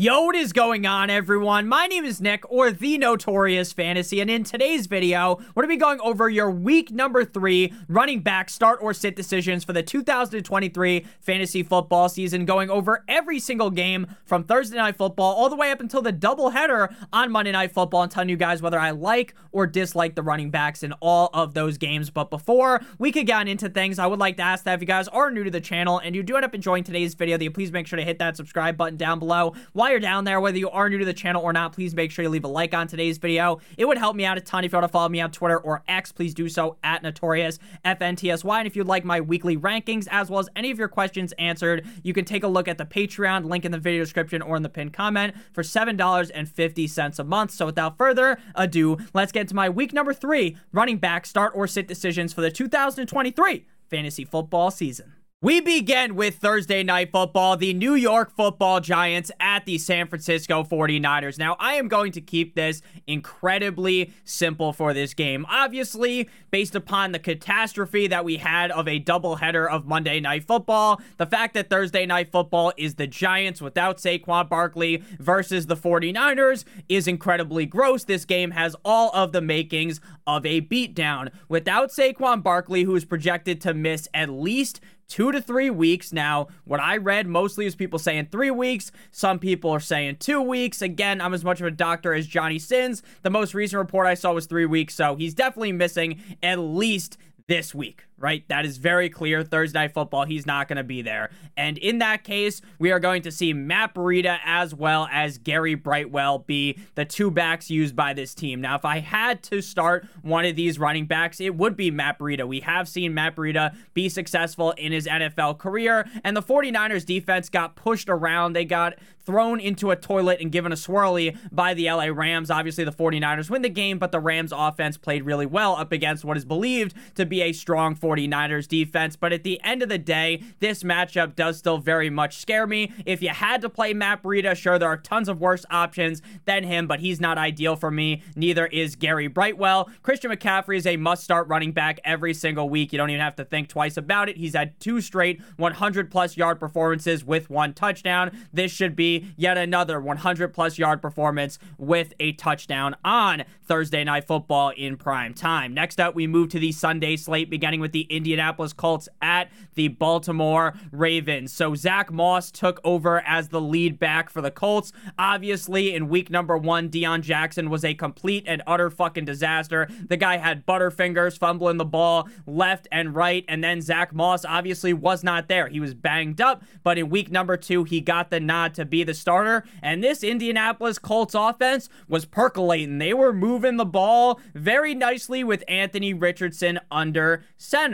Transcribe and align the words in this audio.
Yo, 0.00 0.22
what 0.22 0.34
is 0.34 0.54
going 0.54 0.86
on, 0.86 1.10
everyone? 1.10 1.68
My 1.68 1.86
name 1.86 2.06
is 2.06 2.22
Nick, 2.22 2.50
or 2.50 2.70
The 2.70 2.96
Notorious 2.96 3.70
Fantasy, 3.74 4.22
and 4.22 4.30
in 4.30 4.44
today's 4.44 4.86
video, 4.86 5.36
we're 5.54 5.62
going 5.62 5.68
to 5.68 5.74
be 5.74 5.76
going 5.76 6.00
over 6.00 6.30
your 6.30 6.50
week 6.50 6.90
number 6.90 7.22
three 7.22 7.74
running 7.86 8.20
back 8.20 8.48
start 8.48 8.78
or 8.80 8.94
sit 8.94 9.14
decisions 9.14 9.62
for 9.62 9.74
the 9.74 9.82
2023 9.82 11.04
fantasy 11.20 11.62
football 11.62 12.08
season, 12.08 12.46
going 12.46 12.70
over 12.70 13.04
every 13.08 13.38
single 13.38 13.68
game 13.68 14.06
from 14.24 14.42
Thursday 14.42 14.78
Night 14.78 14.96
Football 14.96 15.34
all 15.34 15.50
the 15.50 15.56
way 15.56 15.70
up 15.70 15.82
until 15.82 16.00
the 16.00 16.14
doubleheader 16.14 16.94
on 17.12 17.30
Monday 17.30 17.52
Night 17.52 17.72
Football, 17.72 18.04
and 18.04 18.10
telling 18.10 18.30
you 18.30 18.38
guys 18.38 18.62
whether 18.62 18.78
I 18.78 18.92
like 18.92 19.34
or 19.52 19.66
dislike 19.66 20.14
the 20.14 20.22
running 20.22 20.50
backs 20.50 20.82
in 20.82 20.94
all 21.00 21.28
of 21.34 21.52
those 21.52 21.76
games. 21.76 22.08
But 22.08 22.30
before 22.30 22.80
we 22.98 23.12
could 23.12 23.26
get 23.26 23.48
into 23.48 23.68
things, 23.68 23.98
I 23.98 24.06
would 24.06 24.18
like 24.18 24.38
to 24.38 24.42
ask 24.42 24.64
that 24.64 24.72
if 24.72 24.80
you 24.80 24.86
guys 24.86 25.08
are 25.08 25.30
new 25.30 25.44
to 25.44 25.50
the 25.50 25.60
channel 25.60 25.98
and 25.98 26.16
you 26.16 26.22
do 26.22 26.36
end 26.36 26.46
up 26.46 26.54
enjoying 26.54 26.84
today's 26.84 27.12
video, 27.12 27.36
that 27.36 27.44
you 27.44 27.50
please 27.50 27.70
make 27.70 27.86
sure 27.86 27.98
to 27.98 28.02
hit 28.02 28.18
that 28.18 28.38
subscribe 28.38 28.78
button 28.78 28.96
down 28.96 29.18
below. 29.18 29.52
Why 29.74 29.89
while 29.90 29.94
you're 29.94 30.00
down 30.00 30.22
there, 30.22 30.40
whether 30.40 30.56
you 30.56 30.70
are 30.70 30.88
new 30.88 30.98
to 30.98 31.04
the 31.04 31.12
channel 31.12 31.42
or 31.42 31.52
not, 31.52 31.72
please 31.72 31.96
make 31.96 32.12
sure 32.12 32.22
you 32.22 32.28
leave 32.28 32.44
a 32.44 32.48
like 32.48 32.74
on 32.74 32.86
today's 32.86 33.18
video. 33.18 33.58
It 33.76 33.86
would 33.86 33.98
help 33.98 34.14
me 34.14 34.24
out 34.24 34.38
a 34.38 34.40
ton. 34.40 34.62
If 34.62 34.70
you 34.70 34.76
want 34.76 34.84
to 34.84 34.92
follow 34.92 35.08
me 35.08 35.20
on 35.20 35.32
Twitter 35.32 35.58
or 35.58 35.82
X, 35.88 36.12
please 36.12 36.32
do 36.32 36.48
so 36.48 36.76
at 36.84 37.02
Notorious 37.02 37.58
FNTSY. 37.84 38.58
And 38.58 38.68
if 38.68 38.76
you'd 38.76 38.86
like 38.86 39.04
my 39.04 39.20
weekly 39.20 39.56
rankings 39.56 40.06
as 40.08 40.30
well 40.30 40.38
as 40.38 40.48
any 40.54 40.70
of 40.70 40.78
your 40.78 40.86
questions 40.86 41.32
answered, 41.40 41.84
you 42.04 42.12
can 42.12 42.24
take 42.24 42.44
a 42.44 42.46
look 42.46 42.68
at 42.68 42.78
the 42.78 42.84
Patreon 42.84 43.46
link 43.46 43.64
in 43.64 43.72
the 43.72 43.78
video 43.78 44.04
description 44.04 44.42
or 44.42 44.54
in 44.54 44.62
the 44.62 44.68
pinned 44.68 44.92
comment 44.92 45.34
for 45.52 45.64
$7.50 45.64 47.18
a 47.18 47.24
month. 47.24 47.50
So 47.50 47.66
without 47.66 47.98
further 47.98 48.38
ado, 48.54 48.96
let's 49.12 49.32
get 49.32 49.48
to 49.48 49.56
my 49.56 49.68
week 49.68 49.92
number 49.92 50.14
three 50.14 50.56
running 50.70 50.98
back 50.98 51.26
start 51.26 51.50
or 51.56 51.66
sit 51.66 51.88
decisions 51.88 52.32
for 52.32 52.42
the 52.42 52.50
2023 52.52 53.66
fantasy 53.88 54.24
football 54.24 54.70
season. 54.70 55.14
We 55.42 55.62
begin 55.62 56.16
with 56.16 56.36
Thursday 56.36 56.82
Night 56.82 57.12
Football, 57.12 57.56
the 57.56 57.72
New 57.72 57.94
York 57.94 58.30
Football 58.30 58.80
Giants 58.80 59.32
at 59.40 59.64
the 59.64 59.78
San 59.78 60.06
Francisco 60.06 60.64
49ers. 60.64 61.38
Now, 61.38 61.56
I 61.58 61.76
am 61.76 61.88
going 61.88 62.12
to 62.12 62.20
keep 62.20 62.54
this 62.54 62.82
incredibly 63.06 64.12
simple 64.22 64.74
for 64.74 64.92
this 64.92 65.14
game. 65.14 65.46
Obviously, 65.48 66.28
based 66.50 66.74
upon 66.74 67.12
the 67.12 67.18
catastrophe 67.18 68.06
that 68.06 68.22
we 68.22 68.36
had 68.36 68.70
of 68.70 68.86
a 68.86 69.00
doubleheader 69.00 69.66
of 69.66 69.86
Monday 69.86 70.20
Night 70.20 70.44
Football, 70.44 71.00
the 71.16 71.24
fact 71.24 71.54
that 71.54 71.70
Thursday 71.70 72.04
Night 72.04 72.30
Football 72.30 72.74
is 72.76 72.96
the 72.96 73.06
Giants 73.06 73.62
without 73.62 73.96
Saquon 73.96 74.46
Barkley 74.46 75.02
versus 75.18 75.68
the 75.68 75.74
49ers 75.74 76.64
is 76.90 77.08
incredibly 77.08 77.64
gross. 77.64 78.04
This 78.04 78.26
game 78.26 78.50
has 78.50 78.76
all 78.84 79.10
of 79.14 79.32
the 79.32 79.40
makings 79.40 80.02
of 80.26 80.44
a 80.44 80.60
beatdown. 80.60 81.30
Without 81.48 81.88
Saquon 81.88 82.42
Barkley, 82.42 82.82
who 82.82 82.94
is 82.94 83.06
projected 83.06 83.58
to 83.62 83.72
miss 83.72 84.06
at 84.12 84.28
least 84.28 84.82
two 85.10 85.30
to 85.32 85.42
three 85.42 85.68
weeks. 85.68 86.12
Now, 86.12 86.48
what 86.64 86.80
I 86.80 86.96
read 86.96 87.26
mostly 87.26 87.66
is 87.66 87.74
people 87.74 87.98
saying 87.98 88.28
three 88.30 88.50
weeks. 88.50 88.90
Some 89.10 89.38
people 89.38 89.70
are 89.70 89.80
saying 89.80 90.16
two 90.16 90.40
weeks. 90.40 90.80
Again, 90.80 91.20
I'm 91.20 91.34
as 91.34 91.44
much 91.44 91.60
of 91.60 91.66
a 91.66 91.70
doctor 91.70 92.14
as 92.14 92.26
Johnny 92.26 92.58
Sins. 92.58 93.02
The 93.22 93.30
most 93.30 93.52
recent 93.52 93.78
report 93.78 94.06
I 94.06 94.14
saw 94.14 94.32
was 94.32 94.46
three 94.46 94.66
weeks, 94.66 94.94
so 94.94 95.16
he's 95.16 95.34
definitely 95.34 95.72
missing 95.72 96.22
at 96.42 96.58
least 96.58 97.18
this 97.48 97.74
week 97.74 98.04
right? 98.20 98.46
That 98.48 98.64
is 98.64 98.76
very 98.76 99.08
clear. 99.08 99.42
Thursday 99.42 99.78
Night 99.78 99.94
Football, 99.94 100.26
he's 100.26 100.46
not 100.46 100.68
going 100.68 100.76
to 100.76 100.84
be 100.84 101.02
there. 101.02 101.30
And 101.56 101.78
in 101.78 101.98
that 101.98 102.22
case, 102.22 102.60
we 102.78 102.92
are 102.92 103.00
going 103.00 103.22
to 103.22 103.32
see 103.32 103.52
Matt 103.52 103.94
Breida 103.94 104.38
as 104.44 104.74
well 104.74 105.08
as 105.10 105.38
Gary 105.38 105.74
Brightwell 105.74 106.40
be 106.40 106.78
the 106.94 107.04
two 107.04 107.30
backs 107.30 107.70
used 107.70 107.96
by 107.96 108.12
this 108.12 108.34
team. 108.34 108.60
Now, 108.60 108.76
if 108.76 108.84
I 108.84 109.00
had 109.00 109.42
to 109.44 109.62
start 109.62 110.06
one 110.22 110.44
of 110.44 110.54
these 110.54 110.78
running 110.78 111.06
backs, 111.06 111.40
it 111.40 111.56
would 111.56 111.76
be 111.76 111.90
Matt 111.90 112.18
Breida. 112.18 112.46
We 112.46 112.60
have 112.60 112.88
seen 112.88 113.14
Matt 113.14 113.34
Breida 113.34 113.74
be 113.94 114.08
successful 114.08 114.72
in 114.72 114.92
his 114.92 115.06
NFL 115.06 115.58
career, 115.58 116.06
and 116.22 116.36
the 116.36 116.42
49ers 116.42 117.06
defense 117.06 117.48
got 117.48 117.74
pushed 117.74 118.08
around. 118.08 118.52
They 118.52 118.66
got 118.66 118.94
thrown 119.24 119.60
into 119.60 119.90
a 119.90 119.96
toilet 119.96 120.40
and 120.40 120.50
given 120.50 120.72
a 120.72 120.74
swirly 120.74 121.36
by 121.52 121.74
the 121.74 121.86
LA 121.90 122.06
Rams. 122.06 122.50
Obviously, 122.50 122.84
the 122.84 122.92
49ers 122.92 123.48
win 123.48 123.62
the 123.62 123.68
game, 123.68 123.98
but 123.98 124.12
the 124.12 124.20
Rams 124.20 124.52
offense 124.54 124.96
played 124.96 125.24
really 125.24 125.46
well 125.46 125.76
up 125.76 125.92
against 125.92 126.24
what 126.24 126.36
is 126.36 126.44
believed 126.44 126.94
to 127.14 127.24
be 127.24 127.42
a 127.42 127.52
strong 127.52 127.94
49ers 128.10 128.66
defense. 128.66 129.14
But 129.16 129.32
at 129.32 129.44
the 129.44 129.60
end 129.62 129.82
of 129.82 129.88
the 129.88 129.98
day, 129.98 130.42
this 130.58 130.82
matchup 130.82 131.36
does 131.36 131.58
still 131.58 131.78
very 131.78 132.10
much 132.10 132.38
scare 132.38 132.66
me. 132.66 132.92
If 133.06 133.22
you 133.22 133.28
had 133.28 133.60
to 133.62 133.68
play 133.68 133.94
Matt 133.94 134.22
Breida, 134.22 134.56
sure, 134.56 134.78
there 134.78 134.88
are 134.88 134.96
tons 134.96 135.28
of 135.28 135.40
worse 135.40 135.64
options 135.70 136.22
than 136.44 136.64
him, 136.64 136.86
but 136.86 137.00
he's 137.00 137.20
not 137.20 137.38
ideal 137.38 137.76
for 137.76 137.90
me. 137.90 138.22
Neither 138.34 138.66
is 138.66 138.96
Gary 138.96 139.28
Brightwell. 139.28 139.88
Christian 140.02 140.30
McCaffrey 140.30 140.76
is 140.76 140.86
a 140.86 140.96
must 140.96 141.22
start 141.22 141.46
running 141.48 141.72
back 141.72 142.00
every 142.04 142.34
single 142.34 142.68
week. 142.68 142.92
You 142.92 142.98
don't 142.98 143.10
even 143.10 143.20
have 143.20 143.36
to 143.36 143.44
think 143.44 143.68
twice 143.68 143.96
about 143.96 144.28
it. 144.28 144.36
He's 144.36 144.54
had 144.54 144.78
two 144.80 145.00
straight 145.00 145.40
100 145.56 146.10
plus 146.10 146.36
yard 146.36 146.58
performances 146.58 147.24
with 147.24 147.48
one 147.48 147.74
touchdown. 147.74 148.36
This 148.52 148.72
should 148.72 148.96
be 148.96 149.32
yet 149.36 149.56
another 149.56 150.00
100 150.00 150.52
plus 150.52 150.78
yard 150.78 151.00
performance 151.00 151.58
with 151.78 152.12
a 152.18 152.32
touchdown 152.32 152.96
on 153.04 153.44
Thursday 153.62 154.02
Night 154.02 154.26
Football 154.26 154.70
in 154.70 154.96
prime 154.96 155.34
time. 155.34 155.74
Next 155.74 156.00
up, 156.00 156.14
we 156.14 156.26
move 156.26 156.48
to 156.50 156.58
the 156.58 156.72
Sunday 156.72 157.16
slate, 157.16 157.50
beginning 157.50 157.80
with 157.80 157.92
the 157.92 157.99
Indianapolis 158.02 158.72
Colts 158.72 159.08
at 159.20 159.50
the 159.74 159.88
Baltimore 159.88 160.74
Ravens. 160.92 161.52
So 161.52 161.74
Zach 161.74 162.12
Moss 162.12 162.50
took 162.50 162.80
over 162.84 163.20
as 163.26 163.48
the 163.48 163.60
lead 163.60 163.98
back 163.98 164.30
for 164.30 164.40
the 164.40 164.50
Colts. 164.50 164.92
Obviously, 165.18 165.94
in 165.94 166.08
week 166.08 166.30
number 166.30 166.56
one, 166.56 166.88
Deon 166.88 167.22
Jackson 167.22 167.70
was 167.70 167.84
a 167.84 167.94
complete 167.94 168.44
and 168.46 168.62
utter 168.66 168.90
fucking 168.90 169.24
disaster. 169.24 169.88
The 170.08 170.16
guy 170.16 170.36
had 170.36 170.66
butterfingers 170.66 171.38
fumbling 171.38 171.76
the 171.76 171.84
ball 171.84 172.28
left 172.46 172.88
and 172.92 173.14
right, 173.14 173.44
and 173.48 173.62
then 173.62 173.80
Zach 173.80 174.12
Moss 174.12 174.44
obviously 174.44 174.92
was 174.92 175.24
not 175.24 175.48
there. 175.48 175.68
He 175.68 175.80
was 175.80 175.94
banged 175.94 176.40
up, 176.40 176.62
but 176.82 176.98
in 176.98 177.10
week 177.10 177.30
number 177.30 177.56
two, 177.56 177.84
he 177.84 178.00
got 178.00 178.30
the 178.30 178.40
nod 178.40 178.74
to 178.74 178.84
be 178.84 179.04
the 179.04 179.14
starter, 179.14 179.64
and 179.82 180.02
this 180.02 180.22
Indianapolis 180.22 180.98
Colts 180.98 181.34
offense 181.34 181.88
was 182.08 182.24
percolating. 182.24 182.98
They 182.98 183.14
were 183.14 183.32
moving 183.32 183.76
the 183.76 183.84
ball 183.84 184.40
very 184.54 184.94
nicely 184.94 185.42
with 185.42 185.64
Anthony 185.68 186.14
Richardson 186.14 186.80
under 186.90 187.44
center. 187.56 187.89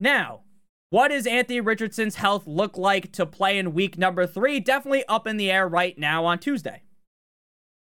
Now, 0.00 0.40
what 0.90 1.08
does 1.08 1.26
Anthony 1.26 1.60
Richardson's 1.60 2.16
health 2.16 2.46
look 2.46 2.78
like 2.78 3.10
to 3.12 3.26
play 3.26 3.58
in 3.58 3.74
week 3.74 3.98
number 3.98 4.26
three? 4.26 4.60
Definitely 4.60 5.04
up 5.08 5.26
in 5.26 5.36
the 5.36 5.50
air 5.50 5.66
right 5.66 5.98
now 5.98 6.24
on 6.24 6.38
Tuesday. 6.38 6.82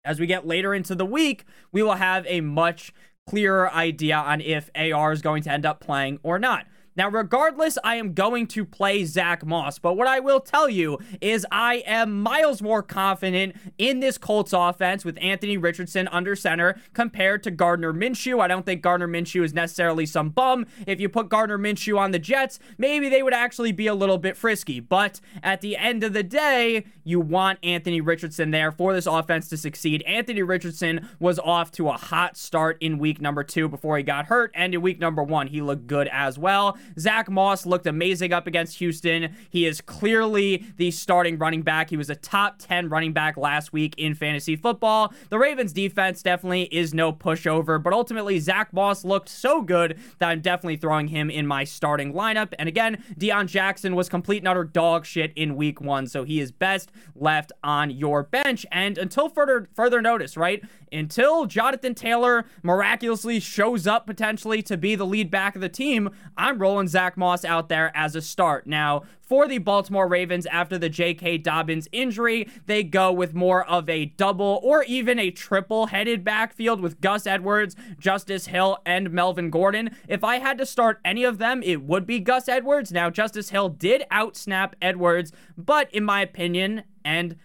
As 0.04 0.20
we 0.20 0.28
get 0.28 0.48
later 0.48 0.74
into 0.74 0.96
the 0.96 1.06
week, 1.06 1.46
we 1.72 1.84
will 1.84 1.96
have 1.96 2.26
a 2.28 2.42
much 2.42 2.94
clearer 3.28 3.72
idea 3.72 4.16
on 4.16 4.42
if 4.42 4.70
AR 4.76 5.12
is 5.12 5.22
going 5.22 5.44
to 5.44 5.52
end 5.52 5.66
up 5.66 5.80
playing 5.80 6.20
or 6.24 6.40
not. 6.40 6.66
Now, 6.98 7.10
regardless, 7.10 7.78
I 7.84 7.96
am 7.96 8.14
going 8.14 8.48
to 8.48 8.66
play 8.66 9.06
Zach 9.06 9.46
Moss, 9.46 9.78
but 9.78 9.96
what 9.96 10.08
I 10.08 10.20
will 10.20 10.40
tell 10.40 10.68
you 10.68 10.98
is 11.22 11.46
I 11.52 11.84
am 11.86 12.24
miles 12.24 12.60
more 12.60 12.82
confident 12.82 13.56
in 13.78 14.00
this 14.00 14.18
Colts 14.18 14.52
offense 14.52 15.06
with 15.06 15.16
Anthony 15.22 15.58
Richardson 15.58 16.08
under 16.08 16.36
center 16.36 16.82
compared 16.94 17.44
to 17.44 17.52
Gardner 17.52 17.94
Minshew. 17.94 18.42
I 18.42 18.48
don't 18.48 18.66
think 18.66 18.82
Gardner 18.82 19.08
Minshew 19.08 19.44
is 19.44 19.54
necessarily 19.54 20.08
some 20.08 20.30
bum. 20.30 20.66
If 20.88 21.00
you 21.00 21.08
put 21.08 21.30
Gardner 21.30 21.60
Minshew 21.60 22.00
on 22.00 22.12
the 22.12 22.20
Jets, 22.20 22.58
maybe 22.80 23.10
they 23.10 23.22
would 23.22 23.34
actually 23.34 23.72
be 23.72 23.86
a 23.86 23.94
little 23.94 24.18
bit 24.18 24.36
frisky. 24.36 24.80
But 24.80 25.22
at 25.44 25.62
the 25.62 25.78
end 25.78 26.04
of 26.04 26.14
the 26.14 26.24
day, 26.24 26.86
you 27.04 27.20
want 27.20 27.60
Anthony 27.62 28.02
Richardson 28.02 28.50
there 28.50 28.72
for 28.72 28.94
this 28.94 29.06
offense 29.06 29.48
to 29.50 29.58
succeed. 29.58 30.02
Anthony 30.08 30.42
Richardson 30.42 31.08
was 31.20 31.38
off 31.38 31.72
to 31.74 31.90
a 31.90 31.94
hot 31.94 32.38
start 32.38 32.78
in 32.82 32.98
week 32.98 33.22
number 33.22 33.44
two 33.44 33.70
before 33.70 33.98
he 33.98 34.04
got 34.04 34.26
hurt, 34.26 34.50
and 34.56 34.74
in 34.74 34.82
week 34.82 35.00
number 35.00 35.22
one, 35.22 35.46
he 35.46 35.62
looked 35.62 35.86
good 35.86 36.10
as 36.12 36.40
well. 36.40 36.76
Zach 37.00 37.30
Moss 37.30 37.66
looked 37.66 37.88
amazing 37.88 38.34
up 38.34 38.48
against 38.48 38.78
Houston. 38.78 39.36
He 39.50 39.66
is 39.66 39.82
clearly 39.82 40.66
the 40.78 40.92
starting 40.92 41.38
running 41.38 41.62
back. 41.62 41.90
He 41.90 41.98
was 41.98 42.10
a 42.10 42.16
top 42.16 42.60
10 42.60 42.90
running 42.90 43.14
back 43.14 43.38
last 43.38 43.74
week 43.74 43.96
in 43.98 44.16
fantasy 44.16 44.56
football. 44.56 45.14
The 45.30 45.38
Ravens 45.38 45.74
defense 45.74 46.22
definitely 46.22 46.64
is 46.64 46.94
no 46.94 47.12
pushover, 47.14 47.82
but 47.82 47.94
ultimately 47.94 48.40
Zach 48.40 48.74
Moss 48.74 49.04
looked 49.04 49.30
so 49.30 49.62
good 49.62 50.00
that 50.20 50.30
I'm 50.30 50.42
definitely 50.42 50.78
throwing 50.78 51.08
him 51.08 51.30
in 51.30 51.48
my 51.48 51.64
starting 51.64 52.14
lineup. 52.14 52.54
And 52.60 52.68
again, 52.68 53.04
Deon 53.20 53.48
Jackson 53.48 53.96
was 53.96 54.10
complete 54.10 54.40
and 54.40 54.48
utter 54.48 54.64
dog 54.64 55.06
shit 55.06 55.34
in 55.36 55.56
week 55.56 55.82
one, 55.82 56.08
so 56.08 56.24
he 56.24 56.40
is 56.40 56.52
best 56.52 56.92
left 57.16 57.52
on 57.64 57.90
your 57.90 58.24
bench. 58.24 58.66
And 58.72 58.98
until 58.98 59.30
further 59.30 59.70
further 59.74 60.02
notice, 60.02 60.38
right? 60.38 60.64
Until 60.92 61.46
Jonathan 61.46 61.94
Taylor 61.94 62.46
miraculously 62.64 63.40
shows 63.40 63.88
up 63.88 64.06
potentially 64.08 64.62
to 64.64 64.78
be 64.78 64.96
the 64.96 65.06
lead 65.06 65.30
back 65.30 65.56
of 65.56 65.62
the 65.62 65.70
team, 65.70 66.10
I'm 66.38 66.60
rolling 66.60 66.88
Zach 66.88 67.18
Moss 67.18 67.44
out 67.44 67.70
there 67.70 67.92
as 67.96 68.16
a 68.16 68.22
start. 68.22 68.68
Now, 68.68 69.04
for 69.22 69.48
the 69.48 69.58
Baltimore 69.58 70.08
Ravens 70.08 70.46
after 70.46 70.78
the 70.78 70.88
J.K. 70.88 71.40
Dobbins 71.40 71.90
injury, 71.92 72.50
they 72.66 72.84
go 72.84 73.12
with 73.12 73.34
more 73.34 73.66
of 73.66 73.90
a 73.90 74.06
double 74.06 74.62
or 74.64 74.84
even 74.84 75.20
a 75.20 75.32
triple 75.32 75.88
headed 75.88 76.24
backfield 76.24 76.80
with 76.80 77.02
Gus 77.02 77.28
Edwards, 77.28 77.76
Justice 78.00 78.48
Hill, 78.48 78.78
and 78.86 79.12
Melvin 79.12 79.50
Gordon. 79.50 79.90
If 80.08 80.24
I 80.24 80.40
had 80.40 80.58
to 80.60 80.66
start 80.66 81.02
any 81.04 81.26
of 81.26 81.40
them, 81.40 81.62
it 81.62 81.84
would 81.84 82.08
be 82.08 82.20
Gus 82.20 82.48
Edwards. 82.48 82.92
Now, 82.92 83.10
Justice 83.10 83.50
Hill 83.50 83.70
did 83.70 84.06
outsnap 84.12 84.74
Edwards, 84.82 85.34
but 85.58 85.94
in 85.94 86.06
my 86.06 86.22
opinion, 86.22 86.84
and 87.04 87.36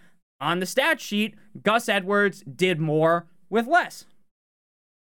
on 0.41 0.61
the 0.61 0.67
stat 0.67 1.01
sheet, 1.01 1.35
Gus 1.63 1.89
Edwards 1.89 2.43
did 2.43 2.81
more 2.81 3.27
with 3.53 3.69
less. 3.69 4.07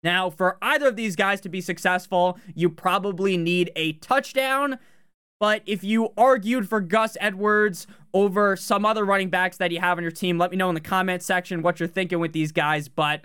Now, 0.03 0.31
for 0.31 0.57
either 0.63 0.89
of 0.89 0.97
these 0.97 1.15
guys 1.15 1.43
to 1.43 1.51
be 1.51 1.61
successful, 1.61 2.39
you 2.55 2.71
probably 2.71 3.37
need 3.37 3.71
a 3.77 3.93
touchdown. 3.93 4.79
But 5.39 5.63
if 5.67 5.85
you 5.85 6.13
argued 6.17 6.69
for 6.69 6.81
Gus 6.81 7.17
Edwards 7.21 7.87
over 8.13 8.57
some 8.57 8.85
other 8.85 9.05
running 9.05 9.31
backs 9.31 9.59
that 9.59 9.71
you 9.71 9.81
have 9.81 9.99
on 9.99 10.03
your 10.03 10.11
team, 10.11 10.39
let 10.39 10.51
me 10.51 10.57
know 10.57 10.71
in 10.71 10.75
the 10.75 10.81
comment 10.81 11.23
section 11.23 11.63
what 11.63 11.79
you're 11.79 11.89
thinking 11.89 12.19
with 12.19 12.33
these 12.33 12.51
guys. 12.51 12.89
But 12.89 13.25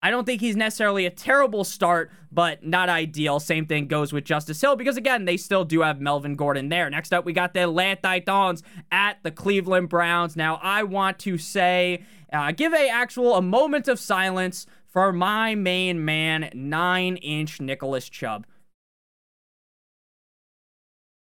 I 0.00 0.10
don't 0.10 0.24
think 0.24 0.40
he's 0.40 0.54
necessarily 0.54 1.06
a 1.06 1.10
terrible 1.10 1.64
start, 1.64 2.12
but 2.30 2.64
not 2.64 2.88
ideal. 2.88 3.40
Same 3.40 3.66
thing 3.66 3.88
goes 3.88 4.12
with 4.12 4.24
Justice 4.24 4.60
Hill 4.60 4.76
because, 4.76 4.96
again, 4.96 5.24
they 5.24 5.36
still 5.36 5.64
do 5.64 5.80
have 5.80 6.00
Melvin 6.00 6.36
Gordon 6.36 6.68
there. 6.68 6.88
Next 6.88 7.12
up, 7.12 7.24
we 7.24 7.32
got 7.32 7.54
the 7.54 7.62
Atlanta 7.62 8.00
Titans 8.00 8.62
at 8.92 9.18
the 9.24 9.32
Cleveland 9.32 9.88
Browns. 9.88 10.36
Now, 10.36 10.60
I 10.62 10.84
want 10.84 11.18
to 11.20 11.38
say, 11.38 12.04
uh, 12.32 12.52
give 12.52 12.72
a 12.72 12.88
actual 12.88 13.34
a 13.34 13.42
moment 13.42 13.88
of 13.88 13.98
silence 13.98 14.66
for 14.86 15.12
my 15.12 15.54
main 15.54 16.04
man, 16.04 16.50
nine 16.54 17.16
inch 17.16 17.60
Nicholas 17.60 18.08
Chubb. 18.08 18.46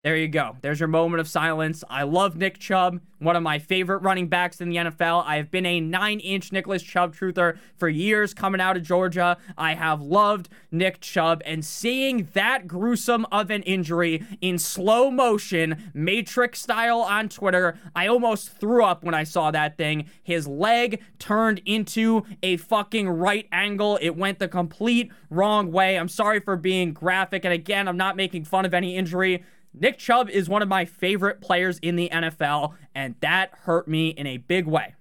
There 0.05 0.15
you 0.15 0.27
go. 0.27 0.55
There's 0.61 0.79
your 0.79 0.87
moment 0.87 1.19
of 1.19 1.27
silence. 1.27 1.83
I 1.89 2.03
love 2.03 2.35
Nick 2.35 2.59
Chubb, 2.59 2.99
one 3.17 3.35
of 3.35 3.41
my 3.41 3.57
favorite 3.57 4.03
running 4.03 4.27
backs 4.27 4.61
in 4.61 4.69
the 4.69 4.75
NFL. 4.75 5.23
I 5.25 5.37
have 5.37 5.49
been 5.49 5.65
a 5.65 5.81
nine 5.81 6.19
inch 6.19 6.51
Nicholas 6.51 6.83
Chubb 6.83 7.15
truther 7.15 7.57
for 7.75 7.89
years 7.89 8.31
coming 8.31 8.61
out 8.61 8.77
of 8.77 8.83
Georgia. 8.83 9.35
I 9.57 9.73
have 9.73 10.03
loved 10.03 10.47
Nick 10.69 11.01
Chubb, 11.01 11.41
and 11.43 11.65
seeing 11.65 12.29
that 12.33 12.67
gruesome 12.67 13.25
of 13.31 13.49
an 13.49 13.63
injury 13.63 14.23
in 14.41 14.59
slow 14.59 15.09
motion, 15.09 15.89
Matrix 15.95 16.61
style 16.61 16.99
on 16.99 17.27
Twitter, 17.27 17.75
I 17.95 18.05
almost 18.05 18.49
threw 18.49 18.83
up 18.83 19.03
when 19.03 19.15
I 19.15 19.23
saw 19.23 19.49
that 19.49 19.75
thing. 19.75 20.05
His 20.21 20.47
leg 20.47 21.01
turned 21.17 21.63
into 21.65 22.25
a 22.43 22.57
fucking 22.57 23.09
right 23.09 23.47
angle. 23.51 23.97
It 23.99 24.15
went 24.15 24.37
the 24.37 24.47
complete 24.47 25.11
wrong 25.31 25.71
way. 25.71 25.97
I'm 25.97 26.09
sorry 26.09 26.41
for 26.41 26.57
being 26.57 26.93
graphic, 26.93 27.43
and 27.43 27.53
again, 27.55 27.87
I'm 27.87 27.97
not 27.97 28.15
making 28.15 28.43
fun 28.43 28.65
of 28.65 28.73
any 28.75 28.95
injury. 28.95 29.43
Nick 29.77 29.97
Chubb 29.97 30.29
is 30.29 30.47
one 30.47 30.61
of 30.61 30.69
my 30.69 30.85
favorite 30.85 31.41
players 31.41 31.79
in 31.79 31.95
the 31.95 32.09
NFL, 32.09 32.73
and 32.93 33.15
that 33.19 33.51
hurt 33.63 33.87
me 33.87 34.09
in 34.09 34.25
a 34.25 34.37
big 34.37 34.65
way. 34.65 34.95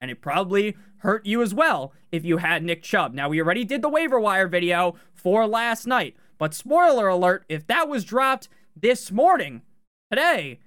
And 0.00 0.10
it 0.10 0.20
probably 0.20 0.76
hurt 0.98 1.24
you 1.24 1.40
as 1.40 1.54
well 1.54 1.92
if 2.10 2.24
you 2.24 2.38
had 2.38 2.62
Nick 2.62 2.82
Chubb. 2.82 3.14
Now, 3.14 3.28
we 3.28 3.40
already 3.40 3.64
did 3.64 3.82
the 3.82 3.88
waiver 3.88 4.18
wire 4.18 4.48
video 4.48 4.96
for 5.12 5.46
last 5.46 5.86
night, 5.86 6.16
but 6.36 6.54
spoiler 6.54 7.08
alert, 7.08 7.44
if 7.48 7.66
that 7.68 7.88
was 7.88 8.04
dropped 8.04 8.48
this 8.76 9.12
morning, 9.12 9.62
today, 10.10 10.58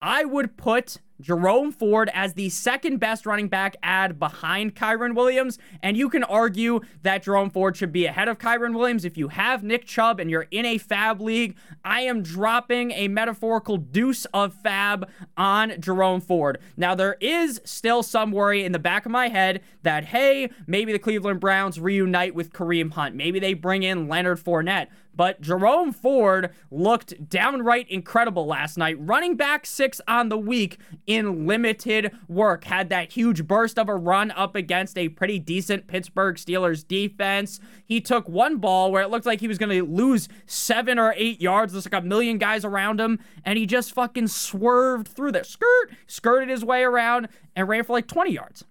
I 0.00 0.24
would 0.24 0.56
put 0.56 0.98
Jerome 1.22 1.72
Ford 1.72 2.10
as 2.12 2.34
the 2.34 2.48
second 2.50 2.98
best 2.98 3.24
running 3.24 3.48
back 3.48 3.76
ad 3.82 4.18
behind 4.18 4.74
Kyren 4.74 5.14
Williams. 5.14 5.58
And 5.82 5.96
you 5.96 6.10
can 6.10 6.24
argue 6.24 6.80
that 7.02 7.22
Jerome 7.22 7.48
Ford 7.50 7.76
should 7.76 7.92
be 7.92 8.06
ahead 8.06 8.28
of 8.28 8.38
Kyren 8.38 8.74
Williams. 8.74 9.04
If 9.04 9.16
you 9.16 9.28
have 9.28 9.62
Nick 9.62 9.86
Chubb 9.86 10.20
and 10.20 10.30
you're 10.30 10.48
in 10.50 10.66
a 10.66 10.78
fab 10.78 11.20
league, 11.20 11.56
I 11.84 12.02
am 12.02 12.22
dropping 12.22 12.90
a 12.92 13.08
metaphorical 13.08 13.76
deuce 13.76 14.24
of 14.34 14.52
fab 14.52 15.08
on 15.36 15.80
Jerome 15.80 16.20
Ford. 16.20 16.58
Now, 16.76 16.94
there 16.94 17.16
is 17.20 17.60
still 17.64 18.02
some 18.02 18.32
worry 18.32 18.64
in 18.64 18.72
the 18.72 18.78
back 18.78 19.06
of 19.06 19.12
my 19.12 19.28
head 19.28 19.62
that, 19.82 20.06
hey, 20.06 20.50
maybe 20.66 20.92
the 20.92 20.98
Cleveland 20.98 21.40
Browns 21.40 21.80
reunite 21.80 22.34
with 22.34 22.52
Kareem 22.52 22.92
Hunt. 22.92 23.14
Maybe 23.14 23.38
they 23.38 23.54
bring 23.54 23.82
in 23.82 24.08
Leonard 24.08 24.40
Fournette. 24.40 24.88
But 25.14 25.40
Jerome 25.40 25.92
Ford 25.92 26.50
looked 26.70 27.28
downright 27.28 27.88
incredible 27.90 28.46
last 28.46 28.78
night. 28.78 28.96
Running 28.98 29.36
back 29.36 29.66
six 29.66 30.00
on 30.08 30.28
the 30.28 30.38
week 30.38 30.78
in 31.06 31.46
limited 31.46 32.12
work. 32.28 32.64
Had 32.64 32.88
that 32.90 33.12
huge 33.12 33.46
burst 33.46 33.78
of 33.78 33.88
a 33.88 33.96
run 33.96 34.30
up 34.30 34.54
against 34.54 34.96
a 34.96 35.08
pretty 35.10 35.38
decent 35.38 35.86
Pittsburgh 35.86 36.36
Steelers 36.36 36.86
defense. 36.86 37.60
He 37.84 38.00
took 38.00 38.28
one 38.28 38.56
ball 38.56 38.90
where 38.90 39.02
it 39.02 39.10
looked 39.10 39.26
like 39.26 39.40
he 39.40 39.48
was 39.48 39.58
going 39.58 39.76
to 39.76 39.84
lose 39.84 40.28
seven 40.46 40.98
or 40.98 41.14
eight 41.16 41.40
yards. 41.40 41.72
There's 41.72 41.86
like 41.86 42.02
a 42.02 42.06
million 42.06 42.38
guys 42.38 42.64
around 42.64 43.00
him. 43.00 43.18
And 43.44 43.58
he 43.58 43.66
just 43.66 43.92
fucking 43.92 44.28
swerved 44.28 45.08
through 45.08 45.32
there. 45.32 45.44
Skirt, 45.44 45.90
skirted 46.06 46.48
his 46.48 46.64
way 46.64 46.82
around 46.82 47.28
and 47.54 47.68
ran 47.68 47.84
for 47.84 47.92
like 47.92 48.06
20 48.06 48.32
yards. 48.32 48.64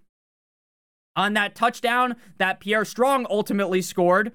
On 1.15 1.33
that 1.33 1.55
touchdown 1.55 2.15
that 2.37 2.61
Pierre 2.61 2.85
Strong 2.85 3.27
ultimately 3.29 3.81
scored, 3.81 4.31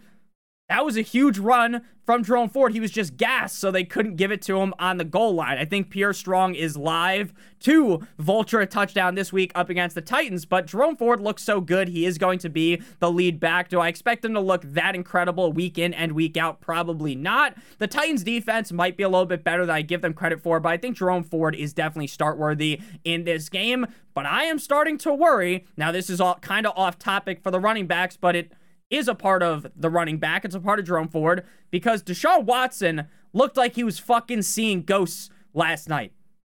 that 0.69 0.85
was 0.85 0.97
a 0.97 1.03
huge 1.03 1.39
run 1.39 1.83
from 2.05 2.25
Jerome 2.25 2.49
Ford. 2.49 2.73
He 2.73 2.81
was 2.81 2.91
just 2.91 3.17
gassed, 3.17 3.59
so 3.59 3.71
they 3.71 3.85
couldn't 3.85 4.17
give 4.17 4.33
it 4.33 4.43
to 4.43 4.61
him 4.61 4.75
on 4.79 4.97
the 4.97 5.05
goal 5.05 5.35
line. 5.35 5.59
I 5.59 5.65
think 5.65 5.91
Pierre 5.91 6.13
Strong 6.13 6.55
is 6.55 6.77
live 6.77 7.33
to 7.61 8.07
vulture 8.19 8.61
a 8.61 8.67
touchdown 8.67 9.15
this 9.15 9.33
week 9.33 9.53
up 9.55 9.71
against 9.71 9.95
the 9.95 10.01
Titans, 10.01 10.45
but 10.45 10.67
Jerome 10.67 10.97
Ford 10.97 11.21
looks 11.21 11.43
so 11.43 11.61
good. 11.61 11.89
He 11.89 12.05
is 12.05 12.19
going 12.19 12.39
to 12.41 12.49
be 12.49 12.83
the 12.99 13.11
lead 13.11 13.39
back. 13.39 13.69
Do 13.69 13.81
I 13.81 13.89
expect 13.89 14.25
him 14.25 14.35
to 14.35 14.41
look 14.41 14.63
that 14.63 14.95
incredible 14.95 15.53
week 15.53 15.79
in 15.79 15.95
and 15.95 16.13
week 16.13 16.37
out? 16.37 16.61
Probably 16.61 17.15
not. 17.15 17.55
The 17.79 17.87
Titans 17.87 18.25
defense 18.25 18.73
might 18.73 18.97
be 18.97 19.05
a 19.05 19.09
little 19.09 19.27
bit 19.27 19.45
better 19.45 19.67
than 19.67 19.75
I 19.75 19.83
give 19.83 20.03
them 20.03 20.15
credit 20.15 20.41
for, 20.43 20.59
but 20.59 20.71
I 20.71 20.77
think 20.77 20.97
Jerome 20.97 21.25
Ford 21.25 21.55
is 21.55 21.73
definitely 21.73 22.09
start 22.09 22.39
worthy 22.39 22.81
in 23.05 23.25
this 23.25 23.49
game. 23.49 23.87
But 24.15 24.27
I 24.27 24.45
am 24.45 24.59
starting 24.59 24.99
to 24.99 25.13
worry. 25.13 25.67
Now, 25.77 25.93
this 25.93 26.09
is 26.11 26.21
all 26.21 26.37
kind 26.37 26.67
of 26.67 26.73
off 26.77 26.99
topic 26.99 27.41
for 27.43 27.51
the 27.51 27.61
running 27.61 27.87
backs, 27.87 28.17
but 28.17 28.35
it 28.35 28.53
is 28.91 29.09
a 29.09 29.15
part 29.15 29.43
of 29.43 29.67
the 29.75 29.91
running 29.91 30.19
back. 30.19 30.45
It's 30.45 30.55
a 30.55 30.61
part 30.61 30.79
of 30.79 30.87
Jerome 30.87 31.09
Ford 31.09 31.45
because 31.71 32.03
Deshaun 32.03 32.45
Watson 32.45 33.09
looked 33.33 33.57
like 33.57 33.75
he 33.75 33.85
was 33.85 33.99
fucking 33.99 34.43
seeing 34.43 34.83
ghosts 34.83 35.31
last 35.53 35.89
night 35.89 36.13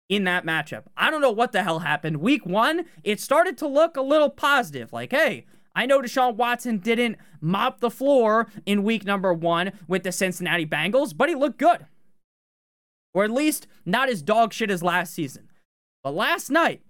in 0.08 0.24
that 0.24 0.44
matchup. 0.44 0.84
I 0.96 1.10
don't 1.10 1.20
know 1.20 1.30
what 1.30 1.52
the 1.52 1.62
hell 1.62 1.80
happened. 1.80 2.18
Week 2.18 2.44
one, 2.46 2.84
it 3.04 3.20
started 3.20 3.56
to 3.58 3.66
look 3.66 3.96
a 3.96 4.02
little 4.02 4.30
positive. 4.30 4.92
Like, 4.92 5.12
hey, 5.12 5.46
I 5.74 5.86
know 5.86 6.00
Deshaun 6.00 6.36
Watson 6.36 6.78
didn't 6.78 7.16
mop 7.40 7.80
the 7.80 7.90
floor 7.90 8.48
in 8.66 8.82
week 8.82 9.04
number 9.04 9.32
one 9.32 9.72
with 9.86 10.02
the 10.02 10.12
Cincinnati 10.12 10.66
Bengals, 10.66 11.16
but 11.16 11.28
he 11.28 11.34
looked 11.34 11.58
good. 11.58 11.86
Or 13.14 13.24
at 13.24 13.30
least 13.30 13.66
not 13.84 14.08
as 14.08 14.22
dog 14.22 14.52
shit 14.52 14.70
as 14.70 14.82
last 14.82 15.14
season. 15.14 15.48
But 16.02 16.14
last 16.14 16.50
night, 16.50 16.82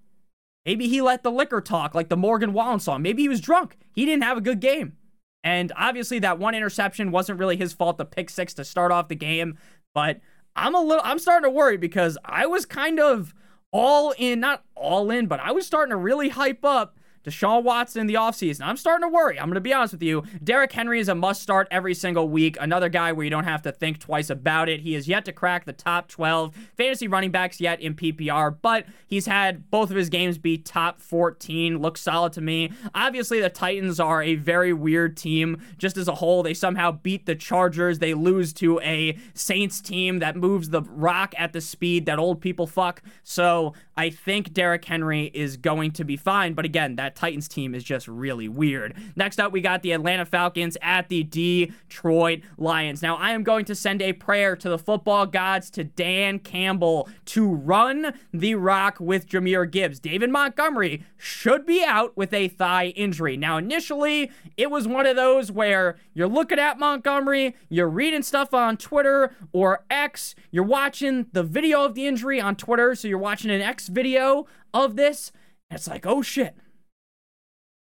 maybe 0.64 0.88
he 0.88 1.00
let 1.00 1.22
the 1.22 1.30
liquor 1.30 1.60
talk 1.60 1.94
like 1.94 2.08
the 2.08 2.16
Morgan 2.16 2.52
Wallen 2.52 2.80
song. 2.80 3.02
Maybe 3.02 3.22
he 3.22 3.28
was 3.28 3.40
drunk. 3.40 3.76
He 3.92 4.04
didn't 4.04 4.24
have 4.24 4.38
a 4.38 4.42
good 4.42 4.60
game. 4.60 4.96
And 5.42 5.72
obviously, 5.76 6.18
that 6.20 6.38
one 6.38 6.54
interception 6.54 7.10
wasn't 7.10 7.38
really 7.38 7.56
his 7.56 7.72
fault, 7.72 7.98
the 7.98 8.04
pick 8.04 8.30
six 8.30 8.54
to 8.54 8.64
start 8.64 8.92
off 8.92 9.08
the 9.08 9.14
game. 9.14 9.58
But 9.94 10.20
I'm 10.54 10.74
a 10.74 10.80
little, 10.80 11.02
I'm 11.04 11.18
starting 11.18 11.48
to 11.48 11.54
worry 11.54 11.76
because 11.76 12.18
I 12.24 12.46
was 12.46 12.66
kind 12.66 13.00
of 13.00 13.34
all 13.72 14.12
in, 14.18 14.40
not 14.40 14.64
all 14.74 15.10
in, 15.10 15.26
but 15.26 15.40
I 15.40 15.52
was 15.52 15.66
starting 15.66 15.90
to 15.90 15.96
really 15.96 16.28
hype 16.28 16.64
up 16.64 16.98
Deshaun 17.24 17.62
Watson 17.62 18.02
in 18.02 18.06
the 18.06 18.14
offseason. 18.14 18.62
I'm 18.62 18.76
starting 18.76 19.08
to 19.08 19.14
worry. 19.14 19.38
I'm 19.38 19.46
going 19.46 19.54
to 19.54 19.60
be 19.60 19.74
honest 19.74 19.92
with 19.92 20.02
you. 20.02 20.24
Derrick 20.42 20.72
Henry 20.72 21.00
is 21.00 21.08
a 21.08 21.14
must 21.14 21.42
start 21.42 21.68
every 21.70 21.94
single 21.94 22.28
week. 22.28 22.56
Another 22.60 22.88
guy 22.88 23.12
where 23.12 23.24
you 23.24 23.30
don't 23.30 23.44
have 23.44 23.62
to 23.62 23.72
think 23.72 23.98
twice 23.98 24.30
about 24.30 24.68
it. 24.68 24.80
He 24.80 24.94
has 24.94 25.06
yet 25.06 25.24
to 25.26 25.32
crack 25.32 25.64
the 25.64 25.72
top 25.72 26.08
12 26.08 26.54
fantasy 26.76 27.08
running 27.08 27.30
backs 27.30 27.60
yet 27.60 27.80
in 27.80 27.94
PPR, 27.94 28.56
but 28.62 28.86
he's 29.06 29.26
had 29.26 29.70
both 29.70 29.90
of 29.90 29.96
his 29.96 30.08
games 30.08 30.38
be 30.38 30.56
top 30.56 31.00
14. 31.00 31.78
Looks 31.78 32.00
solid 32.00 32.32
to 32.34 32.40
me. 32.40 32.72
Obviously, 32.94 33.40
the 33.40 33.50
Titans 33.50 34.00
are 34.00 34.22
a 34.22 34.36
very 34.36 34.72
weird 34.72 35.16
team 35.16 35.60
just 35.76 35.96
as 35.96 36.08
a 36.08 36.14
whole. 36.16 36.42
They 36.42 36.54
somehow 36.54 36.92
beat 36.92 37.26
the 37.26 37.34
Chargers. 37.34 37.98
They 37.98 38.14
lose 38.14 38.52
to 38.54 38.80
a 38.80 39.18
Saints 39.34 39.80
team 39.80 40.20
that 40.20 40.36
moves 40.36 40.70
the 40.70 40.82
rock 40.82 41.34
at 41.36 41.52
the 41.52 41.60
speed 41.60 42.06
that 42.06 42.18
old 42.18 42.40
people 42.40 42.66
fuck. 42.66 43.02
So 43.22 43.74
I 43.96 44.10
think 44.10 44.52
Derrick 44.52 44.84
Henry 44.84 45.30
is 45.34 45.56
going 45.58 45.90
to 45.92 46.04
be 46.04 46.16
fine. 46.16 46.54
But 46.54 46.64
again, 46.64 46.96
that 46.96 47.09
Titans 47.14 47.48
team 47.48 47.74
is 47.74 47.84
just 47.84 48.08
really 48.08 48.48
weird. 48.48 48.96
Next 49.16 49.40
up, 49.40 49.52
we 49.52 49.60
got 49.60 49.82
the 49.82 49.92
Atlanta 49.92 50.24
Falcons 50.24 50.76
at 50.82 51.08
the 51.08 51.22
Detroit 51.22 52.40
Lions. 52.58 53.02
Now, 53.02 53.16
I 53.16 53.32
am 53.32 53.42
going 53.42 53.64
to 53.66 53.74
send 53.74 54.02
a 54.02 54.12
prayer 54.12 54.56
to 54.56 54.68
the 54.68 54.78
football 54.78 55.26
gods, 55.26 55.70
to 55.70 55.84
Dan 55.84 56.38
Campbell, 56.38 57.08
to 57.26 57.46
run 57.48 58.14
the 58.32 58.54
rock 58.54 58.98
with 59.00 59.28
Jahmyr 59.28 59.70
Gibbs. 59.70 60.00
David 60.00 60.30
Montgomery 60.30 61.04
should 61.16 61.66
be 61.66 61.84
out 61.84 62.16
with 62.16 62.32
a 62.32 62.48
thigh 62.48 62.88
injury. 62.88 63.36
Now, 63.36 63.56
initially, 63.58 64.30
it 64.56 64.70
was 64.70 64.86
one 64.88 65.06
of 65.06 65.16
those 65.16 65.52
where 65.52 65.96
you're 66.14 66.28
looking 66.28 66.58
at 66.58 66.78
Montgomery, 66.78 67.54
you're 67.68 67.88
reading 67.88 68.22
stuff 68.22 68.54
on 68.54 68.76
Twitter 68.76 69.34
or 69.52 69.84
X, 69.90 70.34
you're 70.50 70.64
watching 70.64 71.26
the 71.32 71.42
video 71.42 71.84
of 71.84 71.94
the 71.94 72.06
injury 72.06 72.40
on 72.40 72.56
Twitter, 72.56 72.94
so 72.94 73.08
you're 73.08 73.18
watching 73.18 73.50
an 73.50 73.60
X 73.60 73.88
video 73.88 74.46
of 74.72 74.96
this. 74.96 75.32
And 75.70 75.76
it's 75.78 75.88
like, 75.88 76.06
oh 76.06 76.22
shit. 76.22 76.56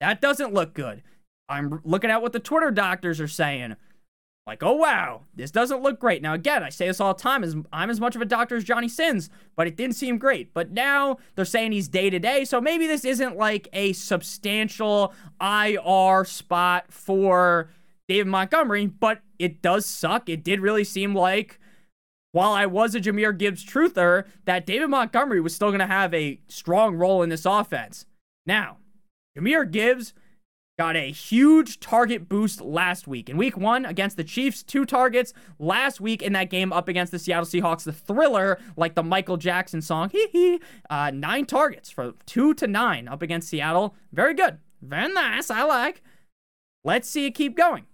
That 0.02 0.20
doesn't 0.20 0.52
look 0.52 0.74
good. 0.74 1.00
I'm 1.48 1.80
looking 1.84 2.10
at 2.10 2.22
what 2.22 2.32
the 2.32 2.40
Twitter 2.40 2.72
doctors 2.72 3.20
are 3.20 3.28
saying. 3.28 3.76
Like, 4.48 4.60
oh 4.64 4.72
wow, 4.72 5.20
this 5.32 5.52
doesn't 5.52 5.80
look 5.80 6.00
great. 6.00 6.20
Now, 6.20 6.34
again, 6.34 6.64
I 6.64 6.70
say 6.70 6.88
this 6.88 7.00
all 7.00 7.14
the 7.14 7.22
time, 7.22 7.44
as 7.44 7.54
I'm 7.72 7.88
as 7.88 8.00
much 8.00 8.16
of 8.16 8.20
a 8.20 8.24
doctor 8.24 8.56
as 8.56 8.64
Johnny 8.64 8.88
Sins, 8.88 9.30
but 9.54 9.68
it 9.68 9.76
didn't 9.76 9.94
seem 9.94 10.18
great. 10.18 10.52
But 10.52 10.72
now 10.72 11.18
they're 11.36 11.44
saying 11.44 11.70
he's 11.70 11.86
day 11.86 12.10
to 12.10 12.18
day, 12.18 12.44
so 12.44 12.60
maybe 12.60 12.88
this 12.88 13.04
isn't 13.04 13.36
like 13.36 13.68
a 13.72 13.92
substantial 13.92 15.14
IR 15.40 16.24
spot 16.24 16.92
for 16.92 17.70
David 18.08 18.26
Montgomery, 18.26 18.86
but 18.86 19.20
it 19.38 19.62
does 19.62 19.86
suck. 19.86 20.28
It 20.28 20.42
did 20.42 20.58
really 20.58 20.82
seem 20.82 21.14
like 21.14 21.60
while 22.32 22.50
I 22.50 22.66
was 22.66 22.96
a 22.96 23.00
Jahmyr 23.00 23.38
Gibbs 23.38 23.64
truther, 23.64 24.24
that 24.46 24.66
David 24.66 24.88
Montgomery 24.88 25.40
was 25.40 25.54
still 25.54 25.68
going 25.68 25.78
to 25.78 25.86
have 25.86 26.12
a 26.12 26.40
strong 26.48 26.96
role 26.96 27.22
in 27.22 27.28
this 27.28 27.46
offense. 27.46 28.04
Now, 28.44 28.78
Jahmyr 29.36 29.70
Gibbs 29.70 30.14
got 30.78 30.96
a 30.96 31.10
huge 31.10 31.80
target 31.80 32.28
boost 32.28 32.60
last 32.60 33.06
week. 33.06 33.28
In 33.28 33.36
week 33.36 33.56
one 33.56 33.84
against 33.84 34.16
the 34.16 34.24
Chiefs, 34.24 34.62
two 34.62 34.84
targets. 34.84 35.32
Last 35.58 36.00
week 36.00 36.22
in 36.22 36.32
that 36.32 36.50
game 36.50 36.72
up 36.72 36.88
against 36.88 37.12
the 37.12 37.18
Seattle 37.18 37.46
Seahawks, 37.46 37.84
the 37.84 37.92
thriller, 37.92 38.58
like 38.76 38.94
the 38.94 39.02
Michael 39.02 39.36
Jackson 39.36 39.82
song, 39.82 40.10
hee 40.10 40.28
hee, 40.32 40.60
uh, 40.90 41.10
nine 41.12 41.46
targets 41.46 41.90
for 41.90 42.14
two 42.26 42.54
to 42.54 42.66
nine 42.66 43.06
up 43.08 43.22
against 43.22 43.48
Seattle. 43.48 43.94
Very 44.12 44.34
good. 44.34 44.58
Very 44.80 45.12
nice. 45.12 45.50
I 45.50 45.62
like. 45.62 46.02
Let's 46.84 47.08
see 47.08 47.26
it 47.26 47.34
keep 47.34 47.56
going. 47.56 47.86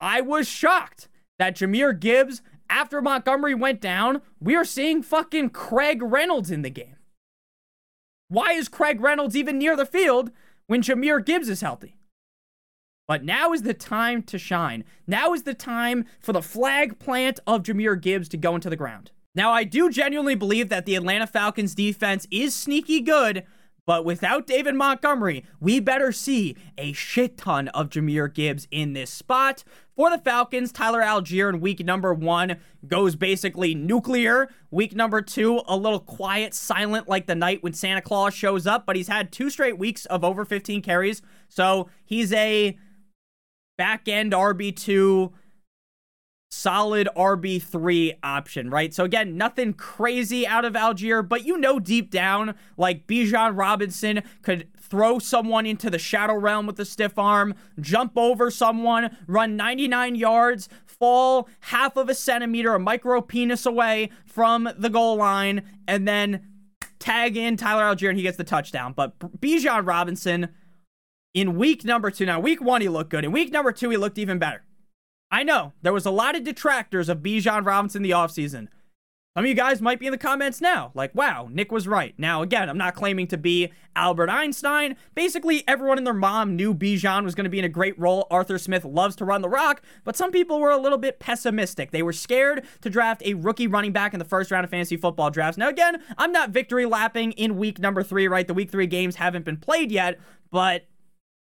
I 0.00 0.20
was 0.20 0.48
shocked 0.48 1.08
that 1.38 1.56
Jahmyr 1.56 1.98
Gibbs, 1.98 2.42
after 2.68 3.00
Montgomery 3.00 3.54
went 3.54 3.80
down, 3.80 4.22
we 4.40 4.56
are 4.56 4.64
seeing 4.64 5.02
fucking 5.02 5.50
Craig 5.50 6.02
Reynolds 6.02 6.50
in 6.50 6.62
the 6.62 6.70
game. 6.70 6.96
Why 8.28 8.52
is 8.52 8.68
Craig 8.68 9.00
Reynolds 9.00 9.36
even 9.36 9.58
near 9.58 9.76
the 9.76 9.86
field 9.86 10.30
when 10.66 10.82
Jahmyr 10.82 11.24
Gibbs 11.24 11.48
is 11.48 11.60
healthy? 11.60 11.96
But 13.06 13.24
now 13.24 13.52
is 13.52 13.62
the 13.62 13.74
time 13.74 14.22
to 14.24 14.38
shine. 14.38 14.84
Now 15.06 15.34
is 15.34 15.42
the 15.42 15.54
time 15.54 16.06
for 16.20 16.32
the 16.32 16.40
flag 16.40 16.98
plant 16.98 17.38
of 17.46 17.62
Jahmyr 17.62 18.00
Gibbs 18.00 18.28
to 18.30 18.36
go 18.36 18.54
into 18.54 18.70
the 18.70 18.76
ground. 18.76 19.10
Now, 19.34 19.52
I 19.52 19.64
do 19.64 19.90
genuinely 19.90 20.36
believe 20.36 20.68
that 20.68 20.86
the 20.86 20.94
Atlanta 20.94 21.26
Falcons 21.26 21.74
defense 21.74 22.26
is 22.30 22.54
sneaky 22.54 23.00
good, 23.00 23.44
but 23.84 24.04
without 24.04 24.46
David 24.46 24.76
Montgomery, 24.76 25.44
we 25.60 25.80
better 25.80 26.12
see 26.12 26.56
a 26.78 26.92
shit 26.92 27.36
ton 27.36 27.68
of 27.68 27.90
Jahmyr 27.90 28.32
Gibbs 28.32 28.68
in 28.70 28.92
this 28.92 29.10
spot. 29.10 29.64
For 29.96 30.10
the 30.10 30.18
Falcons, 30.18 30.72
Tyler 30.72 31.02
Allgeier 31.02 31.48
in 31.48 31.60
week 31.60 31.84
number 31.84 32.12
one 32.12 32.56
goes 32.84 33.14
basically 33.14 33.76
nuclear. 33.76 34.48
Week 34.72 34.92
number 34.92 35.22
two, 35.22 35.62
a 35.68 35.76
little 35.76 36.00
quiet, 36.00 36.52
silent 36.52 37.08
like 37.08 37.26
the 37.26 37.36
night 37.36 37.62
when 37.62 37.74
Santa 37.74 38.02
Claus 38.02 38.34
shows 38.34 38.66
up, 38.66 38.86
but 38.86 38.96
he's 38.96 39.06
had 39.06 39.30
two 39.30 39.50
straight 39.50 39.78
weeks 39.78 40.04
of 40.06 40.24
over 40.24 40.44
15 40.44 40.82
carries. 40.82 41.22
So 41.48 41.88
he's 42.04 42.32
a 42.32 42.76
back 43.78 44.08
end 44.08 44.32
RB2 44.32 45.32
solid 46.54 47.08
RB3 47.16 48.18
option, 48.22 48.70
right? 48.70 48.94
So 48.94 49.04
again, 49.04 49.36
nothing 49.36 49.74
crazy 49.74 50.46
out 50.46 50.64
of 50.64 50.74
Allgeier, 50.74 51.26
but 51.26 51.44
you 51.44 51.58
know 51.58 51.78
deep 51.78 52.10
down, 52.10 52.54
like 52.76 53.06
Bijan 53.06 53.56
Robinson 53.56 54.22
could 54.42 54.68
throw 54.78 55.18
someone 55.18 55.66
into 55.66 55.90
the 55.90 55.98
shadow 55.98 56.34
realm 56.34 56.66
with 56.66 56.78
a 56.78 56.84
stiff 56.84 57.18
arm, 57.18 57.54
jump 57.80 58.12
over 58.16 58.50
someone, 58.50 59.16
run 59.26 59.56
99 59.56 60.14
yards, 60.14 60.68
fall 60.86 61.48
half 61.60 61.96
of 61.96 62.08
a 62.08 62.14
centimeter, 62.14 62.74
a 62.74 62.78
micro 62.78 63.20
penis 63.20 63.66
away 63.66 64.10
from 64.24 64.68
the 64.78 64.90
goal 64.90 65.16
line, 65.16 65.62
and 65.88 66.06
then 66.06 66.46
tag 66.98 67.36
in 67.36 67.56
Tyler 67.56 67.82
Allgeier 67.82 68.08
and 68.08 68.16
he 68.16 68.22
gets 68.22 68.36
the 68.36 68.44
touchdown. 68.44 68.92
But 68.94 69.18
Bijan 69.18 69.86
Robinson 69.86 70.48
in 71.34 71.56
week 71.56 71.84
number 71.84 72.10
two, 72.10 72.24
now 72.24 72.40
week 72.40 72.62
one 72.62 72.80
he 72.80 72.88
looked 72.88 73.10
good. 73.10 73.24
In 73.24 73.32
week 73.32 73.52
number 73.52 73.72
two, 73.72 73.90
he 73.90 73.96
looked 73.96 74.18
even 74.18 74.38
better. 74.38 74.62
I 75.34 75.42
know 75.42 75.72
there 75.82 75.92
was 75.92 76.06
a 76.06 76.12
lot 76.12 76.36
of 76.36 76.44
detractors 76.44 77.08
of 77.08 77.18
Bijan 77.18 77.66
Robinson 77.66 78.02
the 78.02 78.12
offseason. 78.12 78.68
Some 79.36 79.44
of 79.44 79.46
you 79.46 79.54
guys 79.54 79.82
might 79.82 79.98
be 79.98 80.06
in 80.06 80.12
the 80.12 80.16
comments 80.16 80.60
now, 80.60 80.92
like, 80.94 81.12
wow, 81.12 81.48
Nick 81.50 81.72
was 81.72 81.88
right. 81.88 82.14
Now, 82.16 82.42
again, 82.42 82.70
I'm 82.70 82.78
not 82.78 82.94
claiming 82.94 83.26
to 83.26 83.36
be 83.36 83.72
Albert 83.96 84.30
Einstein. 84.30 84.94
Basically, 85.16 85.66
everyone 85.66 85.98
and 85.98 86.06
their 86.06 86.14
mom 86.14 86.54
knew 86.54 86.72
Bijan 86.72 87.24
was 87.24 87.34
going 87.34 87.46
to 87.46 87.50
be 87.50 87.58
in 87.58 87.64
a 87.64 87.68
great 87.68 87.98
role. 87.98 88.28
Arthur 88.30 88.58
Smith 88.58 88.84
loves 88.84 89.16
to 89.16 89.24
run 89.24 89.42
the 89.42 89.48
rock, 89.48 89.82
but 90.04 90.16
some 90.16 90.30
people 90.30 90.60
were 90.60 90.70
a 90.70 90.78
little 90.78 90.98
bit 90.98 91.18
pessimistic. 91.18 91.90
They 91.90 92.04
were 92.04 92.12
scared 92.12 92.64
to 92.82 92.88
draft 92.88 93.20
a 93.24 93.34
rookie 93.34 93.66
running 93.66 93.90
back 93.90 94.12
in 94.12 94.20
the 94.20 94.24
first 94.24 94.52
round 94.52 94.62
of 94.62 94.70
fantasy 94.70 94.96
football 94.96 95.32
drafts. 95.32 95.58
Now, 95.58 95.68
again, 95.68 96.00
I'm 96.16 96.30
not 96.30 96.50
victory 96.50 96.86
lapping 96.86 97.32
in 97.32 97.58
week 97.58 97.80
number 97.80 98.04
three, 98.04 98.28
right? 98.28 98.46
The 98.46 98.54
week 98.54 98.70
three 98.70 98.86
games 98.86 99.16
haven't 99.16 99.44
been 99.44 99.56
played 99.56 99.90
yet, 99.90 100.20
but 100.52 100.86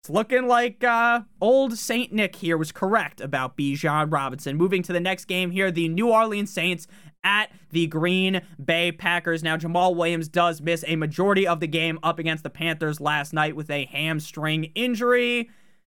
it's 0.06 0.10
looking 0.14 0.46
like 0.46 0.84
uh, 0.84 1.22
old 1.40 1.76
Saint 1.76 2.12
Nick 2.12 2.36
here 2.36 2.56
was 2.56 2.70
correct 2.70 3.20
about 3.20 3.56
Bijan 3.56 4.12
Robinson. 4.12 4.56
Moving 4.56 4.80
to 4.84 4.92
the 4.92 5.00
next 5.00 5.24
game 5.24 5.50
here, 5.50 5.72
the 5.72 5.88
New 5.88 6.12
Orleans 6.12 6.52
Saints 6.52 6.86
at 7.24 7.50
the 7.72 7.88
Green 7.88 8.40
Bay 8.64 8.92
Packers. 8.92 9.42
Now, 9.42 9.56
Jamaal 9.56 9.96
Williams 9.96 10.28
does 10.28 10.60
miss 10.60 10.84
a 10.86 10.94
majority 10.94 11.44
of 11.44 11.58
the 11.58 11.66
game 11.66 11.98
up 12.04 12.20
against 12.20 12.44
the 12.44 12.50
Panthers 12.50 13.00
last 13.00 13.32
night 13.32 13.56
with 13.56 13.68
a 13.68 13.86
hamstring 13.86 14.70
injury. 14.76 15.50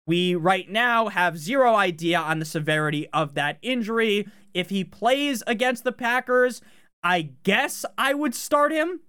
We 0.06 0.36
right 0.36 0.70
now 0.70 1.08
have 1.08 1.36
zero 1.36 1.74
idea 1.74 2.20
on 2.20 2.38
the 2.38 2.44
severity 2.44 3.08
of 3.12 3.34
that 3.34 3.58
injury. 3.60 4.28
If 4.54 4.70
he 4.70 4.84
plays 4.84 5.42
against 5.48 5.82
the 5.82 5.90
Packers, 5.90 6.62
I 7.02 7.30
guess 7.42 7.84
I 7.98 8.14
would 8.14 8.36
start 8.36 8.70
him. 8.70 9.00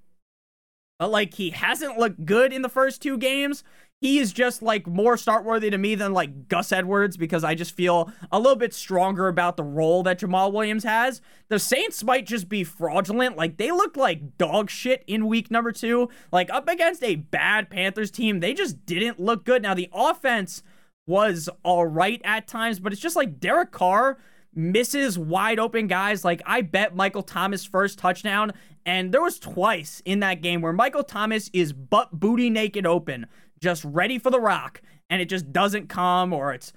But 0.98 1.12
like 1.12 1.36
he 1.36 1.52
hasn't 1.52 2.00
looked 2.00 2.26
good 2.26 2.52
in 2.52 2.64
the 2.64 2.70
first 2.70 3.04
two 3.04 3.20
games 3.20 3.64
he 4.00 4.20
is 4.20 4.32
just 4.32 4.62
like 4.62 4.86
more 4.86 5.18
start 5.18 5.44
worthy 5.44 5.70
to 5.72 5.78
me 5.78 5.96
than 5.96 6.14
like 6.14 6.48
Gus 6.48 6.72
Edwards 6.72 7.18
because 7.18 7.44
I 7.44 7.56
just 7.56 7.76
feel 7.76 8.12
a 8.32 8.40
little 8.40 8.56
bit 8.56 8.74
stronger 8.74 9.28
about 9.28 9.58
the 9.58 9.64
role 9.64 10.04
that 10.04 10.20
Jamaal 10.20 10.54
Williams 10.54 10.84
has. 10.84 11.20
The 11.48 11.58
Saints 11.58 12.04
might 12.04 12.28
just 12.28 12.48
be 12.48 12.64
fraudulent. 12.64 13.38
Like 13.38 13.58
they 13.58 13.72
looked 13.72 13.98
like 13.98 14.38
dog 14.38 14.70
shit 14.70 15.04
in 15.08 15.28
week 15.28 15.50
number 15.50 15.72
two. 15.72 16.10
Like 16.32 16.52
up 16.52 16.68
against 16.68 17.04
a 17.04 17.16
bad 17.16 17.72
Panthers 17.72 18.12
team, 18.12 18.40
they 18.40 18.54
just 18.54 18.86
didn't 18.86 19.20
look 19.20 19.46
good. 19.46 19.64
Now 19.64 19.74
the 19.74 19.90
offense 19.92 20.62
was 21.08 21.50
all 21.64 21.88
right 21.88 22.22
at 22.24 22.48
times, 22.48 22.80
but 22.80 22.94
it's 22.94 23.02
just 23.02 23.16
like 23.16 23.40
Derek 23.40 23.72
Carr 23.72 24.20
misses 24.54 25.18
wide 25.18 25.58
open 25.58 25.88
guys. 25.88 26.24
Like 26.24 26.44
I 26.46 26.62
bet 26.62 26.96
Michael 26.96 27.24
Thomas 27.24 27.66
first 27.66 27.98
touchdown, 27.98 28.52
and 28.86 29.12
there 29.12 29.24
was 29.24 29.40
twice 29.40 30.04
in 30.06 30.20
that 30.20 30.44
game 30.44 30.62
where 30.62 30.74
Michael 30.74 31.04
Thomas 31.04 31.50
is 31.52 31.74
butt 31.74 32.20
booty 32.20 32.52
naked 32.52 32.86
open 32.86 33.26
just 33.62 33.84
ready 33.84 34.20
for 34.20 34.30
the 34.30 34.40
rock 34.40 34.82
and 35.10 35.22
it 35.22 35.30
just 35.30 35.52
doesn't 35.52 35.88
come 35.90 36.34
or 36.34 36.54
it's 36.54 36.74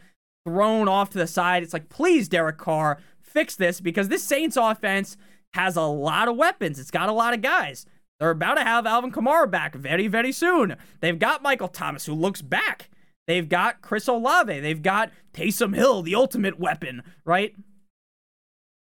thrown 0.47 0.89
off 0.89 1.11
to 1.11 1.19
the 1.19 1.27
side. 1.27 1.63
It's 1.63 1.73
like, 1.73 1.89
please, 1.89 2.29
Derek 2.29 2.59
Carr, 2.59 2.99
fix 3.21 3.57
this 3.57 3.81
because 3.81 4.09
this 4.09 4.25
Saints 4.25 4.57
offense 4.57 5.17
has 5.55 5.77
a 5.77 5.83
lot 5.83 6.29
of 6.29 6.37
weapons. 6.37 6.79
It's 6.79 6.91
got 6.91 7.09
a 7.09 7.13
lot 7.13 7.35
of 7.35 7.43
guys. 7.43 7.87
They're 8.19 8.31
about 8.31 8.55
to 8.55 8.65
have 8.65 8.87
Alvin 8.87 9.13
Kamara 9.13 9.51
back 9.51 9.75
very, 9.75 10.07
very 10.07 10.33
soon. 10.33 10.77
They've 11.01 11.19
got 11.19 11.43
Michael 11.43 11.69
Thomas, 11.69 12.07
who 12.07 12.15
looks 12.15 12.43
back. 12.43 12.91
They've 13.27 13.49
got 13.49 13.81
Chris 13.81 14.09
Olave. 14.09 14.61
They've 14.61 14.83
got 14.83 15.11
Taysom 15.33 15.75
Hill, 15.75 16.03
the 16.03 16.15
ultimate 16.15 16.59
weapon, 16.59 17.03
right? 17.25 17.55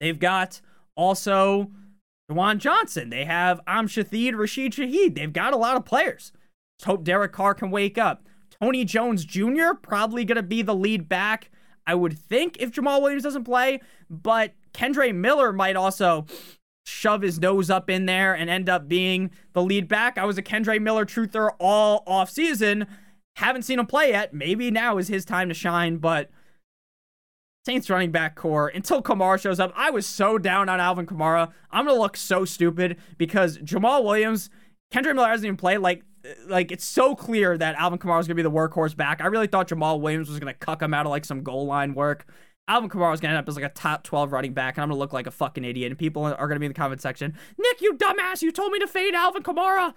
They've 0.01 0.19
got 0.19 0.61
also 0.97 1.71
Juwan 2.31 2.59
Johnson. 2.59 3.11
They 3.11 3.25
have 3.25 3.61
Amon-Ra 3.67 4.39
Rashid 4.39 4.73
Shaheed. 4.73 5.15
They've 5.15 5.33
got 5.33 5.53
a 5.53 5.59
lot 5.59 5.77
of 5.77 5.85
players. 5.85 6.33
Let's 6.85 6.97
hope 6.97 7.05
Derek 7.05 7.33
Carr 7.33 7.55
can 7.55 7.71
wake 7.71 7.97
up. 7.97 8.29
Tony 8.61 8.85
Jones 8.85 9.25
Jr. 9.25 9.73
probably 9.81 10.23
going 10.23 10.37
to 10.37 10.43
be 10.43 10.61
the 10.61 10.75
lead 10.75 11.09
back, 11.09 11.51
I 11.87 11.95
would 11.95 12.19
think, 12.19 12.59
if 12.61 12.73
Jamaal 12.73 13.01
Williams 13.01 13.23
doesn't 13.23 13.45
play. 13.45 13.81
But 14.11 14.53
Kendre 14.75 15.15
Miller 15.15 15.51
might 15.51 15.77
also 15.77 16.27
shove 16.85 17.23
his 17.23 17.41
nose 17.41 17.71
up 17.71 17.89
in 17.89 18.05
there 18.05 18.35
and 18.35 18.51
end 18.51 18.69
up 18.69 18.87
being 18.87 19.31
the 19.55 19.63
lead 19.63 19.89
back. 19.89 20.19
I 20.19 20.27
was 20.27 20.37
a 20.37 20.43
Kendre 20.43 20.79
Miller 20.79 21.07
truther 21.07 21.53
all 21.59 22.03
off 22.07 22.29
season. 22.29 22.87
Haven't 23.37 23.63
seen 23.63 23.79
him 23.79 23.87
play 23.87 24.11
yet. 24.11 24.35
Maybe 24.35 24.71
now 24.71 24.99
is 24.99 25.09
his 25.09 25.25
time 25.25 25.49
to 25.49 25.55
shine, 25.55 25.97
but 25.97 26.29
Saints 27.65 27.89
running 27.89 28.11
back 28.11 28.35
core 28.35 28.69
until 28.69 29.03
Kamara 29.03 29.41
shows 29.41 29.59
up. 29.59 29.73
I 29.75 29.89
was 29.89 30.05
so 30.05 30.37
down 30.37 30.69
on 30.69 30.81
Alvin 30.81 31.07
Kamara. 31.07 31.51
I'm 31.71 31.87
gonna 31.87 31.99
look 31.99 32.19
so 32.19 32.45
stupid 32.45 32.99
because 33.17 33.57
Jamaal 33.57 34.05
Williams, 34.05 34.51
Kendre 34.93 35.15
Miller 35.15 35.29
hasn't 35.29 35.47
even 35.47 35.57
played. 35.57 35.79
Like 35.79 36.03
like 36.47 36.73
it's 36.73 36.85
so 36.85 37.15
clear 37.15 37.57
that 37.59 37.75
Alvin 37.77 37.99
Kamara 37.99 38.21
is 38.21 38.27
gonna 38.27 38.37
be 38.37 38.43
the 38.43 38.51
workhorse 38.51 38.97
back. 38.97 39.21
I 39.21 39.27
really 39.27 39.47
thought 39.47 39.69
Jamaal 39.69 40.01
Williams 40.01 40.29
was 40.29 40.39
gonna 40.39 40.55
cuck 40.55 40.83
him 40.83 40.95
out 40.95 41.07
of 41.07 41.11
like 41.11 41.25
some 41.25 41.43
goal 41.43 41.67
line 41.67 41.95
work. 41.95 42.27
Alvin 42.67 42.89
Kamara 42.89 43.13
is 43.13 43.21
gonna 43.21 43.35
end 43.35 43.39
up 43.39 43.49
as 43.49 43.57
like 43.57 43.65
a 43.65 43.75
top 43.75 44.05
12 44.05 44.33
running 44.33 44.55
back, 44.55 44.77
and 44.77 44.83
I'm 44.83 44.89
gonna 44.89 44.99
look 44.99 45.13
like 45.13 45.27
a 45.27 45.31
fucking 45.31 45.65
idiot. 45.65 45.93
And 45.93 45.99
people 45.99 46.25
are 46.25 46.49
gonna 46.49 46.61
be 46.61 46.67
in 46.67 46.71
the 46.73 46.77
comment 46.77 47.01
section, 47.01 47.35
Nick, 47.59 47.83
you 47.83 47.95
dumbass, 47.95 48.43
you 48.43 48.53
told 48.53 48.73
me 48.73 48.79
to 48.79 48.87
fade 48.87 49.15
Alvin 49.15 49.43
Kamara. 49.43 49.95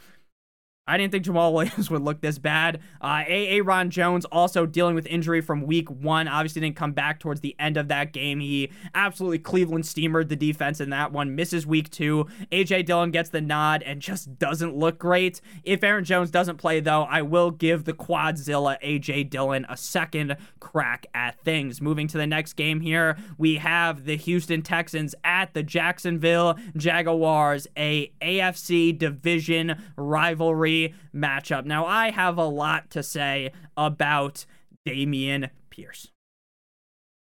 I 0.88 0.98
didn't 0.98 1.12
think 1.12 1.26
Jamaal 1.26 1.54
Williams 1.54 1.92
would 1.92 2.02
look 2.02 2.22
this 2.22 2.40
bad. 2.40 2.80
Uh, 3.02 3.24
Aaron 3.28 3.90
Jones 3.90 4.26
also 4.26 4.66
dealing 4.66 4.96
with 4.96 5.06
injury 5.08 5.42
from 5.42 5.62
week 5.62 5.90
one. 5.90 6.28
Obviously 6.28 6.62
didn't 6.62 6.76
come 6.76 6.94
back 6.94 7.20
towards 7.20 7.42
the 7.42 7.56
end 7.60 7.78
of 7.78 7.90
that 7.90 8.14
game. 8.14 8.40
He 8.40 8.72
absolutely 8.96 9.40
Cleveland 9.40 9.84
steamered 9.84 10.30
the 10.30 10.36
defense 10.36 10.80
in 10.80 10.90
that 10.92 11.12
one. 11.12 11.36
Misses 11.36 11.68
week 11.68 11.90
two. 11.90 12.28
AJ 12.52 12.86
Dillon 12.86 13.12
gets 13.12 13.30
the 13.30 13.42
nod 13.42 13.84
and 13.84 14.02
just 14.02 14.40
doesn't 14.40 14.76
look 14.76 14.98
great. 14.98 15.42
If 15.64 15.84
Aaron 15.84 16.06
Jones 16.06 16.32
doesn't 16.32 16.58
play 16.58 16.80
though, 16.80 17.04
I 17.04 17.22
will 17.22 17.52
give 17.52 17.84
the 17.84 17.94
Quadzilla 17.94 18.82
AJ 18.82 19.30
Dillon 19.30 19.66
a 19.70 19.76
second 19.76 20.38
crack 20.60 21.08
at 21.14 21.40
things. 21.42 21.82
Moving 21.82 22.08
to 22.08 22.18
the 22.18 22.28
next 22.28 22.54
game 22.54 22.80
here, 22.80 23.18
we 23.38 23.56
have 23.56 24.06
the 24.06 24.16
Houston 24.16 24.62
Texans 24.62 25.14
at 25.24 25.54
the 25.54 25.64
Jacksonville 25.64 26.58
Jaguars, 26.76 27.68
a 27.78 28.12
AFC 28.22 28.98
division 28.98 29.82
rivalry 29.96 30.77
matchup. 31.14 31.66
Now, 31.66 31.86
I 31.86 32.12
have 32.12 32.38
a 32.38 32.46
lot 32.46 32.90
to 32.92 33.04
say 33.04 33.52
about 33.76 34.46
Dameon 34.88 35.50
Pierce. 35.70 36.12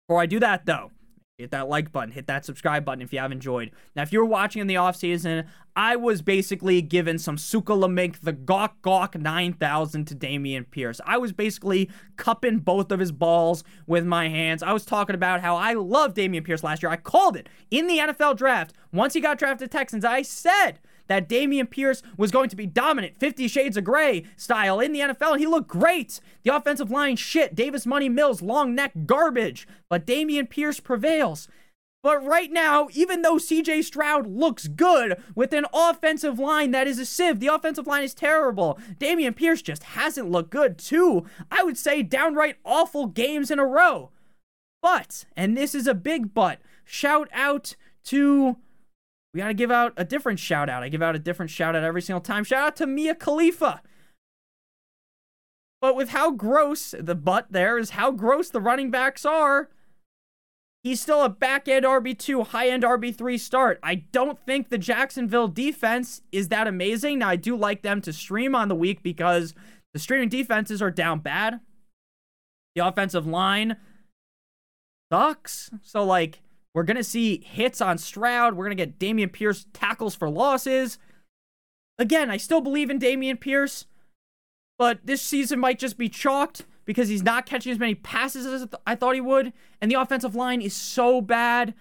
Before 0.07 0.21
I 0.21 0.25
do 0.25 0.39
that, 0.39 0.65
though, 0.65 0.91
hit 1.37 1.51
that 1.51 1.67
like 1.67 1.91
button, 1.91 2.11
hit 2.11 2.27
that 2.27 2.45
subscribe 2.45 2.85
button 2.85 3.01
if 3.01 3.11
you 3.11 3.19
have 3.19 3.31
enjoyed. 3.31 3.71
Now, 3.95 4.03
if 4.03 4.13
you 4.13 4.19
were 4.19 4.25
watching 4.25 4.61
in 4.61 4.67
the 4.67 4.75
offseason, 4.75 5.45
I 5.75 5.95
was 5.95 6.21
basically 6.21 6.81
given 6.81 7.17
some 7.17 7.37
Sukalamink, 7.37 8.19
the 8.21 8.33
Gawk 8.33 8.81
Gawk 8.81 9.17
9000 9.17 10.05
to 10.05 10.15
Dameon 10.15 10.69
Pierce. 10.69 11.01
I 11.05 11.17
was 11.17 11.31
basically 11.31 11.89
cupping 12.15 12.59
both 12.59 12.91
of 12.91 12.99
his 12.99 13.11
balls 13.11 13.63
with 13.87 14.05
my 14.05 14.29
hands. 14.29 14.61
I 14.61 14.73
was 14.73 14.85
talking 14.85 15.15
about 15.15 15.41
how 15.41 15.55
I 15.55 15.73
loved 15.73 16.17
Dameon 16.17 16.43
Pierce 16.43 16.63
last 16.63 16.83
year. 16.83 16.91
I 16.91 16.97
called 16.97 17.35
it 17.35 17.49
in 17.71 17.87
the 17.87 17.97
NFL 17.97 18.37
draft. 18.37 18.73
Once 18.91 19.13
he 19.13 19.19
got 19.19 19.39
drafted 19.39 19.71
Texans, 19.71 20.05
I 20.05 20.21
said 20.21 20.79
that 21.07 21.29
Dameon 21.29 21.69
Pierce 21.69 22.01
was 22.17 22.31
going 22.31 22.49
to 22.49 22.55
be 22.55 22.65
dominant, 22.65 23.19
50 23.19 23.47
Shades 23.47 23.77
of 23.77 23.83
Grey 23.83 24.25
style 24.35 24.79
in 24.79 24.93
the 24.93 24.99
NFL, 24.99 25.37
he 25.37 25.45
looked 25.45 25.67
great. 25.67 26.19
The 26.43 26.55
offensive 26.55 26.91
line, 26.91 27.15
shit. 27.15 27.55
Davis 27.55 27.85
Money 27.85 28.09
Mills, 28.09 28.41
long 28.41 28.75
neck, 28.75 28.91
garbage. 29.05 29.67
But 29.89 30.05
Dameon 30.05 30.49
Pierce 30.49 30.79
prevails. 30.79 31.47
But 32.03 32.23
right 32.25 32.51
now, 32.51 32.89
even 32.91 33.21
though 33.21 33.37
CJ 33.37 33.85
Stroud 33.85 34.27
looks 34.27 34.67
good 34.67 35.21
with 35.35 35.53
an 35.53 35.65
offensive 35.73 36.37
line 36.37 36.71
that 36.71 36.85
is 36.85 36.99
a 36.99 37.05
sieve, 37.05 37.39
the 37.39 37.47
offensive 37.47 37.87
line 37.87 38.03
is 38.03 38.13
terrible. 38.13 38.77
Dameon 38.99 39.35
Pierce 39.35 39.61
just 39.61 39.83
hasn't 39.83 40.29
looked 40.29 40.49
good, 40.49 40.77
too. 40.77 41.25
I 41.49 41.63
would 41.63 41.77
say 41.77 42.03
downright 42.03 42.57
awful 42.65 43.07
games 43.07 43.49
in 43.49 43.57
a 43.57 43.65
row. 43.65 44.11
But, 44.81 45.23
and 45.37 45.55
this 45.55 45.73
is 45.73 45.87
a 45.87 45.93
big 45.93 46.33
but, 46.33 46.59
shout 46.83 47.29
out 47.31 47.77
to 48.05 48.57
we 49.33 49.39
got 49.39 49.47
to 49.47 49.53
give 49.53 49.71
out 49.71 49.93
a 49.97 50.05
different 50.05 50.39
shout 50.39 50.69
out. 50.69 50.83
I 50.83 50.89
give 50.89 51.01
out 51.01 51.15
a 51.15 51.19
different 51.19 51.49
shout 51.49 51.75
out 51.75 51.83
every 51.83 52.01
single 52.01 52.21
time. 52.21 52.43
Shout 52.43 52.67
out 52.67 52.75
to 52.77 52.85
Mia 52.85 53.15
Khalifa. 53.15 53.81
But 55.81 55.95
with 55.95 56.09
how 56.09 56.31
gross 56.31 56.93
the 56.97 57.15
butt 57.15 57.47
there 57.49 57.77
is, 57.77 57.91
how 57.91 58.11
gross 58.11 58.49
the 58.49 58.61
running 58.61 58.91
backs 58.91 59.25
are, 59.25 59.69
he's 60.83 61.01
still 61.01 61.23
a 61.23 61.29
back 61.29 61.67
end 61.67 61.83
RB2, 61.83 62.47
high 62.47 62.69
end 62.69 62.83
RB3 62.83 63.39
start. 63.39 63.79
I 63.81 63.95
don't 63.95 64.39
think 64.45 64.69
the 64.69 64.77
Jacksonville 64.77 65.47
defense 65.47 66.21
is 66.31 66.49
that 66.49 66.67
amazing. 66.67 67.19
Now, 67.19 67.29
I 67.29 67.35
do 67.35 67.57
like 67.57 67.81
them 67.81 68.01
to 68.01 68.13
stream 68.13 68.53
on 68.53 68.69
the 68.69 68.75
week 68.75 69.01
because 69.01 69.55
the 69.93 69.99
streaming 69.99 70.29
defenses 70.29 70.81
are 70.81 70.91
down 70.91 71.19
bad. 71.19 71.59
The 72.75 72.85
offensive 72.85 73.27
line 73.27 73.77
sucks. 75.11 75.71
So, 75.81 76.03
like, 76.03 76.42
we're 76.73 76.83
going 76.83 76.97
to 76.97 77.03
see 77.03 77.43
hits 77.45 77.81
on 77.81 77.97
Stroud. 77.97 78.55
We're 78.55 78.65
going 78.65 78.77
to 78.77 78.85
get 78.85 78.99
Dameon 78.99 79.31
Pierce 79.31 79.65
tackles 79.73 80.15
for 80.15 80.29
losses. 80.29 80.97
Again, 81.99 82.31
I 82.31 82.37
still 82.37 82.61
believe 82.61 82.89
in 82.89 82.99
Dameon 82.99 83.39
Pierce, 83.39 83.85
but 84.79 84.99
this 85.05 85.21
season 85.21 85.59
might 85.59 85.77
just 85.77 85.97
be 85.97 86.09
chalked 86.09 86.65
because 86.85 87.07
he's 87.07 87.23
not 87.23 87.45
catching 87.45 87.71
as 87.71 87.79
many 87.79 87.95
passes 87.95 88.45
as 88.45 88.67
I 88.85 88.95
thought 88.95 89.15
he 89.15 89.21
would, 89.21 89.53
and 89.79 89.89
the 89.91 89.99
offensive 89.99 90.35
line 90.35 90.61
is 90.61 90.73
so 90.73 91.21
bad. 91.21 91.73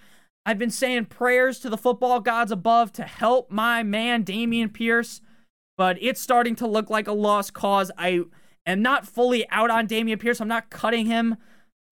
I've 0.45 0.59
been 0.59 0.69
saying 0.69 1.05
prayers 1.05 1.59
to 1.59 1.69
the 1.69 1.77
football 1.77 2.19
gods 2.19 2.51
above 2.51 2.93
to 2.93 3.03
help 3.03 3.49
my 3.49 3.81
man 3.81 4.23
Dameon 4.23 4.71
Pierce, 4.71 5.21
but 5.77 5.97
it's 6.01 6.21
starting 6.21 6.55
to 6.57 6.67
look 6.67 6.89
like 6.89 7.07
a 7.07 7.13
lost 7.13 7.53
cause. 7.53 7.91
I 7.97 8.21
am 8.65 8.81
not 8.81 9.07
fully 9.07 9.49
out 9.49 9.71
on 9.71 9.87
Dameon 9.87 10.19
Pierce. 10.19 10.39
I'm 10.39 10.47
not 10.47 10.69
cutting 10.69 11.07
him. 11.07 11.37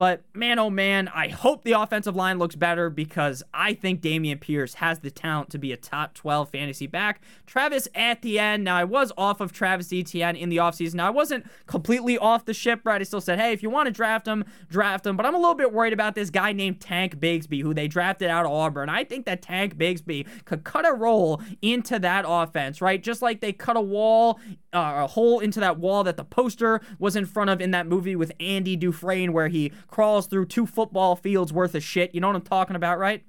But 0.02 0.24
man, 0.34 0.58
oh 0.58 0.72
man, 0.72 1.10
I 1.10 1.28
hope 1.28 1.64
the 1.64 1.74
offensive 1.74 2.16
line 2.16 2.40
looks 2.40 2.56
better 2.56 2.90
because 2.90 3.44
I 3.54 3.76
think 3.76 4.02
Dameon 4.02 4.42
Pierce 4.42 4.74
has 4.74 4.98
the 4.98 5.12
talent 5.12 5.52
to 5.52 5.60
be 5.60 5.72
a 5.72 5.78
top 5.78 6.16
12 6.16 6.50
fantasy 6.50 6.88
back. 6.88 7.22
Travis 7.46 7.88
Etienne, 7.94 8.64
now 8.64 8.78
I 8.78 8.84
was 8.84 9.12
off 9.16 9.42
of 9.42 9.52
Travis 9.52 9.94
Etienne 9.94 10.36
in 10.36 10.50
the 10.50 10.58
offseason. 10.58 10.96
Now 10.96 11.06
I 11.06 11.12
wasn't 11.12 11.46
completely 11.68 12.18
off 12.18 12.46
the 12.46 12.54
ship, 12.56 12.82
right? 12.84 13.00
I 13.00 13.04
still 13.04 13.22
said, 13.22 13.40
hey, 13.40 13.54
if 13.54 13.62
you 13.62 13.70
want 13.70 13.86
to 13.86 13.92
draft 13.92 14.28
him, 14.28 14.44
draft 14.72 15.06
him. 15.06 15.16
But 15.16 15.28
I'm 15.28 15.36
a 15.36 15.38
little 15.38 15.54
bit 15.54 15.72
worried 15.72 15.94
about 15.94 16.16
this 16.16 16.32
guy 16.32 16.52
named 16.52 16.82
Tank 16.82 17.20
Bigsby, 17.20 17.62
who 17.62 17.76
they 17.76 17.88
drafted 17.88 18.32
out 18.32 18.48
of 18.48 18.52
Auburn. 18.52 18.90
I 18.90 19.04
think 19.04 19.28
that 19.28 19.44
Tank 19.44 19.78
Bigsby 19.78 20.26
could 20.46 20.64
cut 20.64 20.90
a 20.90 20.94
role 20.96 21.44
into 21.62 22.00
that 22.00 22.26
offense, 22.28 22.82
right? 22.82 23.04
Just 23.04 23.22
like 23.22 23.40
they 23.40 23.54
cut 23.54 23.78
a 23.78 23.82
wall, 23.82 24.40
uh, 24.74 24.94
a 25.04 25.08
hole 25.08 25.40
into 25.40 25.60
that 25.60 25.80
wall 25.80 26.04
that 26.04 26.18
the 26.18 26.24
poster 26.24 26.82
was 27.00 27.16
in 27.16 27.26
front 27.26 27.50
of 27.50 27.62
in 27.62 27.72
that 27.72 27.88
movie 27.88 28.16
with 28.16 28.32
Andy 28.40 28.76
Dufresne, 28.76 29.34
where 29.34 29.48
he 29.48 29.72
crawls 29.88 30.28
through 30.28 30.46
two 30.46 30.66
football 30.66 31.16
fields 31.16 31.52
worth 31.52 31.76
of 31.76 31.84
shit. 31.84 32.14
You 32.16 32.22
know 32.22 32.28
what 32.28 32.36
I'm 32.36 32.42
talking 32.42 32.76
about, 32.76 33.00
right? 33.00 33.24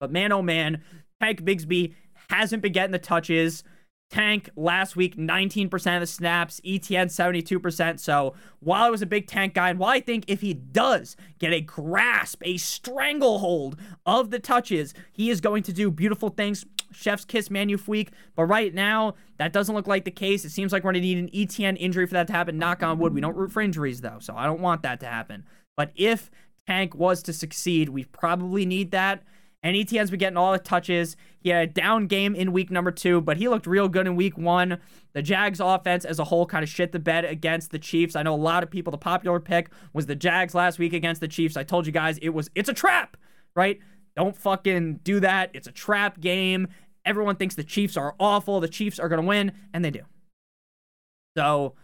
But 0.00 0.10
man, 0.10 0.32
oh 0.32 0.42
man, 0.42 0.82
Tank 1.20 1.42
Bigsby 1.42 1.94
hasn't 2.30 2.62
been 2.62 2.72
getting 2.72 2.92
the 2.92 2.98
touches. 2.98 3.64
Tank 4.10 4.50
last 4.54 4.96
week, 4.96 5.16
19% 5.16 5.72
of 5.94 6.00
the 6.00 6.06
snaps, 6.06 6.60
Etienne 6.64 7.08
72%. 7.08 7.98
So 7.98 8.34
while 8.60 8.84
I 8.84 8.90
was 8.90 9.02
a 9.02 9.06
big 9.06 9.26
Tank 9.26 9.54
guy, 9.54 9.70
and 9.70 9.78
while 9.78 9.90
I 9.90 10.00
think 10.00 10.24
if 10.28 10.40
he 10.40 10.54
does 10.54 11.16
get 11.38 11.52
a 11.52 11.60
grasp, 11.60 12.42
a 12.44 12.56
stranglehold 12.56 13.76
of 14.06 14.30
the 14.30 14.38
touches, 14.38 14.94
he 15.10 15.30
is 15.30 15.40
going 15.40 15.62
to 15.64 15.72
do 15.72 15.90
beautiful 15.90 16.28
things. 16.28 16.64
Chef's 16.94 17.24
kiss 17.24 17.48
Manufuik. 17.48 18.08
But 18.36 18.44
right 18.44 18.72
now, 18.72 19.14
that 19.38 19.52
doesn't 19.52 19.74
look 19.74 19.86
like 19.86 20.04
the 20.04 20.10
case. 20.10 20.44
It 20.44 20.50
seems 20.50 20.72
like 20.72 20.84
we're 20.84 20.92
going 20.92 21.02
to 21.02 21.08
need 21.08 21.18
an 21.18 21.30
Etienne 21.34 21.76
injury 21.76 22.06
for 22.06 22.14
that 22.14 22.26
to 22.28 22.32
happen. 22.32 22.58
Knock 22.58 22.82
on 22.82 22.98
wood. 22.98 23.14
We 23.14 23.20
don't 23.20 23.36
root 23.36 23.52
for 23.52 23.60
injuries, 23.60 24.00
though, 24.00 24.18
so 24.20 24.34
I 24.36 24.46
don't 24.46 24.60
want 24.60 24.82
that 24.82 25.00
to 25.00 25.06
happen. 25.06 25.44
But 25.76 25.92
if 25.96 26.30
Tank 26.66 26.94
was 26.94 27.22
to 27.24 27.32
succeed, 27.32 27.88
we 27.88 28.04
probably 28.04 28.64
need 28.64 28.90
that. 28.92 29.22
And 29.64 29.74
Etienne's 29.74 30.10
been 30.10 30.20
getting 30.20 30.36
all 30.36 30.52
the 30.52 30.58
touches. 30.58 31.16
He 31.40 31.48
had 31.48 31.70
a 31.70 31.72
down 31.72 32.06
game 32.06 32.34
in 32.34 32.52
week 32.52 32.70
number 32.70 32.90
two, 32.90 33.22
but 33.22 33.38
he 33.38 33.48
looked 33.48 33.66
real 33.66 33.88
good 33.88 34.06
in 34.06 34.14
week 34.14 34.36
one. 34.36 34.78
The 35.14 35.22
Jags 35.22 35.58
offense 35.58 36.04
as 36.04 36.18
a 36.18 36.24
whole 36.24 36.44
kind 36.44 36.62
of 36.62 36.68
shit 36.68 36.92
the 36.92 36.98
bed 36.98 37.24
against 37.24 37.70
the 37.70 37.78
Chiefs. 37.78 38.14
I 38.14 38.22
know 38.22 38.34
a 38.34 38.36
lot 38.36 38.62
of 38.62 38.70
people, 38.70 38.90
the 38.90 38.98
popular 38.98 39.40
pick 39.40 39.70
was 39.94 40.04
the 40.04 40.14
Jags 40.14 40.54
last 40.54 40.78
week 40.78 40.92
against 40.92 41.22
the 41.22 41.28
Chiefs. 41.28 41.56
I 41.56 41.62
told 41.62 41.86
you 41.86 41.92
guys 41.92 42.18
it 42.18 42.28
was 42.28 42.50
it's 42.54 42.68
a 42.68 42.74
trap, 42.74 43.16
right? 43.56 43.78
Don't 44.16 44.36
fucking 44.36 45.00
do 45.02 45.18
that. 45.20 45.50
It's 45.54 45.66
a 45.66 45.72
trap 45.72 46.20
game. 46.20 46.68
Everyone 47.04 47.36
thinks 47.36 47.54
the 47.54 47.64
Chiefs 47.64 47.96
are 47.96 48.14
awful. 48.18 48.60
The 48.60 48.68
Chiefs 48.68 48.98
are 48.98 49.08
going 49.08 49.20
to 49.20 49.26
win, 49.26 49.52
and 49.72 49.84
they 49.84 49.90
do. 49.90 50.02
So 51.36 51.74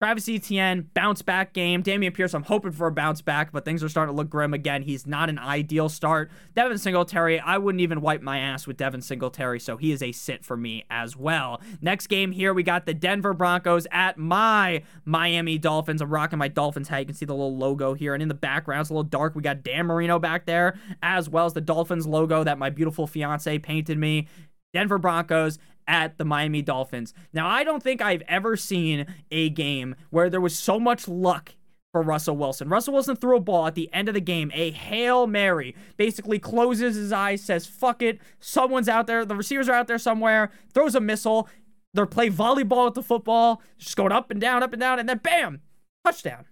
Travis 0.00 0.28
Etienne, 0.28 0.88
bounce 0.94 1.22
back 1.22 1.52
game. 1.52 1.82
Dameon 1.82 2.14
Pierce, 2.14 2.32
I'm 2.32 2.44
hoping 2.44 2.70
for 2.70 2.86
a 2.86 2.92
bounce 2.92 3.20
back, 3.20 3.50
but 3.50 3.64
things 3.64 3.82
are 3.82 3.88
starting 3.88 4.14
to 4.14 4.16
look 4.16 4.30
grim 4.30 4.54
again. 4.54 4.82
He's 4.82 5.08
not 5.08 5.28
an 5.28 5.40
ideal 5.40 5.88
start. 5.88 6.30
Devin 6.54 6.78
Singletary, 6.78 7.40
I 7.40 7.58
wouldn't 7.58 7.80
even 7.80 8.00
wipe 8.00 8.22
my 8.22 8.38
ass 8.38 8.64
with 8.64 8.76
Devin 8.76 9.02
Singletary, 9.02 9.58
so 9.58 9.76
he 9.76 9.90
is 9.90 10.00
a 10.00 10.12
sit 10.12 10.44
for 10.44 10.56
me 10.56 10.84
as 10.88 11.16
well. 11.16 11.60
Next 11.80 12.06
game 12.06 12.30
here, 12.30 12.54
we 12.54 12.62
got 12.62 12.86
the 12.86 12.94
Denver 12.94 13.34
Broncos 13.34 13.88
at 13.90 14.16
my 14.16 14.84
Miami 15.04 15.58
Dolphins. 15.58 16.00
I'm 16.00 16.10
rocking 16.10 16.38
my 16.38 16.46
Dolphins 16.46 16.86
hat. 16.86 17.00
You 17.00 17.06
can 17.06 17.16
see 17.16 17.26
the 17.26 17.34
little 17.34 17.56
logo 17.56 17.94
here, 17.94 18.14
and 18.14 18.22
in 18.22 18.28
the 18.28 18.34
background, 18.34 18.82
it's 18.82 18.90
a 18.90 18.92
little 18.92 19.02
dark. 19.02 19.34
We 19.34 19.42
got 19.42 19.64
Dan 19.64 19.86
Marino 19.86 20.20
back 20.20 20.46
there, 20.46 20.78
as 21.02 21.28
well 21.28 21.46
as 21.46 21.54
the 21.54 21.60
Dolphins 21.60 22.06
logo 22.06 22.44
that 22.44 22.56
my 22.56 22.70
beautiful 22.70 23.08
fiance 23.08 23.58
painted 23.58 23.98
me. 23.98 24.28
Denver 24.74 24.98
Broncos 24.98 25.58
at 25.88 26.18
the 26.18 26.24
Miami 26.24 26.62
Dolphins. 26.62 27.14
Now, 27.32 27.48
I 27.48 27.64
don't 27.64 27.82
think 27.82 28.00
I've 28.00 28.22
ever 28.28 28.56
seen 28.56 29.06
a 29.32 29.48
game 29.48 29.96
where 30.10 30.30
there 30.30 30.40
was 30.40 30.56
so 30.56 30.78
much 30.78 31.08
luck 31.08 31.54
for 31.90 32.02
Russell 32.02 32.36
Wilson. 32.36 32.68
Russell 32.68 32.92
Wilson 32.92 33.16
threw 33.16 33.38
a 33.38 33.40
ball 33.40 33.66
at 33.66 33.74
the 33.74 33.92
end 33.92 34.08
of 34.08 34.14
the 34.14 34.20
game, 34.20 34.50
a 34.54 34.70
Hail 34.70 35.26
Mary, 35.26 35.74
basically 35.96 36.38
closes 36.38 36.96
his 36.96 37.12
eyes, 37.12 37.40
says, 37.40 37.66
fuck 37.66 38.02
it, 38.02 38.20
someone's 38.38 38.88
out 38.88 39.06
there, 39.06 39.24
the 39.24 39.34
receivers 39.34 39.68
are 39.68 39.74
out 39.74 39.88
there 39.88 39.98
somewhere, 39.98 40.50
throws 40.74 40.94
a 40.94 41.00
missile, 41.00 41.48
they're 41.94 42.04
play 42.04 42.28
volleyball 42.28 42.84
with 42.84 42.94
the 42.94 43.02
football, 43.02 43.62
just 43.78 43.96
going 43.96 44.12
up 44.12 44.30
and 44.30 44.40
down, 44.40 44.62
up 44.62 44.74
and 44.74 44.80
down, 44.80 44.98
and 44.98 45.08
then 45.08 45.18
bam, 45.18 45.62
touchdown. 46.04 46.44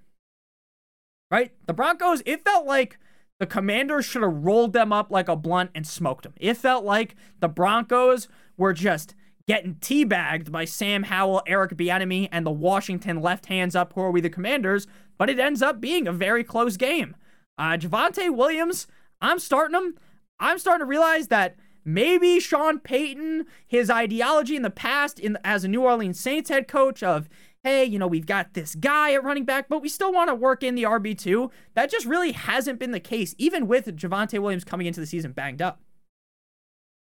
Right? 1.31 1.53
The 1.67 1.75
Broncos, 1.75 2.23
it 2.25 2.43
felt 2.43 2.67
like 2.67 2.99
the 3.39 3.47
Commanders 3.47 4.07
should 4.07 4.23
have 4.23 4.45
rolled 4.45 4.73
them 4.73 4.93
up 4.93 5.11
like 5.11 5.29
a 5.29 5.37
blunt 5.37 5.71
and 5.75 5.87
smoked 5.87 6.23
them. 6.23 6.33
It 6.37 6.57
felt 6.57 6.85
like 6.85 7.15
the 7.41 7.49
Broncos 7.49 8.29
were 8.57 8.73
just 8.73 9.15
getting 9.47 9.77
teabagged 9.77 10.51
by 10.51 10.65
Sam 10.65 11.05
Howell, 11.05 11.43
Eric 11.47 11.73
Bieniemy, 11.73 12.29
and 12.33 12.45
the 12.45 12.51
Washington 12.51 13.23
left 13.23 13.47
hands 13.47 13.77
up 13.77 13.93
who 13.93 14.01
are 14.01 14.11
we 14.11 14.21
the 14.21 14.31
Commanders, 14.31 14.87
but 15.19 15.31
it 15.31 15.39
ends 15.39 15.63
up 15.63 15.81
being 15.81 16.07
a 16.09 16.13
very 16.13 16.43
close 16.43 16.77
game. 16.77 17.15
Uh, 17.57 17.77
Javonte 17.77 18.35
Williams, 18.35 18.87
I'm 19.21 19.39
starting 19.39 19.77
him. 19.77 19.97
I'm 20.39 20.59
starting 20.59 20.85
to 20.85 20.89
realize 20.89 21.29
that 21.29 21.57
maybe 21.85 22.41
Sean 22.41 22.79
Payton, 22.79 23.47
his 23.67 23.89
ideology 23.89 24.57
in 24.57 24.63
the 24.63 24.71
past, 24.71 25.19
in 25.19 25.39
as 25.45 25.65
a 25.65 25.69
New 25.69 25.83
Orleans 25.83 26.21
Saints 26.21 26.51
head 26.51 26.69
coach 26.69 27.03
of 27.03 27.29
hey, 27.63 27.85
you 27.85 27.99
know, 27.99 28.07
we've 28.07 28.27
got 28.27 28.55
this 28.55 28.77
guy 28.77 29.13
at 29.13 29.25
running 29.25 29.45
back, 29.45 29.69
but 29.69 29.83
we 29.83 29.89
still 29.89 30.13
want 30.13 30.29
to 30.29 30.35
work 30.37 30.63
in 30.63 30.77
the 30.77 30.85
RB2. 30.85 31.51
That 31.75 31.91
just 31.91 32.07
really 32.07 32.31
hasn't 32.31 32.79
been 32.79 32.93
the 32.93 33.01
case, 33.01 33.35
even 33.39 33.67
with 33.67 33.87
Javonte 33.97 34.39
Williams 34.39 34.63
coming 34.63 34.87
into 34.87 35.01
the 35.01 35.07
season 35.07 35.33
banged 35.33 35.61
up. 35.61 35.81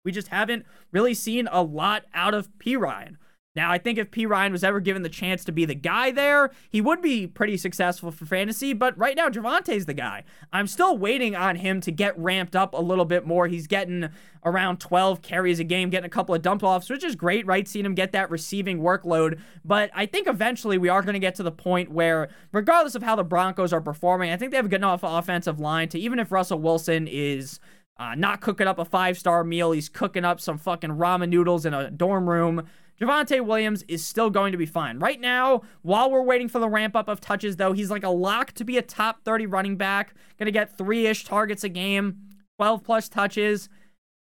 We 0.05 0.13
just 0.13 0.29
haven't 0.29 0.67
really 0.91 1.15
seen 1.15 1.49
a 1.51 1.63
lot 1.63 2.05
out 2.15 2.35
of 2.35 2.49
Perine. 2.59 3.17
Now, 3.55 3.71
I 3.71 3.77
think 3.77 3.99
if 3.99 4.11
Perine 4.11 4.51
was 4.51 4.65
ever 4.65 4.81
given 4.81 5.03
the 5.03 5.11
chance 5.11 5.45
to 5.45 5.53
be 5.53 5.67
the 5.67 5.75
guy 5.75 6.11
there, 6.11 6.51
he 6.71 6.81
would 6.81 7.03
be 7.03 7.27
pretty 7.27 7.59
successful 7.59 8.11
for 8.11 8.25
fantasy. 8.25 8.73
But 8.73 8.97
right 8.97 9.15
now, 9.15 9.29
Javonte's 9.29 9.85
the 9.85 9.93
guy. 9.93 10.25
I'm 10.55 10.67
still 10.67 10.97
waiting 10.97 11.37
on 11.37 11.57
him 11.57 11.83
to 11.83 11.93
get 11.93 12.19
ramped 12.19 12.57
up 12.57 12.73
a 12.73 12.81
little 12.81 13.05
bit 13.05 13.27
more. 13.27 13.49
He's 13.49 13.67
getting 13.67 14.09
around 14.43 14.81
12 14.81 15.21
carries 15.21 15.61
a 15.61 15.65
game, 15.65 15.91
getting 15.91 16.07
a 16.07 16.11
couple 16.11 16.35
of 16.35 16.41
dump 16.41 16.63
offs, 16.63 16.89
which 16.89 17.05
is 17.05 17.15
great, 17.15 17.45
right? 17.45 17.69
Seeing 17.69 17.85
him 17.85 17.95
get 17.95 18.13
that 18.13 18.31
receiving 18.31 18.81
workload. 18.81 19.39
But 19.67 19.91
I 19.95 20.07
think 20.07 20.29
eventually 20.29 20.79
we 20.79 20.89
are 20.89 21.03
going 21.03 21.13
to 21.13 21.19
get 21.19 21.35
to 21.35 21.43
the 21.43 21.53
point 21.53 21.93
where, 21.93 22.31
regardless 22.53 22.95
of 22.95 23.03
how 23.03 23.17
the 23.17 23.25
Broncos 23.25 23.75
are 23.75 23.83
performing, 23.83 24.33
I 24.33 24.39
think 24.39 24.51
they 24.51 24.57
have 24.57 24.67
a 24.67 24.71
good 24.71 24.77
enough 24.77 25.03
offensive 25.03 25.61
line 25.61 25.91
to 25.91 25.99
even 25.99 26.19
if 26.19 26.33
Russell 26.33 26.59
Wilson 26.59 27.07
is. 27.07 27.61
Uh, 27.99 28.15
not 28.15 28.41
cooking 28.41 28.67
up 28.67 28.79
a 28.79 28.85
five 28.85 29.19
star 29.19 29.45
meal. 29.45 29.73
He's 29.73 29.89
cooking 29.89 30.25
up 30.25 30.41
some 30.41 30.59
fucking 30.59 30.91
ramen 30.91 31.29
noodles 31.29 31.67
in 31.67 31.75
a 31.75 31.91
dorm 31.91 32.29
room. 32.29 32.67
Javonte 33.01 33.45
Williams 33.45 33.83
is 33.89 34.07
still 34.07 34.31
going 34.31 34.53
to 34.53 34.59
be 34.59 34.67
fine. 34.67 34.99
Right 34.99 35.21
now, 35.21 35.63
while 35.83 36.11
we're 36.11 36.23
waiting 36.23 36.49
for 36.49 36.59
the 36.59 36.69
ramp 36.69 36.95
up 36.95 37.09
of 37.09 37.21
touches, 37.21 37.57
though, 37.57 37.73
he's 37.73 37.91
like 37.91 38.05
a 38.05 38.09
lock 38.09 38.53
to 38.53 38.65
be 38.65 38.79
a 38.79 38.83
top 38.83 39.25
30 39.25 39.47
running 39.47 39.77
back. 39.77 40.15
Going 40.39 40.47
to 40.47 40.53
get 40.53 40.79
three 40.79 41.07
ish 41.07 41.25
targets 41.25 41.65
a 41.65 41.69
game, 41.69 42.21
12 42.59 42.85
plus 42.85 43.09
touches. 43.09 43.69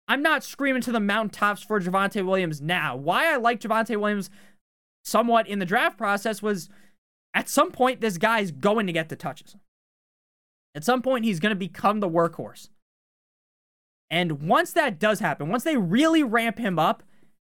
I'm 0.07 0.21
not 0.21 0.43
screaming 0.43 0.81
to 0.83 0.91
the 0.91 0.99
mountaintops 0.99 1.63
for 1.63 1.79
Javonte 1.79 2.25
Williams 2.25 2.61
now. 2.61 2.95
Why 2.95 3.33
I 3.33 3.37
like 3.37 3.61
Javonte 3.61 3.97
Williams 3.97 4.29
somewhat 5.03 5.47
in 5.47 5.59
the 5.59 5.65
draft 5.65 5.97
process 5.97 6.41
was 6.41 6.69
at 7.33 7.49
some 7.49 7.71
point, 7.71 8.01
this 8.01 8.17
guy's 8.17 8.51
going 8.51 8.87
to 8.87 8.93
get 8.93 9.09
the 9.09 9.15
touches. 9.15 9.55
At 10.73 10.83
some 10.83 11.01
point, 11.01 11.25
he's 11.25 11.39
going 11.39 11.51
to 11.51 11.55
become 11.55 11.99
the 11.99 12.09
workhorse. 12.09 12.69
And 14.09 14.47
once 14.47 14.71
that 14.73 14.99
does 14.99 15.19
happen, 15.19 15.49
once 15.49 15.63
they 15.63 15.77
really 15.77 16.23
ramp 16.23 16.59
him 16.59 16.77
up, 16.77 17.03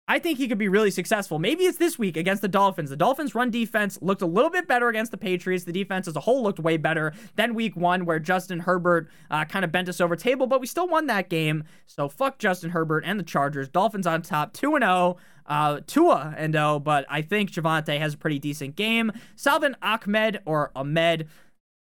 I 0.06 0.18
think 0.18 0.36
he 0.36 0.48
could 0.48 0.58
be 0.58 0.68
really 0.68 0.90
successful. 0.90 1.38
Maybe 1.38 1.64
it's 1.64 1.78
this 1.78 1.98
week 1.98 2.18
against 2.18 2.42
the 2.42 2.48
Dolphins. 2.48 2.90
The 2.90 2.96
Dolphins' 2.96 3.34
run 3.34 3.50
defense 3.50 3.98
looked 4.02 4.20
a 4.20 4.26
little 4.26 4.50
bit 4.50 4.68
better 4.68 4.88
against 4.88 5.10
the 5.10 5.16
Patriots. 5.16 5.64
The 5.64 5.72
defense 5.72 6.06
as 6.06 6.14
a 6.14 6.20
whole 6.20 6.42
looked 6.42 6.60
way 6.60 6.76
better 6.76 7.14
than 7.36 7.54
week 7.54 7.74
one, 7.74 8.04
where 8.04 8.18
Justin 8.18 8.60
Herbert 8.60 9.08
uh, 9.30 9.46
kind 9.46 9.64
of 9.64 9.72
bent 9.72 9.88
us 9.88 10.02
over 10.02 10.14
table, 10.14 10.46
but 10.46 10.60
we 10.60 10.66
still 10.66 10.86
won 10.86 11.06
that 11.06 11.30
game. 11.30 11.64
So 11.86 12.10
fuck 12.10 12.38
Justin 12.38 12.70
Herbert 12.70 13.04
and 13.06 13.18
the 13.18 13.24
Chargers. 13.24 13.70
Dolphins 13.70 14.06
on 14.06 14.20
top, 14.20 14.52
2 14.52 14.76
0. 14.78 15.16
Uh, 15.46 15.80
Tua 15.86 16.34
and 16.38 16.54
0, 16.54 16.80
but 16.80 17.04
I 17.08 17.20
think 17.20 17.50
Javonte 17.50 17.98
has 17.98 18.14
a 18.14 18.18
pretty 18.18 18.38
decent 18.38 18.76
game. 18.76 19.12
Salvon 19.36 19.76
Ahmed 19.82 20.40
or 20.46 20.70
Ahmed. 20.74 21.28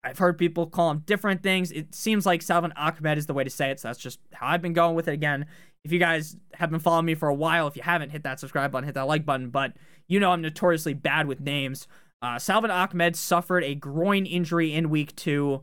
I've 0.04 0.18
heard 0.18 0.38
people 0.38 0.66
call 0.66 0.90
him 0.90 1.02
different 1.06 1.42
things. 1.42 1.72
It 1.72 1.94
seems 1.94 2.26
like 2.26 2.42
Salvon 2.42 2.72
Ahmed 2.76 3.18
is 3.18 3.26
the 3.26 3.34
way 3.34 3.44
to 3.44 3.50
say 3.50 3.70
it, 3.70 3.80
so 3.80 3.88
that's 3.88 3.98
just 3.98 4.20
how 4.32 4.48
I've 4.48 4.62
been 4.62 4.74
going 4.74 4.94
with 4.94 5.08
it 5.08 5.14
again 5.14 5.46
if 5.84 5.92
you 5.92 5.98
guys 5.98 6.36
have 6.54 6.70
been 6.70 6.80
following 6.80 7.04
me 7.04 7.14
for 7.14 7.28
a 7.28 7.34
while, 7.34 7.68
if 7.68 7.76
you 7.76 7.82
haven't, 7.82 8.10
hit 8.10 8.22
that 8.22 8.40
subscribe 8.40 8.72
button, 8.72 8.86
hit 8.86 8.94
that 8.94 9.06
like 9.06 9.26
button. 9.26 9.50
But 9.50 9.74
you 10.08 10.18
know 10.18 10.30
I'm 10.30 10.40
notoriously 10.40 10.94
bad 10.94 11.26
with 11.26 11.40
names. 11.40 11.86
Uh, 12.22 12.38
Salvon 12.38 12.70
Ahmed 12.70 13.16
suffered 13.16 13.62
a 13.64 13.74
groin 13.74 14.24
injury 14.24 14.72
in 14.72 14.88
week 14.88 15.14
two. 15.14 15.62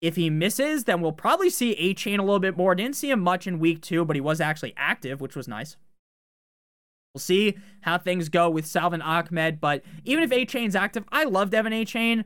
If 0.00 0.16
he 0.16 0.30
misses, 0.30 0.84
then 0.84 1.02
we'll 1.02 1.12
probably 1.12 1.50
see 1.50 1.76
Achane 1.76 2.18
a 2.18 2.22
little 2.22 2.40
bit 2.40 2.56
more. 2.56 2.74
Didn't 2.74 2.96
see 2.96 3.10
him 3.10 3.20
much 3.20 3.46
in 3.46 3.58
week 3.58 3.82
two, 3.82 4.06
but 4.06 4.16
he 4.16 4.20
was 4.20 4.40
actually 4.40 4.72
active, 4.78 5.20
which 5.20 5.36
was 5.36 5.46
nice. 5.46 5.76
We'll 7.12 7.20
see 7.20 7.58
how 7.82 7.98
things 7.98 8.30
go 8.30 8.48
with 8.48 8.64
Salvon 8.64 9.02
Ahmed. 9.02 9.60
But 9.60 9.82
even 10.06 10.24
if 10.24 10.30
Achane's 10.30 10.76
active, 10.76 11.04
I 11.12 11.24
love 11.24 11.50
De'Von 11.50 11.82
Achane. 11.82 12.24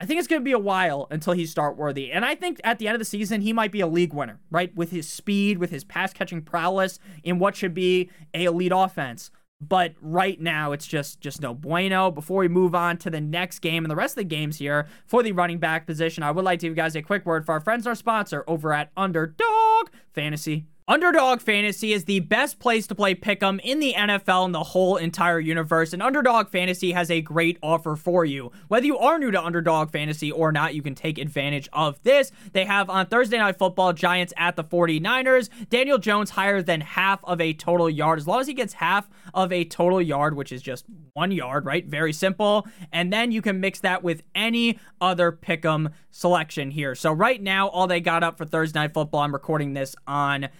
I 0.00 0.06
think 0.06 0.18
it's 0.18 0.28
going 0.28 0.40
to 0.40 0.44
be 0.44 0.52
a 0.52 0.58
while 0.58 1.06
until 1.10 1.34
he's 1.34 1.50
start 1.50 1.76
worthy. 1.76 2.10
And 2.10 2.24
I 2.24 2.34
think 2.34 2.60
at 2.64 2.78
the 2.78 2.88
end 2.88 2.96
of 2.96 2.98
the 2.98 3.04
season, 3.04 3.40
he 3.40 3.52
might 3.52 3.70
be 3.70 3.80
a 3.80 3.86
league 3.86 4.12
winner, 4.12 4.40
right? 4.50 4.74
With 4.74 4.90
his 4.90 5.08
speed, 5.08 5.58
with 5.58 5.70
his 5.70 5.84
pass 5.84 6.12
catching 6.12 6.42
prowess 6.42 6.98
in 7.22 7.38
what 7.38 7.56
should 7.56 7.74
be 7.74 8.10
a 8.34 8.44
elite 8.44 8.72
offense. 8.74 9.30
But 9.60 9.94
right 10.00 10.38
now, 10.40 10.72
it's 10.72 10.86
just 10.86 11.20
just 11.20 11.40
no 11.40 11.54
bueno. 11.54 12.10
Before 12.10 12.40
we 12.40 12.48
move 12.48 12.74
on 12.74 12.98
to 12.98 13.08
the 13.08 13.20
next 13.20 13.60
game 13.60 13.84
and 13.84 13.90
the 13.90 13.96
rest 13.96 14.12
of 14.12 14.16
the 14.16 14.24
games 14.24 14.58
here 14.58 14.86
for 15.06 15.22
the 15.22 15.32
running 15.32 15.58
back 15.58 15.86
position, 15.86 16.22
I 16.22 16.32
would 16.32 16.44
like 16.44 16.58
to 16.58 16.66
give 16.66 16.72
you 16.72 16.76
guys 16.76 16.96
a 16.96 17.02
quick 17.02 17.24
word 17.24 17.46
for 17.46 17.52
our 17.52 17.60
friends 17.60 17.86
our 17.86 17.94
sponsor 17.94 18.44
over 18.46 18.72
at 18.72 18.90
Underdog 18.96 19.88
Fantasy 20.12 20.66
Underdog 20.86 21.40
Fantasy 21.40 21.94
is 21.94 22.04
the 22.04 22.20
best 22.20 22.58
place 22.58 22.86
to 22.86 22.94
play 22.94 23.14
Pick'em 23.14 23.58
in 23.64 23.80
the 23.80 23.94
NFL 23.94 24.44
and 24.44 24.54
the 24.54 24.62
whole 24.62 24.98
entire 24.98 25.40
universe, 25.40 25.94
and 25.94 26.02
Underdog 26.02 26.50
Fantasy 26.50 26.92
has 26.92 27.10
a 27.10 27.22
great 27.22 27.56
offer 27.62 27.96
for 27.96 28.26
you. 28.26 28.52
Whether 28.68 28.84
you 28.84 28.98
are 28.98 29.18
new 29.18 29.30
to 29.30 29.42
Underdog 29.42 29.90
Fantasy 29.90 30.30
or 30.30 30.52
not, 30.52 30.74
you 30.74 30.82
can 30.82 30.94
take 30.94 31.16
advantage 31.16 31.70
of 31.72 32.02
this. 32.02 32.32
They 32.52 32.66
have 32.66 32.90
on 32.90 33.06
Thursday 33.06 33.38
Night 33.38 33.56
Football 33.56 33.94
Giants 33.94 34.34
at 34.36 34.56
the 34.56 34.64
49ers. 34.64 35.48
Daniel 35.70 35.96
Jones 35.96 36.28
higher 36.28 36.60
than 36.60 36.82
half 36.82 37.24
of 37.24 37.40
a 37.40 37.54
total 37.54 37.88
yard. 37.88 38.18
As 38.18 38.26
long 38.26 38.40
as 38.40 38.46
he 38.46 38.52
gets 38.52 38.74
half 38.74 39.08
of 39.32 39.52
a 39.52 39.64
total 39.64 40.02
yard, 40.02 40.36
which 40.36 40.52
is 40.52 40.60
just 40.60 40.84
one 41.14 41.32
yard, 41.32 41.64
right? 41.64 41.86
Very 41.86 42.12
simple. 42.12 42.68
And 42.92 43.10
then 43.10 43.32
you 43.32 43.40
can 43.40 43.58
mix 43.58 43.80
that 43.80 44.02
with 44.02 44.22
any 44.34 44.78
other 45.00 45.32
Pick'em 45.32 45.94
selection 46.10 46.70
here. 46.70 46.94
So 46.94 47.10
right 47.10 47.42
now, 47.42 47.68
all 47.68 47.86
they 47.86 48.02
got 48.02 48.22
up 48.22 48.36
for 48.36 48.44
Thursday 48.44 48.80
Night 48.80 48.92
Football, 48.92 49.20
I'm 49.20 49.32
recording 49.32 49.72
this 49.72 49.96
on 50.06 50.50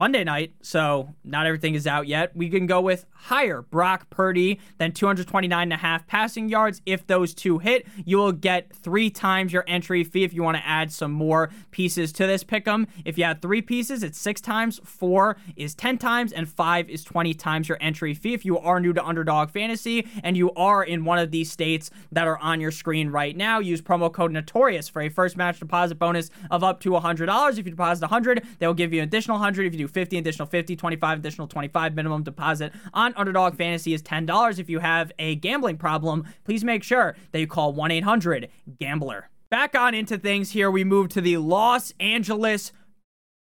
Monday 0.00 0.22
night, 0.22 0.52
so 0.62 1.12
not 1.24 1.44
everything 1.44 1.74
is 1.74 1.84
out 1.84 2.06
yet. 2.06 2.30
We 2.36 2.48
can 2.48 2.68
go 2.68 2.80
with 2.80 3.04
higher 3.10 3.62
Brock 3.62 4.08
Purdy 4.10 4.60
than 4.76 4.92
229 4.92 5.60
and 5.60 5.72
a 5.72 5.76
half 5.76 6.06
passing 6.06 6.48
yards. 6.48 6.80
If 6.86 7.08
those 7.08 7.34
two 7.34 7.58
hit, 7.58 7.84
you 8.04 8.16
will 8.16 8.30
get 8.30 8.72
three 8.72 9.10
times 9.10 9.52
your 9.52 9.64
entry 9.66 10.04
fee 10.04 10.22
if 10.22 10.32
you 10.32 10.44
want 10.44 10.56
to 10.56 10.64
add 10.64 10.92
some 10.92 11.10
more 11.10 11.50
pieces 11.72 12.12
to 12.12 12.28
this 12.28 12.44
pick 12.44 12.68
'em. 12.68 12.86
If 13.04 13.18
you 13.18 13.24
add 13.24 13.42
three 13.42 13.60
pieces, 13.60 14.04
it's 14.04 14.20
six 14.20 14.40
times, 14.40 14.80
four 14.84 15.36
is 15.56 15.74
10 15.74 15.98
times, 15.98 16.32
and 16.32 16.48
five 16.48 16.88
is 16.88 17.02
20 17.02 17.34
times 17.34 17.68
your 17.68 17.78
entry 17.80 18.14
fee. 18.14 18.34
If 18.34 18.44
you 18.44 18.56
are 18.56 18.78
new 18.78 18.92
to 18.92 19.04
Underdog 19.04 19.50
Fantasy 19.50 20.06
and 20.22 20.36
you 20.36 20.52
are 20.52 20.84
in 20.84 21.04
one 21.04 21.18
of 21.18 21.32
these 21.32 21.50
states 21.50 21.90
that 22.12 22.28
are 22.28 22.38
on 22.38 22.60
your 22.60 22.70
screen 22.70 23.10
right 23.10 23.36
now, 23.36 23.58
use 23.58 23.82
promo 23.82 24.12
code 24.12 24.30
Notorious 24.30 24.88
for 24.88 25.02
a 25.02 25.08
first 25.08 25.36
match 25.36 25.58
deposit 25.58 25.98
bonus 25.98 26.30
of 26.52 26.62
up 26.62 26.78
to 26.82 26.94
$100. 26.94 27.58
If 27.58 27.66
you 27.66 27.72
deposit 27.72 28.04
100, 28.04 28.46
they'll 28.60 28.74
give 28.74 28.92
you 28.92 29.00
an 29.02 29.08
additional 29.08 29.38
100. 29.38 29.66
If 29.66 29.72
you 29.72 29.78
do 29.78 29.87
50, 29.88 30.18
additional 30.18 30.46
50, 30.46 30.76
25, 30.76 31.18
additional 31.18 31.46
25. 31.46 31.94
Minimum 31.94 32.22
deposit 32.22 32.72
on 32.94 33.14
Underdog 33.14 33.56
Fantasy 33.56 33.94
is 33.94 34.02
$10. 34.02 34.58
If 34.58 34.70
you 34.70 34.78
have 34.78 35.12
a 35.18 35.36
gambling 35.36 35.78
problem, 35.78 36.26
please 36.44 36.64
make 36.64 36.82
sure 36.82 37.16
that 37.32 37.40
you 37.40 37.46
call 37.46 37.72
1 37.72 37.90
800 37.90 38.48
Gambler. 38.78 39.30
Back 39.50 39.74
on 39.74 39.94
into 39.94 40.18
things 40.18 40.50
here, 40.50 40.70
we 40.70 40.84
move 40.84 41.08
to 41.08 41.20
the 41.20 41.38
Los 41.38 41.92
Angeles 41.98 42.72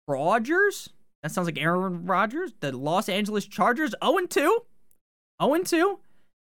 Rogers. 0.08 0.90
That 1.24 1.32
sounds 1.32 1.48
like 1.48 1.58
Aaron 1.58 2.06
Rodgers. 2.06 2.54
The 2.60 2.76
Los 2.76 3.10
Angeles 3.10 3.48
Chargers 3.48 3.96
0 4.04 4.28
2. 4.28 4.60
0 5.42 5.64
2 5.64 6.00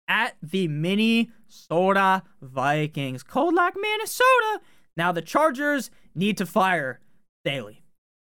at 0.07 0.35
the 0.41 0.67
Minnesota 0.67 2.23
Vikings. 2.41 3.23
Cold 3.23 3.53
like 3.53 3.75
Minnesota. 3.79 4.61
Now, 4.97 5.11
the 5.11 5.21
Chargers 5.21 5.89
need 6.15 6.37
to 6.37 6.45
fire 6.45 6.99
Staley. 7.43 7.80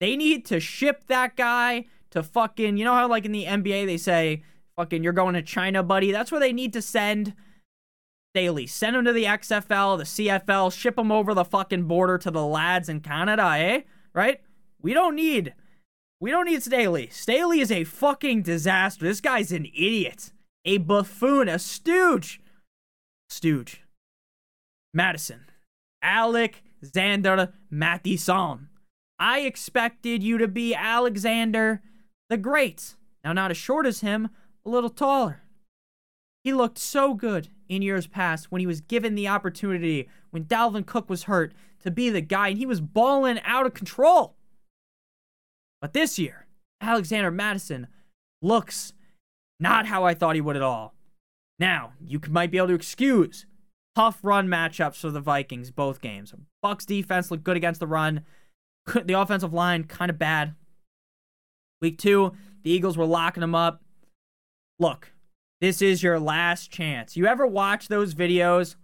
They 0.05 0.15
need 0.15 0.45
to 0.45 0.59
ship 0.59 1.05
that 1.07 1.35
guy 1.35 1.85
to 2.11 2.21
fucking, 2.21 2.77
you 2.77 2.85
know 2.85 2.93
how 2.93 3.07
like 3.07 3.25
in 3.25 3.31
the 3.31 3.45
NBA 3.45 3.87
they 3.87 3.97
say, 3.97 4.43
fucking, 4.75 5.03
you're 5.03 5.13
going 5.13 5.33
to 5.33 5.41
China, 5.41 5.81
buddy? 5.81 6.11
That's 6.11 6.31
where 6.31 6.39
they 6.39 6.53
need 6.53 6.73
to 6.73 6.81
send 6.83 7.33
Staley. 8.35 8.67
Send 8.67 8.95
him 8.95 9.05
to 9.05 9.13
the 9.13 9.23
XFL, 9.23 9.97
the 9.97 10.03
CFL, 10.03 10.71
ship 10.71 10.99
him 10.99 11.11
over 11.11 11.33
the 11.33 11.43
fucking 11.43 11.87
border 11.87 12.19
to 12.19 12.29
the 12.29 12.45
lads 12.45 12.87
in 12.87 12.99
Canada, 12.99 13.47
eh? 13.57 13.81
Right? 14.13 14.41
We 14.79 14.93
don't 14.93 15.15
need, 15.15 15.55
we 16.19 16.29
don't 16.29 16.45
need 16.45 16.61
Staley. 16.61 17.09
Staley 17.09 17.59
is 17.59 17.71
a 17.71 17.83
fucking 17.83 18.43
disaster. 18.43 19.05
This 19.05 19.21
guy's 19.21 19.51
an 19.51 19.65
idiot, 19.65 20.31
a 20.65 20.77
buffoon, 20.77 21.49
a 21.49 21.57
stooge. 21.57 22.39
Stooge. 23.31 23.81
Mattison. 24.93 25.45
Alexander 26.03 27.53
Mattison. 27.71 28.67
I 29.19 29.41
expected 29.41 30.23
you 30.23 30.37
to 30.37 30.47
be 30.47 30.73
Alexander 30.73 31.81
the 32.29 32.37
Great. 32.37 32.95
Now, 33.23 33.33
not 33.33 33.51
as 33.51 33.57
short 33.57 33.85
as 33.85 34.01
him, 34.01 34.29
a 34.65 34.69
little 34.69 34.89
taller. 34.89 35.41
He 36.43 36.53
looked 36.53 36.77
so 36.77 37.13
good 37.13 37.49
in 37.67 37.81
years 37.81 38.07
past 38.07 38.51
when 38.51 38.59
he 38.59 38.67
was 38.67 38.81
given 38.81 39.15
the 39.15 39.27
opportunity 39.27 40.07
when 40.29 40.45
Dalvin 40.45 40.85
Cook 40.85 41.09
was 41.09 41.23
hurt 41.23 41.53
to 41.83 41.91
be 41.91 42.09
the 42.09 42.21
guy, 42.21 42.49
and 42.49 42.57
he 42.57 42.65
was 42.65 42.81
balling 42.81 43.39
out 43.43 43.65
of 43.65 43.73
control. 43.73 44.35
But 45.81 45.93
this 45.93 46.19
year, 46.19 46.47
Alexander 46.81 47.31
Mattison 47.31 47.87
looks 48.41 48.93
not 49.59 49.87
how 49.87 50.03
I 50.03 50.13
thought 50.13 50.35
he 50.35 50.41
would 50.41 50.55
at 50.55 50.61
all. 50.61 50.93
Now, 51.57 51.93
you 52.05 52.19
might 52.29 52.51
be 52.51 52.57
able 52.57 52.67
to 52.67 52.73
excuse 52.73 53.45
tough 53.95 54.19
run 54.21 54.47
matchups 54.47 54.97
for 54.97 55.09
the 55.09 55.21
Vikings 55.21 55.71
both 55.71 56.01
games. 56.01 56.33
Bucks 56.61 56.85
defense 56.85 57.31
looked 57.31 57.43
good 57.43 57.57
against 57.57 57.79
the 57.79 57.87
run 57.87 58.25
the 59.05 59.13
offensive 59.13 59.53
line 59.53 59.83
kind 59.85 60.09
of 60.09 60.17
bad. 60.17 60.55
Week 61.81 61.97
two, 61.97 62.33
the 62.63 62.71
Eagles 62.71 62.97
were 62.97 63.05
locking 63.05 63.41
them 63.41 63.55
up. 63.55 63.81
Look, 64.79 65.11
this 65.61 65.81
is 65.81 66.03
your 66.03 66.19
last 66.19 66.71
chance. 66.71 67.15
You 67.15 67.27
ever 67.27 67.45
watch 67.47 67.87
those 67.87 68.13
videos? 68.13 68.75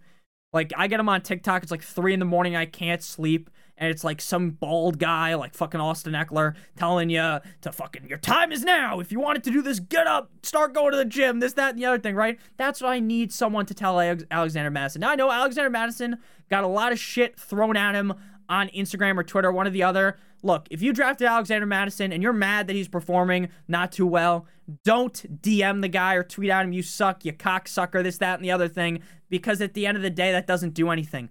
Like, 0.52 0.72
I 0.76 0.86
get 0.86 0.98
them 0.98 1.08
on 1.08 1.22
TikTok. 1.22 1.62
It's 1.62 1.72
like 1.72 1.82
three 1.82 2.12
in 2.12 2.18
the 2.18 2.26
morning. 2.26 2.54
I 2.56 2.66
can't 2.66 3.02
sleep. 3.02 3.48
and 3.82 3.90
it's 3.90 4.04
like 4.04 4.20
some 4.20 4.50
bald 4.50 4.98
guy 4.98 5.34
like 5.34 5.54
fucking 5.54 5.80
Austin 5.80 6.12
Ekeler, 6.12 6.54
telling 6.76 7.10
you 7.10 7.40
to 7.62 7.72
fucking 7.72 8.06
your 8.08 8.18
time 8.18 8.52
is 8.52 8.62
now. 8.62 9.00
If 9.00 9.10
you 9.10 9.18
wanted 9.18 9.42
to 9.44 9.50
do 9.50 9.62
this, 9.62 9.80
get 9.80 10.06
up, 10.06 10.30
start 10.42 10.72
going 10.74 10.92
to 10.92 10.96
the 10.96 11.04
gym, 11.04 11.40
this, 11.40 11.54
that, 11.54 11.70
and 11.70 11.78
the 11.78 11.86
other 11.86 11.98
thing, 11.98 12.14
right? 12.14 12.38
That's 12.56 12.80
what 12.80 12.90
I 12.90 13.00
need 13.00 13.32
someone 13.32 13.66
to 13.66 13.74
tell 13.74 13.98
Alexander 14.00 14.70
Mattison. 14.70 15.00
Now 15.00 15.10
I 15.10 15.14
know 15.16 15.30
Alexander 15.30 15.70
Mattison 15.70 16.18
got 16.50 16.64
a 16.64 16.68
lot 16.68 16.92
of 16.92 16.98
shit 16.98 17.38
thrown 17.38 17.76
at 17.76 17.94
him 17.94 18.14
on 18.52 18.68
Instagram 18.68 19.18
or 19.18 19.24
Twitter, 19.24 19.50
one 19.50 19.66
or 19.66 19.70
the 19.70 19.82
other. 19.82 20.18
Look, 20.42 20.68
if 20.70 20.82
you 20.82 20.92
drafted 20.92 21.26
Alexander 21.26 21.64
Mattison 21.64 22.12
and 22.12 22.22
you're 22.22 22.34
mad 22.34 22.66
that 22.66 22.76
he's 22.76 22.86
performing 22.86 23.48
not 23.66 23.92
too 23.92 24.06
well, 24.06 24.46
don't 24.84 25.40
DM 25.40 25.80
the 25.80 25.88
guy 25.88 26.14
or 26.14 26.22
tweet 26.22 26.50
at 26.50 26.66
him, 26.66 26.72
you 26.74 26.82
suck, 26.82 27.24
you 27.24 27.32
cocksucker, 27.32 28.02
this, 28.02 28.18
that, 28.18 28.38
and 28.38 28.44
the 28.44 28.50
other 28.50 28.68
thing, 28.68 29.00
because 29.30 29.62
at 29.62 29.72
the 29.72 29.86
end 29.86 29.96
of 29.96 30.02
the 30.02 30.10
day, 30.10 30.32
that 30.32 30.46
doesn't 30.46 30.74
do 30.74 30.90
anything. 30.90 31.30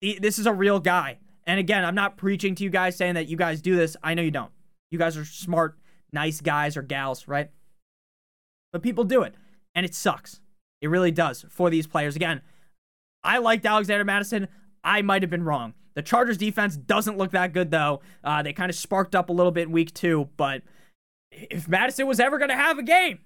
This 0.00 0.38
is 0.38 0.46
a 0.46 0.52
real 0.52 0.78
guy. 0.78 1.18
And 1.48 1.58
again, 1.58 1.84
I'm 1.84 1.96
not 1.96 2.16
preaching 2.16 2.54
to 2.54 2.62
you 2.62 2.70
guys 2.70 2.96
saying 2.96 3.14
that 3.14 3.26
you 3.26 3.36
guys 3.36 3.60
do 3.60 3.74
this. 3.74 3.96
I 4.00 4.14
know 4.14 4.22
you 4.22 4.30
don't. 4.30 4.52
You 4.92 4.98
guys 4.98 5.16
are 5.16 5.24
smart, 5.24 5.76
nice 6.12 6.40
guys 6.40 6.76
or 6.76 6.82
gals, 6.82 7.26
right? 7.26 7.50
But 8.72 8.82
people 8.82 9.02
do 9.02 9.22
it. 9.22 9.34
And 9.74 9.84
it 9.84 9.96
sucks. 9.96 10.40
It 10.80 10.90
really 10.90 11.10
does 11.10 11.44
for 11.48 11.70
these 11.70 11.88
players. 11.88 12.14
Again, 12.14 12.40
I 13.24 13.38
liked 13.38 13.66
Alexander 13.66 14.04
Mattison. 14.04 14.46
I 14.84 15.02
might 15.02 15.22
have 15.22 15.30
been 15.30 15.44
wrong. 15.44 15.74
The 15.94 16.02
Chargers 16.02 16.38
defense 16.38 16.76
doesn't 16.76 17.18
look 17.18 17.32
that 17.32 17.52
good, 17.52 17.70
though. 17.70 18.00
Uh, 18.24 18.42
they 18.42 18.52
kind 18.52 18.70
of 18.70 18.76
sparked 18.76 19.14
up 19.14 19.28
a 19.28 19.32
little 19.32 19.52
bit 19.52 19.68
in 19.68 19.72
week 19.72 19.92
two, 19.92 20.28
but 20.36 20.62
if 21.30 21.68
Mattison 21.68 22.06
was 22.06 22.20
ever 22.20 22.38
going 22.38 22.50
to 22.50 22.56
have 22.56 22.78
a 22.78 22.82
game, 22.82 23.18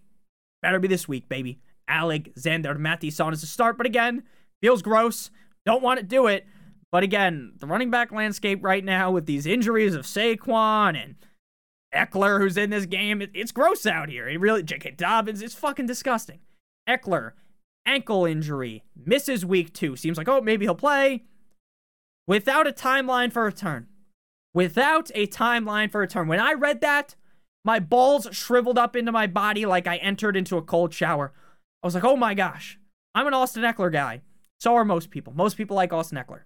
better 0.63 0.79
be 0.79 0.89
this 0.89 1.09
week, 1.09 1.29
baby. 1.29 1.61
Alexander 1.89 2.75
Mattison 2.75 3.33
is 3.33 3.43
a 3.43 3.47
start, 3.47 3.77
but 3.77 3.87
again, 3.87 4.25
feels 4.61 4.83
gross. 4.83 5.31
Don't 5.65 5.83
want 5.83 6.01
to 6.01 6.07
do 6.07 6.27
it. 6.27 6.47
But 6.93 7.03
again, 7.03 7.53
the 7.59 7.67
running 7.67 7.91
back 7.91 8.13
landscape 8.13 8.63
right 8.63 8.85
now 8.85 9.11
with 9.11 9.27
these 9.27 9.47
injuries 9.47 9.95
of 9.95 10.05
Saquon 10.07 10.97
and 11.01 11.17
Ekeler, 11.95 12.41
who's 12.41 12.57
in 12.57 12.71
this 12.71 12.87
game, 12.87 13.21
it, 13.21 13.31
it's 13.35 13.53
gross 13.53 13.87
out 13.87 14.09
here. 14.09 14.29
It 14.29 14.41
really, 14.41 14.63
J.K. 14.63 14.93
Dobbins, 14.93 15.43
it's 15.43 15.55
fucking 15.55 15.87
disgusting. 15.87 16.41
Ekeler, 16.89 17.33
ankle 17.85 18.25
injury, 18.25 18.85
misses 18.97 19.45
week 19.45 19.73
two. 19.73 19.97
Seems 19.97 20.17
like, 20.17 20.29
oh, 20.29 20.41
maybe 20.41 20.65
he'll 20.65 20.75
play 20.75 21.25
without 22.27 22.67
a 22.67 22.73
timeline 22.73 23.33
for 23.33 23.45
return. 23.45 23.89
Without 24.55 25.11
a 25.15 25.27
timeline 25.27 25.91
for 25.91 26.01
return. 26.01 26.29
When 26.29 26.41
I 26.41 26.53
read 26.53 26.81
that, 26.81 27.15
my 27.65 27.79
balls 27.79 28.29
shriveled 28.33 28.79
up 28.79 28.97
into 28.97 29.13
my 29.13 29.27
body 29.27 29.67
like 29.67 29.87
I 29.87 29.97
entered 29.97 30.37
into 30.37 30.57
a 30.57 30.63
cold 30.63 30.95
shower. 30.95 31.33
I 31.83 31.87
was 31.87 31.95
like, 31.95 32.05
oh 32.05 32.17
my 32.17 32.35
gosh, 32.35 32.79
I'm 33.15 33.27
an 33.27 33.35
Austin 33.35 33.63
Ekeler 33.63 33.93
guy. 33.93 34.23
So 34.61 34.75
are 34.75 34.85
most 34.85 35.11
people. 35.11 35.35
Most 35.35 35.57
people 35.57 35.77
like 35.77 35.93
Austin 35.93 36.19
Ekeler. 36.19 36.43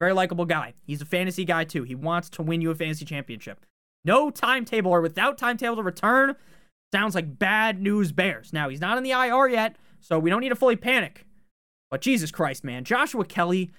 Very 0.00 0.12
likable 0.14 0.46
guy. 0.46 0.74
He's 0.86 1.02
a 1.02 1.06
fantasy 1.06 1.44
guy 1.44 1.64
too. 1.64 1.82
He 1.82 1.94
wants 1.94 2.30
to 2.30 2.42
win 2.42 2.60
you 2.60 2.70
a 2.70 2.74
fantasy 2.74 3.04
championship. 3.04 3.66
No 4.04 4.30
timetable 4.30 4.90
or 4.90 5.00
without 5.00 5.38
timetable 5.38 5.76
to 5.76 5.82
return 5.82 6.36
sounds 6.92 7.14
like 7.14 7.38
bad 7.38 7.80
news 7.80 8.10
bears. 8.10 8.52
Now, 8.52 8.68
he's 8.68 8.80
not 8.80 8.96
in 8.96 9.04
the 9.04 9.10
IR 9.10 9.48
yet, 9.48 9.76
so 10.00 10.18
we 10.18 10.30
don't 10.30 10.40
need 10.40 10.48
to 10.48 10.56
fully 10.56 10.76
panic. 10.76 11.26
But 11.90 12.00
Jesus 12.00 12.30
Christ, 12.30 12.64
man. 12.64 12.84
Joshua 12.84 13.24
Kelley 13.24 13.70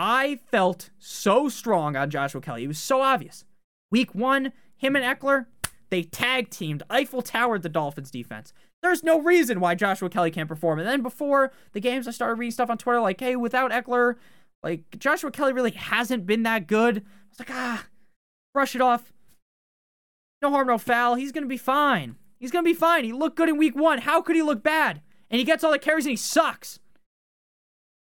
I 0.00 0.38
felt 0.52 0.90
so 1.00 1.48
strong 1.48 1.96
on 1.96 2.08
Joshua 2.08 2.40
Kelley. 2.40 2.62
It 2.62 2.68
was 2.68 2.78
so 2.78 3.02
obvious. 3.02 3.44
Week 3.90 4.14
one, 4.14 4.52
him 4.76 4.94
and 4.94 5.04
Ekeler, 5.04 5.46
they 5.90 6.04
tag 6.04 6.50
teamed, 6.50 6.84
Eiffel 6.88 7.20
Towered 7.20 7.62
the 7.62 7.68
Dolphins 7.68 8.12
defense. 8.12 8.52
There's 8.80 9.02
no 9.02 9.20
reason 9.20 9.58
why 9.58 9.74
Joshua 9.74 10.08
Kelley 10.08 10.30
can't 10.30 10.48
perform. 10.48 10.78
And 10.78 10.86
then 10.86 11.02
before 11.02 11.52
the 11.72 11.80
games, 11.80 12.06
I 12.06 12.12
started 12.12 12.38
reading 12.38 12.52
stuff 12.52 12.70
on 12.70 12.78
Twitter 12.78 13.00
like, 13.00 13.18
hey, 13.18 13.34
without 13.34 13.72
Ekeler, 13.72 14.14
like 14.62 14.98
Joshua 15.00 15.32
Kelley 15.32 15.52
really 15.52 15.72
hasn't 15.72 16.26
been 16.26 16.44
that 16.44 16.68
good. 16.68 16.98
I 16.98 17.28
was 17.30 17.38
like, 17.40 17.50
ah, 17.50 17.86
brush 18.54 18.76
it 18.76 18.80
off. 18.80 19.12
No 20.40 20.50
harm, 20.50 20.68
no 20.68 20.78
foul. 20.78 21.16
He's 21.16 21.32
going 21.32 21.42
to 21.42 21.48
be 21.48 21.56
fine. 21.56 22.14
He's 22.38 22.52
going 22.52 22.64
to 22.64 22.70
be 22.70 22.78
fine. 22.78 23.02
He 23.02 23.12
looked 23.12 23.36
good 23.36 23.48
in 23.48 23.58
week 23.58 23.74
one. 23.74 23.98
How 23.98 24.22
could 24.22 24.36
he 24.36 24.42
look 24.42 24.62
bad? 24.62 25.02
And 25.28 25.40
he 25.40 25.44
gets 25.44 25.64
all 25.64 25.72
the 25.72 25.78
carries 25.80 26.06
and 26.06 26.12
he 26.12 26.16
sucks. 26.16 26.78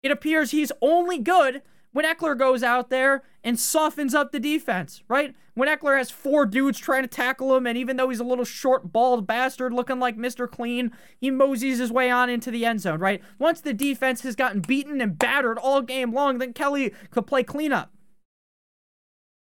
It 0.03 0.11
appears 0.11 0.51
he's 0.51 0.71
only 0.81 1.19
good 1.19 1.61
when 1.93 2.05
Ekeler 2.05 2.37
goes 2.37 2.63
out 2.63 2.89
there 2.89 3.23
and 3.43 3.59
softens 3.59 4.13
up 4.13 4.31
the 4.31 4.39
defense, 4.39 5.03
right? 5.07 5.35
When 5.53 5.67
Ekeler 5.67 5.97
has 5.97 6.09
four 6.09 6.45
dudes 6.45 6.79
trying 6.79 7.03
to 7.03 7.07
tackle 7.07 7.55
him, 7.55 7.67
and 7.67 7.77
even 7.77 7.97
though 7.97 8.09
he's 8.09 8.21
a 8.21 8.25
little 8.25 8.45
short, 8.45 8.93
bald 8.93 9.27
bastard 9.27 9.73
looking 9.73 9.99
like 9.99 10.17
Mr. 10.17 10.49
Clean, 10.49 10.91
he 11.19 11.29
moseys 11.29 11.79
his 11.79 11.91
way 11.91 12.09
on 12.09 12.29
into 12.29 12.51
the 12.51 12.65
end 12.65 12.81
zone, 12.81 12.99
right? 12.99 13.21
Once 13.37 13.59
the 13.59 13.73
defense 13.73 14.21
has 14.21 14.35
gotten 14.35 14.61
beaten 14.61 15.01
and 15.01 15.19
battered 15.19 15.57
all 15.57 15.81
game 15.81 16.13
long, 16.13 16.37
then 16.37 16.53
Kelley 16.53 16.93
could 17.09 17.27
play 17.27 17.43
cleanup. 17.43 17.91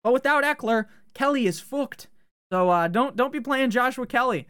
But 0.03 0.13
without 0.13 0.43
Ekeler, 0.43 0.85
Kelley 1.15 1.47
is 1.47 1.59
fucked. 1.59 2.07
So 2.51 2.69
uh, 2.69 2.87
don't 2.87 3.15
don't 3.15 3.33
be 3.33 3.39
playing 3.39 3.71
Joshua 3.71 4.05
Kelley. 4.05 4.47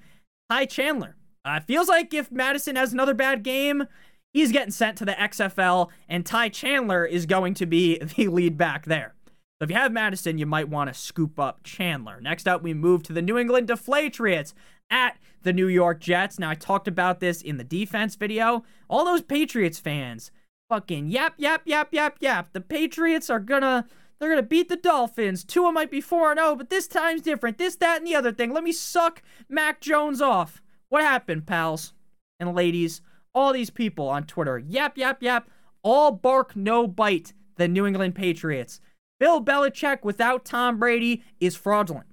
Ty 0.49 0.65
Chandler. 0.65 1.15
Uh, 1.45 1.59
feels 1.61 1.87
like 1.87 2.13
if 2.13 2.31
Mattison 2.31 2.75
has 2.75 2.91
another 2.91 3.13
bad 3.13 3.43
game, 3.43 3.87
he's 4.35 4.51
getting 4.51 4.71
sent 4.71 4.97
to 4.97 5.05
the 5.05 5.13
XFL, 5.13 5.89
and 6.09 6.25
Ty 6.25 6.49
Chandler 6.49 7.05
is 7.05 7.25
going 7.25 7.53
to 7.53 7.65
be 7.65 7.97
the 8.17 8.27
lead 8.27 8.57
back 8.57 8.85
there. 8.85 9.15
So 9.57 9.63
if 9.63 9.69
you 9.69 9.77
have 9.77 9.93
Mattison, 9.93 10.37
you 10.37 10.45
might 10.45 10.67
want 10.67 10.93
to 10.93 10.93
scoop 10.93 11.39
up 11.39 11.63
Chandler. 11.63 12.19
Next 12.19 12.45
up, 12.45 12.61
we 12.61 12.73
move 12.73 13.01
to 13.03 13.13
the 13.13 13.21
New 13.21 13.37
England 13.37 13.69
Deflatriots 13.69 14.53
at 14.89 15.17
the 15.43 15.53
New 15.53 15.67
York 15.67 16.01
Jets. 16.01 16.37
Now, 16.37 16.49
I 16.49 16.55
talked 16.55 16.89
about 16.89 17.21
this 17.21 17.41
in 17.41 17.55
the 17.55 17.63
defense 17.63 18.15
video. 18.15 18.65
All 18.89 19.05
those 19.05 19.21
Patriots 19.21 19.79
fans, 19.79 20.31
fucking 20.67 21.07
yap, 21.07 21.35
yap, 21.37 21.61
yap, 21.63 21.93
yap, 21.93 22.17
yap. 22.19 22.51
The 22.51 22.61
Patriots 22.61 23.29
are 23.29 23.39
gonna. 23.39 23.87
They're 24.17 24.29
gonna 24.29 24.43
beat 24.43 24.69
the 24.69 24.77
Dolphins. 24.77 25.43
Tua 25.43 25.73
might 25.73 25.91
be 25.91 26.01
4-0, 26.01 26.57
but 26.57 26.69
this 26.69 26.87
time's 26.87 27.21
different. 27.21 27.57
This, 27.57 27.75
that, 27.77 27.97
and 27.97 28.07
the 28.07 28.15
other 28.15 28.31
thing. 28.31 28.53
Let 28.53 28.63
me 28.63 28.71
suck 28.71 29.21
Mac 29.49 29.81
Jones 29.81 30.21
off. 30.21 30.61
What 30.87 31.03
happened, 31.03 31.45
pals 31.45 31.93
and 32.39 32.55
ladies? 32.55 33.01
All 33.35 33.53
these 33.53 33.69
people 33.69 34.07
on 34.09 34.23
Twitter, 34.23 34.57
yap, 34.57 34.97
yap, 34.97 35.21
yap, 35.21 35.49
all 35.83 36.11
bark, 36.11 36.55
no 36.55 36.87
bite, 36.87 37.33
the 37.57 37.67
New 37.67 37.85
England 37.85 38.15
Patriots. 38.15 38.79
Bill 39.19 39.43
Belichick 39.43 40.03
without 40.03 40.45
Tom 40.45 40.79
Brady 40.79 41.23
is 41.39 41.55
fraudulent. 41.55 42.07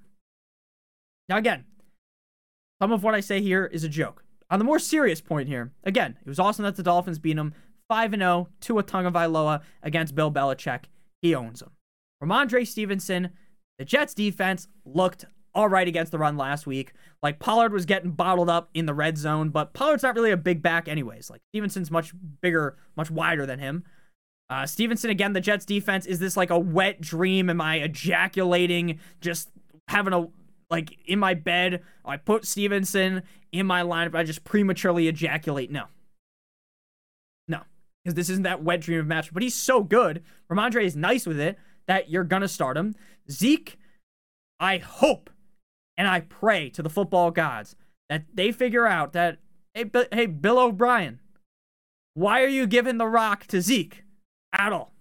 Now, 1.29 1.39
again, 1.39 1.65
some 2.81 2.93
of 2.93 3.05
what 3.05 3.15
I 3.15 3.21
say 3.21 3.41
here 3.41 3.67
is 3.67 3.85
a 3.85 3.89
joke. 3.89 4.25
On 4.51 4.59
the 4.59 4.65
more 4.65 4.79
serious 4.79 5.21
point 5.21 5.49
here, 5.49 5.73
again, 5.85 6.19
it 6.21 6.29
was 6.29 6.39
awesome 6.39 6.65
that 6.65 6.77
the 6.77 6.83
Dolphins 6.83 7.19
beat 7.19 7.37
them 7.37 7.55
5 7.89 8.11
0 8.17 8.49
Tua 8.61 8.83
Tagovailoa 8.83 9.63
against 9.83 10.15
Bill 10.15 10.31
Belichick. 10.31 10.85
He 11.23 11.35
owns 11.35 11.61
them. 11.61 11.71
Rhamondre 12.23 12.67
Stevenson, 12.67 13.31
the 13.79 13.85
Jets 13.85 14.13
defense 14.13 14.69
looked 14.85 15.25
all 15.55 15.69
right 15.69 15.87
against 15.87 16.13
the 16.13 16.19
run 16.19 16.37
last 16.37 16.67
week. 16.67 16.93
Like 17.23 17.39
Pollard 17.39 17.73
was 17.73 17.87
getting 17.87 18.13
bottled 18.13 18.49
up 18.49 18.71
in 18.75 18.87
the 18.87 18.95
red 18.95 19.19
zone, 19.19 19.51
but 19.51 19.73
Pollard's 19.73 20.03
not 20.03 20.15
really 20.15 20.31
a 20.31 20.37
big 20.37 20.63
back 20.63 20.89
anyways. 20.89 21.31
Like 21.31 21.43
Stevenson's 21.53 21.91
much 21.91 22.13
bigger, 22.41 22.77
much 22.97 23.11
wider 23.11 23.47
than 23.47 23.59
him. 23.59 23.85
Uh, 24.51 24.67
Stevenson 24.67 25.11
again, 25.11 25.33
the 25.33 25.41
Jets 25.41 25.65
defense 25.65 26.05
is 26.07 26.19
this 26.19 26.37
like 26.37 26.51
a 26.51 26.59
wet 26.59 27.01
dream? 27.01 27.49
Am 27.49 27.61
I 27.61 27.77
ejaculating? 27.77 28.99
Just 29.21 29.51
having 29.89 30.13
a 30.13 30.27
like 30.71 30.99
in 31.07 31.19
my 31.19 31.35
bed? 31.35 31.83
I 32.05 32.17
put 32.17 32.45
Stevenson 32.45 33.23
in 33.51 33.67
my 33.67 33.83
lineup. 33.83 34.15
I 34.15 34.25
just 34.25 34.45
prematurely 34.45 35.09
ejaculate. 35.09 35.71
No, 35.71 35.85
no, 37.49 37.63
because 38.05 38.15
this 38.15 38.29
isn't 38.29 38.45
that 38.45 38.63
wet 38.63 38.81
dream 38.81 39.01
of 39.01 39.07
match. 39.07 39.33
But 39.33 39.43
he's 39.43 39.55
so 39.55 39.83
good. 39.83 40.23
Rhamondre 40.51 40.85
is 40.85 40.97
nice 40.97 41.27
with 41.27 41.41
it 41.41 41.59
that 41.87 42.11
you're 42.11 42.25
gonna 42.25 42.49
start 42.49 42.77
him. 42.77 42.95
Zeke, 43.31 43.79
I 44.61 44.79
hope 44.79 45.31
and 46.03 46.09
I 46.09 46.19
pray 46.19 46.69
to 46.71 46.83
the 46.83 46.91
football 46.91 47.31
gods 47.31 47.77
that 48.09 48.25
they 48.35 48.51
figure 48.51 48.89
out 48.89 49.13
that, 49.13 49.39
hey, 49.73 49.85
B- 49.85 50.07
hey 50.11 50.27
Bill 50.27 50.59
O'Brien, 50.59 51.21
why 52.15 52.43
are 52.43 52.49
you 52.49 52.67
giving 52.67 52.99
the 52.99 53.07
rock 53.07 53.47
to 53.47 53.61
Zeke 53.61 54.03
at 54.53 54.73
all? 54.73 54.93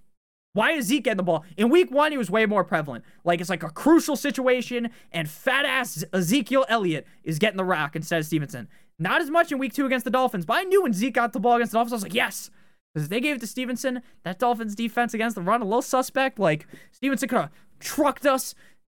Why 0.53 0.73
is 0.73 0.85
Zeke 0.85 1.05
getting 1.05 1.17
the 1.17 1.23
ball? 1.23 1.43
In 1.57 1.69
week 1.69 1.89
one, 1.89 2.11
he 2.11 2.19
was 2.19 2.29
way 2.29 2.45
more 2.45 2.63
prevalent. 2.63 3.03
Like, 3.23 3.41
it's 3.41 3.49
like 3.49 3.63
a 3.63 3.71
crucial 3.71 4.15
situation, 4.15 4.91
and 5.11 5.27
fat 5.27 5.65
ass 5.65 6.03
Ezekiel 6.13 6.65
Elliott 6.69 7.07
is 7.23 7.39
getting 7.39 7.57
the 7.57 7.65
rock 7.65 7.95
instead 7.95 8.19
of 8.19 8.27
Stevenson. 8.27 8.67
Not 8.99 9.21
as 9.21 9.31
much 9.31 9.51
in 9.51 9.57
week 9.57 9.73
two 9.73 9.87
against 9.87 10.03
the 10.03 10.11
Dolphins, 10.11 10.45
but 10.45 10.59
I 10.59 10.63
knew 10.65 10.83
when 10.83 10.93
Zeke 10.93 11.15
got 11.15 11.33
the 11.33 11.39
ball 11.39 11.55
against 11.55 11.71
the 11.71 11.79
Dolphins, 11.79 11.93
I 11.93 11.95
was 11.95 12.03
like, 12.03 12.13
yes. 12.13 12.51
Because 12.93 13.09
they 13.09 13.19
gave 13.19 13.37
it 13.37 13.39
to 13.39 13.47
Stevenson, 13.47 14.03
that 14.21 14.37
Dolphins 14.37 14.75
defense 14.75 15.15
against 15.15 15.33
the 15.35 15.41
run, 15.41 15.63
a 15.63 15.65
little 15.65 15.81
suspect. 15.81 16.37
Like, 16.37 16.67
Stevenson 16.91 17.27
could 17.27 17.39
have 17.39 17.51
trucked 17.79 18.27
us 18.27 18.53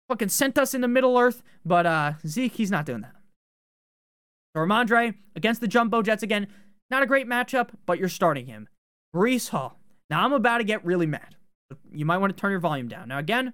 fucking 0.10 0.30
sent 0.30 0.58
us 0.58 0.74
into 0.74 0.88
Middle 0.88 1.18
Earth. 1.18 1.44
But 1.66 1.86
uh, 1.86 2.14
Zeke, 2.26 2.54
he's 2.54 2.72
not 2.72 2.86
doing 2.86 3.02
that. 3.02 3.16
So 4.56 4.62
Rhamondre 4.62 5.16
against 5.36 5.62
the 5.62 5.68
Jumbo 5.68 6.02
Jets 6.02 6.24
again. 6.24 6.48
Not 6.90 7.04
a 7.04 7.08
great 7.08 7.28
matchup, 7.28 7.70
but 7.86 8.00
you're 8.00 8.10
starting 8.10 8.46
him. 8.46 8.68
Breece 9.16 9.50
Hall. 9.50 9.80
Now 10.10 10.24
I'm 10.24 10.34
about 10.34 10.60
to 10.60 10.64
get 10.64 10.86
really 10.86 11.06
mad. 11.06 11.36
You 11.92 12.06
might 12.06 12.20
want 12.20 12.36
to 12.36 12.40
turn 12.40 12.52
your 12.52 12.60
volume 12.60 12.88
down. 12.88 13.10
Now 13.10 13.20
again, 13.20 13.54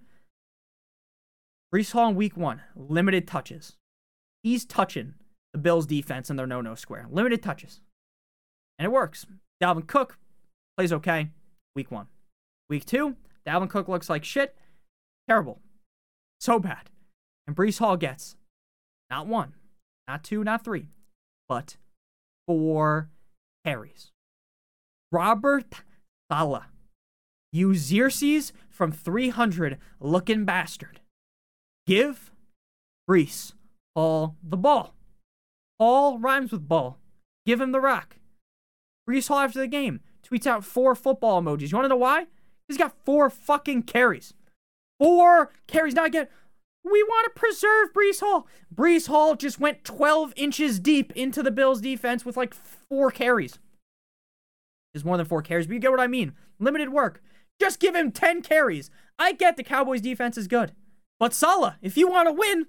Breece 1.74 1.92
Hall 1.92 2.10
in 2.10 2.16
week 2.16 2.38
one, 2.38 2.62
limited 2.76 3.28
touches. 3.28 3.76
He's 4.44 4.66
touching 4.66 5.16
the 5.52 5.58
Bills 5.58 5.88
defense 5.88 6.30
in 6.30 6.36
their 6.36 6.46
no-no 6.46 6.76
square. 6.76 7.08
Limited 7.10 7.42
touches. 7.42 7.82
And 8.78 8.86
it 8.86 8.92
works. 8.92 9.26
Dalvin 9.62 9.88
Cook 9.88 10.20
plays 10.78 10.94
okay 10.94 11.30
week 11.76 11.90
one. 11.90 12.08
Week 12.70 12.86
two, 12.86 13.16
Dalvin 13.48 13.70
Cook 13.70 13.88
looks 13.88 14.10
like 14.10 14.24
shit. 14.24 14.56
Terrible. 15.28 15.60
So 16.44 16.60
bad. 16.60 16.90
And 17.48 17.56
Breece 17.56 17.80
Hall 17.80 17.96
gets 17.96 18.36
not 19.10 19.28
one, 19.28 19.54
not 20.10 20.26
two, 20.26 20.44
not 20.44 20.62
three, 20.62 20.90
but 21.48 21.78
four 22.46 23.10
carries. 23.64 24.12
Robert 25.10 25.74
Saleh. 26.30 26.64
You 27.54 27.76
Xerxes 27.76 28.52
from 28.70 28.92
300 28.92 29.78
looking 30.02 30.44
bastard. 30.44 31.00
Give 31.88 32.30
Breece 33.10 33.54
Hall 33.96 34.36
the 34.44 34.58
ball. 34.58 34.96
Hall 35.80 36.20
rhymes 36.20 36.52
with 36.52 36.68
ball. 36.68 37.00
Give 37.46 37.62
him 37.62 37.72
the 37.72 37.80
rock. 37.80 38.18
Breece 39.10 39.30
Hall 39.30 39.40
after 39.40 39.60
the 39.60 39.68
game 39.68 40.02
tweets 40.30 40.46
out 40.46 40.66
four 40.66 40.94
football 40.94 41.42
emojis. 41.42 41.72
You 41.72 41.78
want 41.78 41.86
to 41.86 41.90
know 41.90 41.96
why? 41.96 42.28
He's 42.68 42.78
got 42.78 42.98
four 43.06 43.30
fucking 43.30 43.84
carries. 43.84 44.34
Four 45.04 45.52
carries. 45.68 45.96
Now 45.96 46.06
again, 46.06 46.28
we 46.86 47.04
want 47.04 47.26
to 47.26 47.38
preserve 47.38 47.94
Breece 47.94 48.22
Hall. 48.22 48.48
Breece 48.74 49.08
Hall 49.08 49.36
just 49.36 49.60
went 49.60 49.84
12 49.84 50.32
inches 50.38 50.80
deep 50.80 51.12
into 51.14 51.44
the 51.44 51.52
Bills 51.52 51.82
defense 51.82 52.24
with 52.24 52.38
like 52.38 52.54
four 52.54 53.12
carries. 53.12 53.60
Is 54.94 55.04
more 55.04 55.18
than 55.18 55.26
four 55.26 55.42
carries, 55.42 55.68
but 55.68 55.74
you 55.74 55.80
get 55.80 55.92
what 55.92 56.00
I 56.00 56.08
mean. 56.08 56.34
Limited 56.58 56.90
work. 56.90 57.22
Just 57.60 57.82
give 57.82 57.96
him 57.96 58.12
10 58.12 58.44
carries. 58.44 58.90
I 59.20 59.34
get 59.34 59.58
the 59.58 59.64
Cowboys 59.64 60.02
defense 60.02 60.38
is 60.38 60.48
good. 60.48 60.72
But 61.20 61.34
Saleh, 61.34 61.74
if 61.82 61.98
you 61.98 62.08
want 62.08 62.30
to 62.30 62.34
win, 62.34 62.68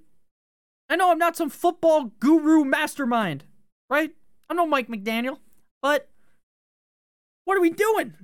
I 0.88 0.96
know 0.96 1.12
I'm 1.12 1.18
not 1.18 1.36
some 1.36 1.50
football 1.50 2.12
guru 2.18 2.64
mastermind, 2.64 3.44
right? 3.88 4.12
I'm 4.50 4.56
no 4.56 4.66
Mike 4.66 4.88
McDaniel, 4.88 5.38
but 5.82 6.08
what 7.44 7.56
are 7.56 7.60
we 7.60 7.70
doing? 7.70 8.14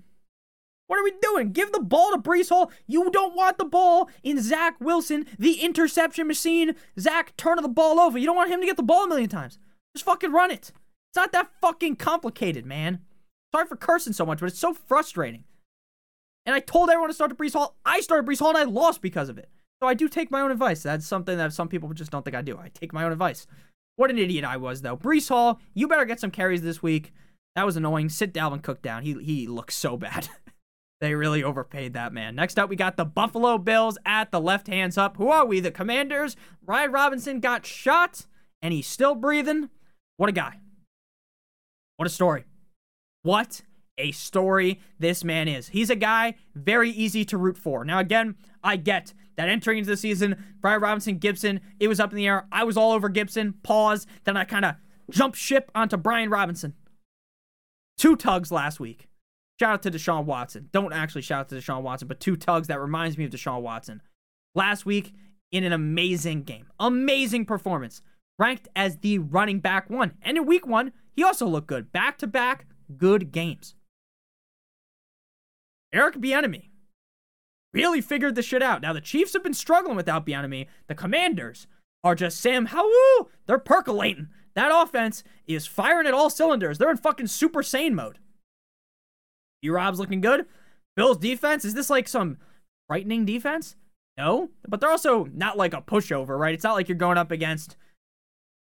What 0.91 0.99
are 0.99 1.05
we 1.05 1.13
doing? 1.23 1.53
Give 1.53 1.71
the 1.71 1.79
ball 1.79 2.11
to 2.11 2.19
Breece 2.19 2.49
Hall. 2.49 2.73
You 2.89 3.13
don't 3.13 3.37
want 3.37 3.59
the 3.59 3.65
ball 3.65 4.11
in 4.25 4.43
Zach 4.43 4.75
Wilson, 4.81 5.25
the 5.39 5.61
interception 5.61 6.27
machine. 6.27 6.75
Zach 6.99 7.37
turn 7.37 7.63
the 7.63 7.69
ball 7.69 8.01
over. 8.01 8.19
You 8.19 8.27
don't 8.27 8.35
want 8.35 8.51
him 8.51 8.59
to 8.59 8.67
get 8.67 8.77
the 8.77 8.83
ball 8.83 9.05
a 9.05 9.09
million 9.09 9.29
times. 9.29 9.57
Just 9.95 10.05
fucking 10.05 10.33
run 10.33 10.51
it. 10.51 10.73
It's 11.11 11.15
not 11.15 11.31
that 11.31 11.53
fucking 11.61 11.95
complicated, 11.95 12.67
man. 12.67 13.03
Sorry 13.55 13.69
for 13.69 13.77
cursing 13.77 14.13
so 14.13 14.27
much, 14.27 14.41
but 14.41 14.47
it's 14.47 14.59
so 14.59 14.75
frustrating. 14.75 15.45
And 16.45 16.57
I 16.57 16.59
told 16.59 16.91
everyone 16.91 17.11
to 17.11 17.15
start 17.15 17.31
to 17.31 17.37
Breece 17.37 17.53
Hall. 17.53 17.77
I 17.87 18.01
started 18.01 18.29
Breece 18.29 18.41
Hall 18.41 18.49
and 18.49 18.59
I 18.59 18.65
lost 18.65 19.01
because 19.01 19.29
of 19.29 19.39
it. 19.39 19.49
So 19.81 19.89
I 19.89 19.95
do 19.95 20.09
take 20.09 20.33
my 20.33 20.41
own 20.41 20.51
advice. 20.51 20.83
That's 20.83 21.07
something 21.07 21.39
that 21.39 21.53
some 21.53 21.69
people 21.69 21.89
just 21.91 22.11
don't 22.11 22.25
think 22.25 22.35
I 22.35 22.43
do. 22.43 22.59
I 22.59 22.69
take 22.69 22.93
my 22.93 23.05
own 23.05 23.13
advice. 23.13 23.47
What 23.95 24.11
an 24.11 24.19
idiot 24.19 24.45
I 24.45 24.57
was, 24.57 24.83
though. 24.83 24.97
Breece 24.97 25.29
Hall, 25.29 25.61
you 25.73 25.87
better 25.87 26.05
get 26.05 26.19
some 26.19 26.33
carries 26.33 26.63
this 26.63 26.83
week. 26.83 27.13
That 27.55 27.65
was 27.65 27.77
annoying. 27.77 28.09
Sit 28.09 28.35
Dalvin 28.35 28.61
Cook 28.61 28.83
down. 28.83 29.05
He 29.05 29.15
he 29.23 29.47
looks 29.47 29.77
so 29.77 29.97
bad. 29.97 30.29
they 31.01 31.15
really 31.15 31.43
overpaid 31.43 31.95
that 31.95 32.13
man. 32.13 32.35
Next 32.35 32.59
up, 32.59 32.69
we 32.69 32.77
got 32.77 32.97
the 32.97 33.05
Buffalo 33.05 33.57
Bills 33.59 33.97
at 34.05 34.31
the 34.31 34.41
left 34.41 34.67
hands 34.67 34.99
up. 34.99 35.17
Who 35.17 35.29
are 35.29 35.47
we? 35.47 35.61
The 35.61 35.71
Commanders. 35.71 36.37
Brian 36.63 36.93
Robinson 36.93 37.41
got 37.41 37.65
shot 37.65 38.27
and 38.61 38.73
he's 38.73 38.87
still 38.87 39.15
breathing. 39.15 39.71
What 40.19 40.29
a 40.29 40.33
guy. 40.33 40.61
What 41.97 42.07
a 42.07 42.11
story. 42.11 42.45
What 43.23 43.63
a 43.97 44.13
story 44.13 44.81
this 44.99 45.25
man 45.25 45.49
is. 45.49 45.69
He's 45.69 45.91
a 45.91 45.97
guy 45.97 46.35
very 46.55 46.91
easy 46.91 47.25
to 47.27 47.39
root 47.39 47.57
for. 47.57 47.85
Now, 47.85 47.99
again, 47.99 48.37
I 48.63 48.77
get 48.77 49.15
that 49.37 49.49
entering 49.49 49.79
into 49.79 49.91
the 49.91 49.97
season, 49.97 50.43
Brian 50.61 50.81
Robinson, 50.83 51.19
Gibson, 51.19 51.61
it 51.79 51.89
was 51.89 52.01
up 52.01 52.11
in 52.11 52.17
the 52.17 52.27
air. 52.27 52.47
I 52.53 52.65
was 52.65 52.77
all 52.77 52.93
over 52.93 53.09
Gibson. 53.09 53.55
Pause. 53.63 54.07
Then 54.25 54.37
I 54.37 54.45
kind 54.45 54.65
of 54.67 54.75
jumped 55.11 55.39
ship 55.39 55.71
onto 55.75 55.97
Brian 55.97 56.29
Robinson. 56.29 56.75
Two 57.97 58.17
tugs 58.17 58.53
last 58.53 58.81
week. 58.81 59.10
Shout 59.61 59.75
out 59.75 59.83
to 59.83 59.91
Deshaun 59.91 60.25
Watson. 60.25 60.71
Don't 60.73 60.95
actually 60.95 61.21
shout 61.21 61.41
out 61.41 61.49
to 61.51 61.57
Deshaun 61.57 61.83
Watson, 61.83 62.09
but 62.09 62.19
two 62.19 62.35
tugs 62.35 62.69
that 62.69 62.81
reminds 62.81 63.19
me 63.19 63.27
of 63.27 63.31
Deshaun 63.31 63.61
Watson. 63.61 64.01
Last 64.55 64.87
week 64.87 65.13
in 65.53 65.65
an 65.65 65.73
amazing 65.75 66.45
game. 66.45 66.69
Amazing 66.79 67.45
performance. 67.45 68.01
Ranked 68.39 68.69
as 68.75 68.97
the 68.97 69.19
running 69.19 69.61
back 69.61 69.91
one. 69.91 70.15
And 70.23 70.39
in 70.39 70.47
week 70.47 70.67
one, 70.67 70.93
he 71.15 71.23
also 71.23 71.47
looked 71.47 71.67
good. 71.67 71.93
Back 71.93 72.17
to 72.19 72.27
back 72.27 72.65
good 72.97 73.33
games. 73.33 73.75
Eric 75.93 76.15
Bieniemy 76.15 76.71
really 77.75 78.01
figured 78.01 78.37
the 78.37 78.43
shit 78.43 78.63
out. 78.63 78.81
Now 78.81 78.95
the 78.95 79.01
Chiefs 79.03 79.35
have 79.35 79.43
been 79.43 79.53
struggling 79.53 79.97
without 79.97 80.25
Bieniemy. 80.25 80.69
The 80.87 80.95
Commanders 80.95 81.67
are 82.03 82.15
just 82.15 82.41
Sam 82.41 82.65
Howell. 82.65 83.29
They're 83.45 83.59
percolating. 83.59 84.29
That 84.55 84.73
offense 84.73 85.23
is 85.47 85.67
firing 85.67 86.07
at 86.07 86.15
all 86.15 86.31
cylinders. 86.31 86.79
They're 86.79 86.91
in 86.91 86.97
fucking 86.97 87.27
Super 87.27 87.61
Saiyan 87.61 87.93
mode. 87.93 88.21
B 89.63 89.69
Rob's 89.71 89.99
looking 89.99 90.21
good. 90.21 90.47
Bills 90.97 91.19
defense, 91.19 91.65
is 91.65 91.75
this 91.75 91.91
like 91.91 92.09
some 92.09 92.39
frightening 92.89 93.25
defense? 93.25 93.77
No, 94.17 94.51
but 94.69 94.81
they're 94.81 94.91
also 94.91 95.25
not 95.33 95.57
like 95.57 95.73
a 95.73 95.81
pushover, 95.81 96.39
right? 96.39 96.55
It's 96.55 96.65
not 96.65 96.75
like 96.75 96.89
you're 96.89 96.97
going 96.97 97.19
up 97.19 97.31
against 97.31 97.77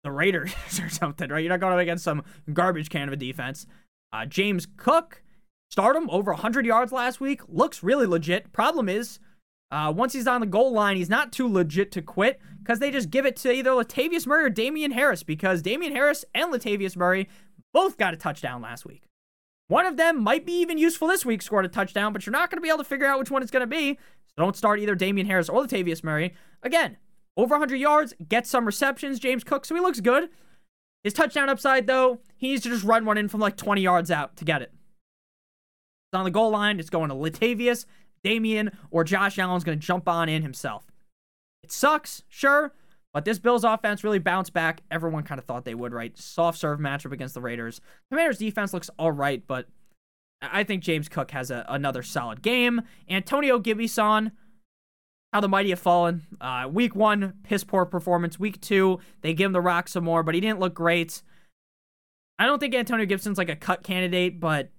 the 0.03 0.11
Raiders 0.11 0.53
or 0.81 0.89
something, 0.89 1.29
right? 1.29 1.39
You're 1.39 1.49
not 1.49 1.59
going 1.59 1.73
up 1.73 1.79
against 1.79 2.03
some 2.03 2.23
garbage 2.51 2.89
can 2.89 3.07
of 3.07 3.13
a 3.13 3.17
defense. 3.17 3.65
Uh, 4.11 4.25
James 4.25 4.67
Cook, 4.77 5.23
start 5.69 5.95
him 5.95 6.09
over 6.09 6.31
100 6.31 6.65
yards 6.65 6.91
last 6.91 7.19
week. 7.19 7.41
Looks 7.47 7.83
really 7.83 8.05
legit. 8.05 8.53
Problem 8.53 8.87
is, 8.87 9.19
uh, 9.71 9.91
once 9.95 10.13
he's 10.13 10.27
on 10.27 10.41
the 10.41 10.47
goal 10.47 10.71
line, 10.71 10.97
he's 10.97 11.09
not 11.09 11.31
too 11.31 11.51
legit 11.51 11.91
to 11.93 12.01
quit 12.01 12.39
because 12.59 12.79
they 12.79 12.91
just 12.91 13.09
give 13.09 13.25
it 13.25 13.35
to 13.37 13.51
either 13.51 13.71
Latavius 13.71 14.27
Murray 14.27 14.45
or 14.45 14.49
Damien 14.49 14.91
Harris 14.91 15.23
because 15.23 15.61
Damien 15.63 15.93
Harris 15.93 16.23
and 16.35 16.53
Latavius 16.53 16.95
Murray 16.95 17.27
both 17.73 17.97
got 17.97 18.13
a 18.13 18.17
touchdown 18.17 18.61
last 18.61 18.85
week. 18.85 19.09
One 19.67 19.85
of 19.85 19.97
them 19.97 20.21
might 20.21 20.45
be 20.45 20.53
even 20.61 20.77
useful 20.77 21.07
this 21.07 21.25
week, 21.25 21.41
scored 21.41 21.65
a 21.65 21.69
touchdown, 21.69 22.13
but 22.13 22.25
you're 22.25 22.31
not 22.31 22.49
going 22.49 22.57
to 22.57 22.61
be 22.61 22.69
able 22.69 22.79
to 22.79 22.83
figure 22.83 23.07
out 23.07 23.19
which 23.19 23.31
one 23.31 23.41
it's 23.41 23.51
going 23.51 23.61
to 23.61 23.67
be. 23.67 23.93
So 23.93 24.33
don't 24.37 24.55
start 24.55 24.79
either 24.79 24.95
Damien 24.95 25.27
Harris 25.27 25.49
or 25.49 25.63
Latavius 25.63 26.03
Murray. 26.03 26.33
Again, 26.61 26.97
over 27.37 27.55
100 27.55 27.77
yards, 27.77 28.13
get 28.27 28.45
some 28.45 28.65
receptions. 28.65 29.19
James 29.19 29.43
Cook, 29.43 29.65
so 29.65 29.75
he 29.75 29.81
looks 29.81 29.99
good. 29.99 30.29
His 31.03 31.13
touchdown 31.13 31.49
upside, 31.49 31.87
though, 31.87 32.19
he 32.37 32.49
needs 32.49 32.63
to 32.63 32.69
just 32.69 32.83
run 32.83 33.05
one 33.05 33.17
in 33.17 33.27
from 33.27 33.41
like 33.41 33.57
20 33.57 33.81
yards 33.81 34.11
out 34.11 34.35
to 34.37 34.45
get 34.45 34.61
it. 34.61 34.71
It's 36.07 36.17
on 36.17 36.25
the 36.25 36.31
goal 36.31 36.51
line. 36.51 36.79
It's 36.79 36.89
going 36.89 37.09
to 37.09 37.15
Latavius. 37.15 37.85
Damien 38.23 38.71
or 38.89 39.03
Josh 39.03 39.37
Allen's 39.37 39.63
going 39.63 39.79
to 39.79 39.85
jump 39.85 40.07
on 40.07 40.29
in 40.29 40.43
himself. 40.43 40.85
It 41.61 41.71
sucks, 41.71 42.23
sure, 42.29 42.73
but 43.13 43.25
this 43.25 43.39
Bills 43.39 43.63
offense 43.63 44.03
really 44.03 44.19
bounced 44.19 44.53
back. 44.53 44.81
Everyone 44.89 45.23
kind 45.23 45.39
of 45.39 45.45
thought 45.45 45.65
they 45.65 45.75
would, 45.75 45.93
right? 45.93 46.17
Soft 46.17 46.57
serve 46.57 46.79
matchup 46.79 47.11
against 47.11 47.35
the 47.35 47.41
Raiders. 47.41 47.79
Commanders 48.09 48.39
defense 48.39 48.73
looks 48.73 48.89
all 48.97 49.11
right, 49.11 49.45
but 49.45 49.67
I 50.41 50.63
think 50.63 50.83
James 50.83 51.07
Cook 51.07 51.31
has 51.31 51.51
a, 51.51 51.65
another 51.69 52.03
solid 52.03 52.41
game. 52.41 52.81
Antonio 53.09 53.59
Gibson, 53.59 54.31
how 55.31 55.39
the 55.39 55.47
mighty 55.47 55.69
have 55.69 55.79
fallen. 55.79 56.23
Uh, 56.41 56.67
week 56.71 56.95
one, 56.95 57.33
piss 57.43 57.63
poor 57.63 57.85
performance. 57.85 58.39
Week 58.39 58.59
two, 58.59 58.99
they 59.21 59.33
give 59.33 59.47
him 59.47 59.53
the 59.53 59.61
rock 59.61 59.87
some 59.87 60.03
more, 60.03 60.23
but 60.23 60.35
he 60.35 60.41
didn't 60.41 60.59
look 60.59 60.73
great. 60.73 61.21
I 62.39 62.45
don't 62.45 62.59
think 62.59 62.73
Antonio 62.73 63.05
Gibson's 63.05 63.37
like 63.37 63.49
a 63.49 63.55
cut 63.55 63.83
candidate, 63.83 64.39
but 64.39 64.69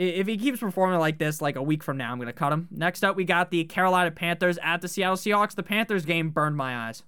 if 0.00 0.26
he 0.26 0.38
keeps 0.38 0.60
performing 0.60 0.98
like 0.98 1.18
this, 1.18 1.42
like 1.42 1.56
a 1.56 1.62
week 1.62 1.82
from 1.82 1.98
now, 1.98 2.10
I'm 2.10 2.20
to 2.20 2.32
cut 2.32 2.54
him. 2.54 2.68
Next 2.70 3.04
up, 3.04 3.16
we 3.16 3.24
got 3.24 3.50
the 3.50 3.64
Carolina 3.64 4.10
Panthers 4.10 4.58
at 4.62 4.80
the 4.80 4.88
Seattle 4.88 5.16
Seahawks. 5.16 5.54
The 5.54 5.62
Panthers 5.62 6.06
game 6.06 6.30
burned 6.30 6.56
my 6.56 6.88
eyes. 6.88 7.02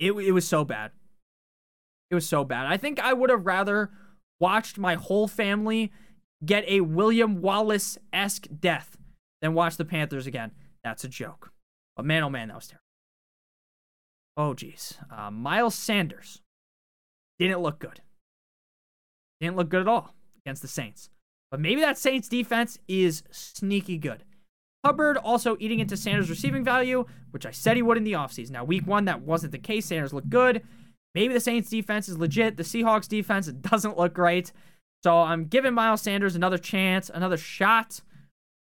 It, 0.00 0.12
it 0.12 0.32
was 0.32 0.48
so 0.48 0.64
bad. 0.64 0.92
It 2.10 2.14
was 2.14 2.26
so 2.26 2.44
bad. 2.44 2.66
I 2.66 2.78
think 2.78 2.98
I 2.98 3.12
would 3.12 3.28
have 3.28 3.44
rather 3.44 3.90
watched 4.40 4.78
my 4.78 4.94
whole 4.94 5.28
family 5.28 5.92
get 6.44 6.64
a 6.66 6.80
William 6.80 7.42
Wallace 7.42 7.98
esque 8.10 8.46
death 8.58 8.96
than 9.42 9.52
watch 9.52 9.76
the 9.76 9.84
Panthers 9.84 10.26
again. 10.26 10.52
That's 10.82 11.04
a 11.04 11.08
joke. 11.08 11.52
But 11.94 12.06
man, 12.06 12.22
oh 12.22 12.30
man, 12.30 12.48
that 12.48 12.56
was 12.56 12.68
terrible. 12.68 12.82
Oh, 14.38 14.54
geez. 14.54 14.96
Uh, 15.14 15.30
Miles 15.30 15.74
Sanders 15.74 16.40
didn't 17.38 17.60
look 17.60 17.78
good. 17.78 18.00
Didn't 19.42 19.56
look 19.56 19.68
good 19.68 19.82
at 19.82 19.88
all 19.88 20.14
against 20.44 20.62
the 20.62 20.68
Saints. 20.68 21.10
But 21.50 21.60
maybe 21.60 21.80
that 21.82 21.98
Saints 21.98 22.28
defense 22.28 22.78
is 22.88 23.22
sneaky 23.30 23.98
good. 23.98 24.24
Hubbard 24.84 25.16
also 25.16 25.56
eating 25.60 25.78
into 25.78 25.96
Sanders' 25.96 26.30
receiving 26.30 26.64
value, 26.64 27.04
which 27.30 27.46
I 27.46 27.50
said 27.50 27.76
he 27.76 27.82
would 27.82 27.96
in 27.96 28.04
the 28.04 28.14
offseason. 28.14 28.50
Now, 28.50 28.64
week 28.64 28.86
one, 28.86 29.04
that 29.04 29.22
wasn't 29.22 29.52
the 29.52 29.58
case. 29.58 29.86
Sanders 29.86 30.12
looked 30.12 30.30
good. 30.30 30.62
Maybe 31.14 31.34
the 31.34 31.40
Saints 31.40 31.70
defense 31.70 32.08
is 32.08 32.18
legit. 32.18 32.56
The 32.56 32.62
Seahawks 32.62 33.08
defense 33.08 33.46
doesn't 33.60 33.98
look 33.98 34.14
great. 34.14 34.52
So 35.04 35.18
I'm 35.18 35.44
giving 35.44 35.74
Miles 35.74 36.02
Sanders 36.02 36.34
another 36.34 36.58
chance, 36.58 37.10
another 37.12 37.36
shot 37.36 38.00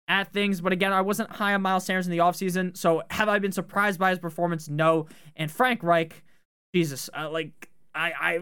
at 0.08 0.34
things. 0.34 0.62
But 0.62 0.74
again, 0.74 0.92
I 0.92 1.02
wasn't 1.02 1.32
high 1.32 1.54
on 1.54 1.62
Miles 1.62 1.86
Sanders 1.86 2.08
in 2.08 2.12
the 2.12 2.18
offseason. 2.18 2.76
So 2.76 3.04
have 3.12 3.30
I 3.30 3.39
been 3.39 3.52
surprised 3.52 4.00
by 4.00 4.10
his 4.10 4.20
performance? 4.20 4.68
No. 4.68 5.08
And 5.36 5.52
Frank 5.52 5.84
Reich, 5.84 6.24
Jesus, 6.74 7.10
uh, 7.18 7.30
like, 7.30 7.70
I, 7.94 8.12
I, 8.20 8.39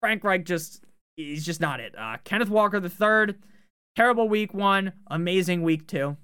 Frank 0.00 0.24
Reich 0.24 0.44
just 0.44 0.82
he's 1.18 1.44
just 1.44 1.60
not 1.60 1.80
it. 1.80 1.94
Uh, 1.98 2.16
Kenneth 2.24 2.48
Walker 2.48 2.80
the 2.80 2.88
third, 2.88 3.36
terrible 3.96 4.28
week 4.28 4.54
one, 4.54 4.92
amazing 5.08 5.62
week 5.62 5.86
two. 5.86 6.16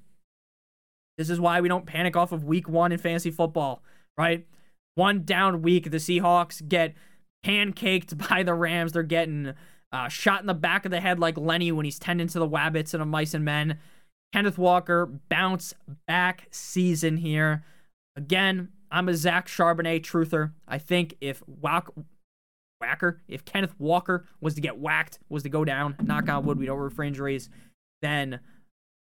This 1.19 1.31
is 1.31 1.41
why 1.41 1.61
we 1.61 1.69
don't 1.69 1.87
panic 1.87 2.17
off 2.17 2.33
of 2.33 2.45
week 2.45 2.69
one 2.69 2.93
in 2.93 2.99
fantasy 2.99 3.31
football, 3.31 3.83
right? 4.17 4.47
One 4.95 5.25
down 5.25 5.63
week, 5.63 5.91
the 5.91 5.99
Seahawks 5.99 6.67
get 6.67 6.95
pancaked 7.45 8.29
by 8.29 8.43
the 8.43 8.55
Rams. 8.55 8.93
They're 8.93 9.03
getting 9.03 9.55
uh, 9.93 10.09
shot 10.09 10.41
in 10.41 10.47
the 10.47 10.55
back 10.55 10.85
of 10.85 10.91
the 10.91 11.01
head 11.01 11.19
like 11.19 11.37
Lenny 11.37 11.71
when 11.73 11.85
he's 11.85 11.99
tending 11.99 12.29
to 12.29 12.39
the 12.39 12.49
Wabbits 12.49 12.95
and 12.95 13.03
a 13.03 13.07
Mice 13.07 13.35
and 13.35 13.45
Men. 13.45 13.79
Kenneth 14.33 14.59
Walker 14.59 15.07
bounce 15.29 15.75
back 16.09 16.49
season 16.51 17.19
here. 17.19 17.65
Again, 18.17 18.71
I'm 18.91 19.09
a 19.09 19.15
Zach 19.15 19.47
Charbonnet 19.47 20.03
truther. 20.03 20.53
I 20.67 20.79
think 20.79 21.17
if 21.21 21.43
Wack, 21.47 21.93
Whacker, 22.85 23.21
if 23.29 23.45
Kenneth 23.45 23.75
Walker 23.79 24.27
was 24.41 24.55
to 24.55 24.61
get 24.61 24.79
whacked, 24.79 25.19
was 25.29 25.43
to 25.45 25.49
go 25.49 25.65
down, 25.65 25.97
knock 26.03 26.29
on 26.29 26.45
wood, 26.45 26.59
we 26.59 26.67
don't 26.67 26.79
refer 26.79 27.05
injuries, 27.05 27.49
then 28.03 28.41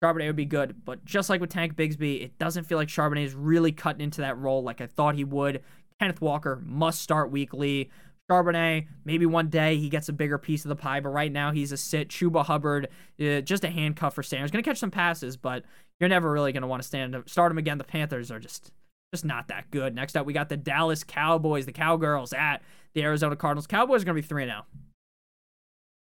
Charbonnet 0.03 0.27
would 0.27 0.35
be 0.35 0.45
good. 0.45 0.83
But 0.83 1.05
just 1.05 1.29
like 1.29 1.39
with 1.39 1.49
Tank 1.49 1.75
Bigsby, 1.75 2.23
it 2.23 2.37
doesn't 2.37 2.65
feel 2.65 2.77
like 2.77 2.89
Charbonnet 2.89 3.23
is 3.23 3.33
really 3.33 3.71
cutting 3.71 4.01
into 4.01 4.21
that 4.21 4.37
role 4.37 4.61
like 4.61 4.81
I 4.81 4.87
thought 4.87 5.15
he 5.15 5.23
would. 5.23 5.61
Kenneth 5.99 6.21
Walker 6.21 6.61
must 6.65 7.01
start 7.01 7.31
weekly. 7.31 7.89
Charbonnet, 8.29 8.87
maybe 9.05 9.25
one 9.25 9.49
day 9.49 9.77
he 9.77 9.89
gets 9.89 10.09
a 10.09 10.13
bigger 10.13 10.37
piece 10.37 10.65
of 10.65 10.69
the 10.69 10.75
pie, 10.75 10.99
but 10.99 11.09
right 11.09 11.31
now 11.31 11.51
he's 11.51 11.71
a 11.71 11.77
sit. 11.77 12.09
Chuba 12.09 12.45
Hubbard, 12.45 12.89
uh, 13.19 13.41
just 13.41 13.63
a 13.63 13.69
handcuff 13.69 14.15
for 14.15 14.23
Sanders. 14.23 14.51
Going 14.51 14.63
to 14.63 14.69
catch 14.69 14.79
some 14.79 14.91
passes, 14.91 15.37
but 15.37 15.63
you're 15.99 16.09
never 16.09 16.31
really 16.31 16.51
going 16.51 16.61
to 16.61 16.67
want 16.67 16.81
to 16.81 16.87
stand 16.87 17.15
start 17.27 17.51
him 17.51 17.57
again. 17.57 17.77
The 17.77 17.83
Panthers 17.83 18.31
are 18.31 18.39
just 18.39 18.71
just 19.13 19.25
not 19.25 19.49
that 19.49 19.69
good. 19.71 19.93
Next 19.93 20.15
up, 20.15 20.25
we 20.25 20.33
got 20.33 20.49
the 20.49 20.57
Dallas 20.57 21.03
Cowboys, 21.03 21.65
the 21.65 21.71
Cowgirls 21.71 22.33
at 22.33 22.61
the 22.93 23.03
Arizona 23.03 23.35
Cardinals. 23.35 23.67
Cowboys 23.67 24.01
are 24.01 24.05
going 24.05 24.15
to 24.15 24.21
be 24.21 24.27
3 24.27 24.45
0. 24.45 24.55
Going 24.55 24.65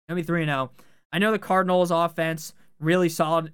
to 0.09 0.15
be 0.15 0.23
3 0.23 0.45
0. 0.45 0.71
I 1.11 1.19
know 1.19 1.31
the 1.31 1.39
Cardinals 1.39 1.91
offense 1.91 2.53
really 2.79 3.09
solid. 3.09 3.51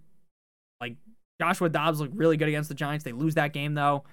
Like 0.79 0.95
Joshua 1.39 1.69
Dobbs 1.69 1.99
looked 1.99 2.15
really 2.15 2.37
good 2.37 2.47
against 2.47 2.69
the 2.69 2.75
Giants. 2.75 3.03
They 3.03 3.11
lose 3.11 3.35
that 3.35 3.53
game 3.53 3.73
though. 3.73 4.03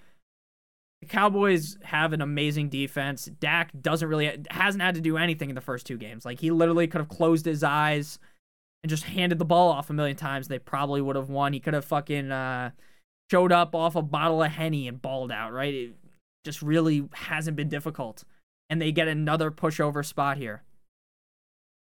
The 1.01 1.09
Cowboys 1.09 1.79
have 1.83 2.13
an 2.13 2.23
amazing 2.23 2.69
defense. 2.69 3.27
Dak 3.41 3.73
doesn't 3.81 4.09
really 4.09 4.45
hasn't 4.51 4.83
had 4.83 4.95
to 4.95 5.01
do 5.01 5.17
anything 5.17 5.49
in 5.49 5.55
the 5.55 5.61
first 5.61 5.87
two 5.87 5.99
games. 5.99 6.25
Like 6.25 6.41
he 6.41 6.51
literally 6.51 6.87
could 6.87 7.01
have 7.01 7.09
closed 7.09 7.45
his 7.45 7.65
eyes 7.65 8.19
and 8.83 8.91
just 8.91 9.05
handed 9.05 9.39
the 9.39 9.45
ball 9.45 9.71
off 9.71 9.91
a 9.91 9.93
million 9.93 10.17
times. 10.17 10.49
They 10.49 10.59
probably 10.59 11.01
would 11.01 11.17
have 11.17 11.29
won. 11.29 11.53
He 11.53 11.61
could 11.61 11.75
have 11.75 11.85
fucking 11.85 12.31
uh, 12.31 12.71
showed 13.31 13.53
up 13.53 13.75
off 13.75 13.97
a 13.97 14.03
bottle 14.03 14.43
of 14.43 14.53
henny 14.53 14.87
and 14.87 15.03
balled 15.03 15.33
out. 15.33 15.53
Right? 15.53 15.75
It 15.75 15.95
just 16.45 16.63
really 16.63 17.09
hasn't 17.13 17.57
been 17.57 17.69
difficult. 17.69 18.25
And 18.73 18.81
they 18.81 18.91
get 18.91 19.07
another 19.07 19.51
pushover 19.51 20.03
spot 20.03 20.39
here. 20.39 20.63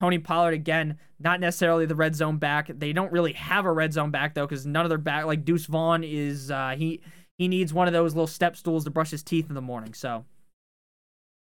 Tony 0.02 0.18
Pollard 0.18 0.56
again, 0.56 0.98
not 1.20 1.40
necessarily 1.40 1.86
the 1.86 1.94
red 1.94 2.16
zone 2.16 2.38
back. 2.38 2.68
They 2.68 2.94
don't 2.94 3.12
really 3.12 3.34
have 3.34 3.66
a 3.66 3.72
red 3.72 3.94
zone 3.94 4.10
back 4.10 4.34
though, 4.34 4.48
because 4.48 4.66
none 4.66 4.84
of 4.84 4.90
their 4.90 4.98
back 4.98 5.26
like 5.26 5.46
Deuce 5.46 5.68
Vaughn 5.68 6.04
is 6.04 6.50
uh, 6.50 6.74
he 6.76 7.00
he 7.38 7.48
needs 7.48 7.76
one 7.76 7.86
of 7.86 7.94
those 7.94 8.16
little 8.16 8.26
step 8.26 8.58
stools 8.58 8.86
to 8.86 8.90
brush 8.90 9.12
his 9.12 9.22
teeth 9.22 9.50
in 9.50 9.54
the 9.54 9.62
morning. 9.62 9.94
So 9.94 10.26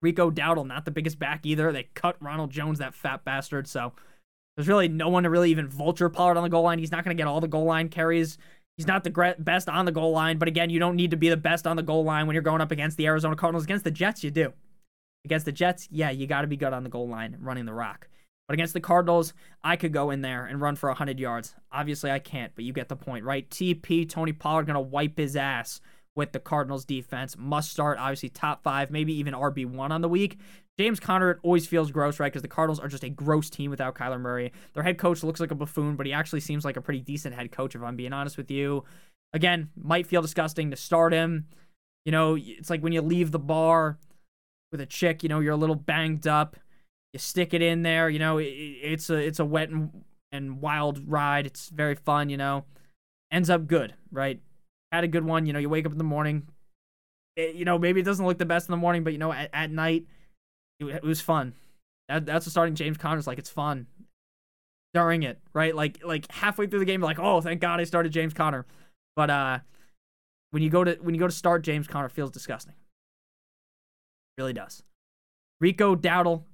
Rico 0.00 0.30
Dowdle, 0.30 0.66
not 0.66 0.86
the 0.86 0.90
biggest 0.90 1.18
back 1.18 1.44
either. 1.44 1.70
They 1.70 1.88
cut 1.92 2.16
Ronald 2.18 2.50
Jones, 2.50 2.78
that 2.78 2.94
fat 2.94 3.22
bastard. 3.22 3.68
So 3.68 3.92
there's 4.56 4.68
really 4.68 4.88
no 4.88 5.10
one 5.10 5.24
to 5.24 5.30
really 5.30 5.50
even 5.50 5.68
vulture 5.68 6.08
Pollard 6.08 6.38
on 6.38 6.44
the 6.44 6.48
goal 6.48 6.62
line. 6.62 6.78
He's 6.78 6.92
not 6.92 7.04
going 7.04 7.14
to 7.14 7.20
get 7.20 7.28
all 7.28 7.42
the 7.42 7.46
goal 7.46 7.66
line 7.66 7.90
carries. 7.90 8.38
He's 8.78 8.86
not 8.86 9.04
the 9.04 9.36
best 9.38 9.68
on 9.68 9.84
the 9.84 9.92
goal 9.92 10.12
line. 10.12 10.38
But 10.38 10.48
again, 10.48 10.70
you 10.70 10.78
don't 10.78 10.96
need 10.96 11.10
to 11.10 11.18
be 11.18 11.28
the 11.28 11.36
best 11.36 11.66
on 11.66 11.76
the 11.76 11.82
goal 11.82 12.04
line 12.04 12.26
when 12.26 12.32
you're 12.32 12.42
going 12.42 12.62
up 12.62 12.70
against 12.70 12.96
the 12.96 13.06
Arizona 13.06 13.36
Cardinals. 13.36 13.64
Against 13.64 13.84
the 13.84 13.90
Jets, 13.90 14.24
you 14.24 14.30
do. 14.30 14.54
Against 15.24 15.46
the 15.46 15.52
Jets, 15.52 15.88
yeah, 15.90 16.10
you 16.10 16.26
got 16.26 16.42
to 16.42 16.46
be 16.46 16.56
good 16.56 16.72
on 16.72 16.84
the 16.84 16.90
goal 16.90 17.08
line 17.08 17.36
running 17.40 17.66
the 17.66 17.74
rock. 17.74 18.08
But 18.48 18.54
against 18.54 18.74
the 18.74 18.80
Cardinals, 18.80 19.32
I 19.62 19.76
could 19.76 19.92
go 19.92 20.10
in 20.10 20.22
there 20.22 20.44
and 20.44 20.60
run 20.60 20.74
for 20.74 20.88
100 20.88 21.20
yards. 21.20 21.54
Obviously, 21.70 22.10
I 22.10 22.18
can't, 22.18 22.52
but 22.56 22.64
you 22.64 22.72
get 22.72 22.88
the 22.88 22.96
point, 22.96 23.24
right? 23.24 23.48
TP, 23.48 24.08
Tony 24.08 24.32
Pollard, 24.32 24.66
going 24.66 24.74
to 24.74 24.80
wipe 24.80 25.18
his 25.18 25.36
ass 25.36 25.80
with 26.16 26.32
the 26.32 26.40
Cardinals 26.40 26.84
defense. 26.84 27.36
Must 27.38 27.70
start, 27.70 27.98
obviously, 27.98 28.28
top 28.28 28.64
five, 28.64 28.90
maybe 28.90 29.12
even 29.12 29.34
RB1 29.34 29.90
on 29.90 30.00
the 30.00 30.08
week. 30.08 30.38
James 30.80 30.98
Conner 30.98 31.30
it 31.30 31.38
always 31.42 31.66
feels 31.66 31.90
gross, 31.90 32.18
right? 32.18 32.32
Because 32.32 32.42
the 32.42 32.48
Cardinals 32.48 32.80
are 32.80 32.88
just 32.88 33.04
a 33.04 33.10
gross 33.10 33.50
team 33.50 33.70
without 33.70 33.94
Kyler 33.94 34.18
Murray. 34.18 34.50
Their 34.72 34.82
head 34.82 34.98
coach 34.98 35.22
looks 35.22 35.38
like 35.38 35.50
a 35.50 35.54
buffoon, 35.54 35.94
but 35.94 36.06
he 36.06 36.12
actually 36.12 36.40
seems 36.40 36.64
like 36.64 36.76
a 36.76 36.80
pretty 36.80 37.00
decent 37.00 37.34
head 37.34 37.52
coach, 37.52 37.74
if 37.74 37.82
I'm 37.82 37.96
being 37.96 38.12
honest 38.12 38.36
with 38.36 38.50
you. 38.50 38.84
Again, 39.32 39.68
might 39.76 40.06
feel 40.06 40.22
disgusting 40.22 40.70
to 40.70 40.76
start 40.76 41.12
him. 41.12 41.46
You 42.04 42.12
know, 42.12 42.36
it's 42.36 42.70
like 42.70 42.82
when 42.82 42.92
you 42.92 43.02
leave 43.02 43.30
the 43.30 43.38
bar 43.38 43.98
with 44.72 44.80
a 44.80 44.86
chick, 44.86 45.22
you 45.22 45.28
know, 45.28 45.40
you're 45.40 45.52
a 45.52 45.56
little 45.56 45.76
banged 45.76 46.26
up 46.26 46.56
you 47.12 47.18
stick 47.18 47.54
it 47.54 47.62
in 47.62 47.82
there. 47.82 48.08
You 48.08 48.18
know, 48.18 48.38
it, 48.38 48.44
it's 48.44 49.10
a 49.10 49.16
it's 49.16 49.38
a 49.38 49.44
wet 49.44 49.70
and, 49.70 50.04
and 50.32 50.60
wild 50.60 51.08
ride. 51.10 51.46
It's 51.46 51.68
very 51.68 51.94
fun. 51.94 52.28
You 52.28 52.36
know, 52.36 52.64
ends 53.30 53.50
up 53.50 53.66
good, 53.66 53.94
right? 54.12 54.40
Had 54.92 55.04
a 55.04 55.08
good 55.08 55.24
one. 55.24 55.46
You 55.46 55.52
know, 55.52 55.58
you 55.58 55.68
wake 55.68 55.86
up 55.86 55.92
in 55.92 55.98
the 55.98 56.04
morning. 56.04 56.48
It, 57.36 57.54
you 57.54 57.64
know, 57.64 57.78
maybe 57.78 58.00
it 58.00 58.04
doesn't 58.04 58.24
look 58.24 58.38
the 58.38 58.44
best 58.46 58.68
in 58.68 58.72
the 58.72 58.76
morning, 58.76 59.04
but 59.04 59.12
you 59.12 59.18
know, 59.18 59.32
at, 59.32 59.50
at 59.52 59.70
night, 59.70 60.06
it, 60.78 60.86
it 60.86 61.02
was 61.02 61.20
fun. 61.20 61.54
That, 62.08 62.26
that's 62.26 62.46
what 62.46 62.50
starting 62.50 62.74
James 62.74 62.96
Conner's 62.96 63.26
like. 63.26 63.38
It's 63.38 63.50
fun 63.50 63.86
during 64.94 65.22
it, 65.22 65.38
right? 65.52 65.74
Like 65.74 66.04
like 66.04 66.30
halfway 66.30 66.66
through 66.66 66.80
the 66.80 66.84
game, 66.84 67.00
like, 67.00 67.18
oh, 67.18 67.40
thank 67.40 67.60
God 67.60 67.80
I 67.80 67.84
started 67.84 68.12
James 68.12 68.34
Conner. 68.34 68.66
But 69.16 69.30
uh, 69.30 69.58
when 70.50 70.62
you 70.62 70.70
go 70.70 70.84
to 70.84 70.96
when 71.00 71.14
you 71.14 71.20
go 71.20 71.26
to 71.26 71.32
start 71.32 71.62
James 71.62 71.88
Conner, 71.88 72.08
feels 72.08 72.30
disgusting. 72.30 72.74
Really 74.40 74.54
does. 74.54 74.82
Rico 75.60 75.94
Dowdle 75.94 76.44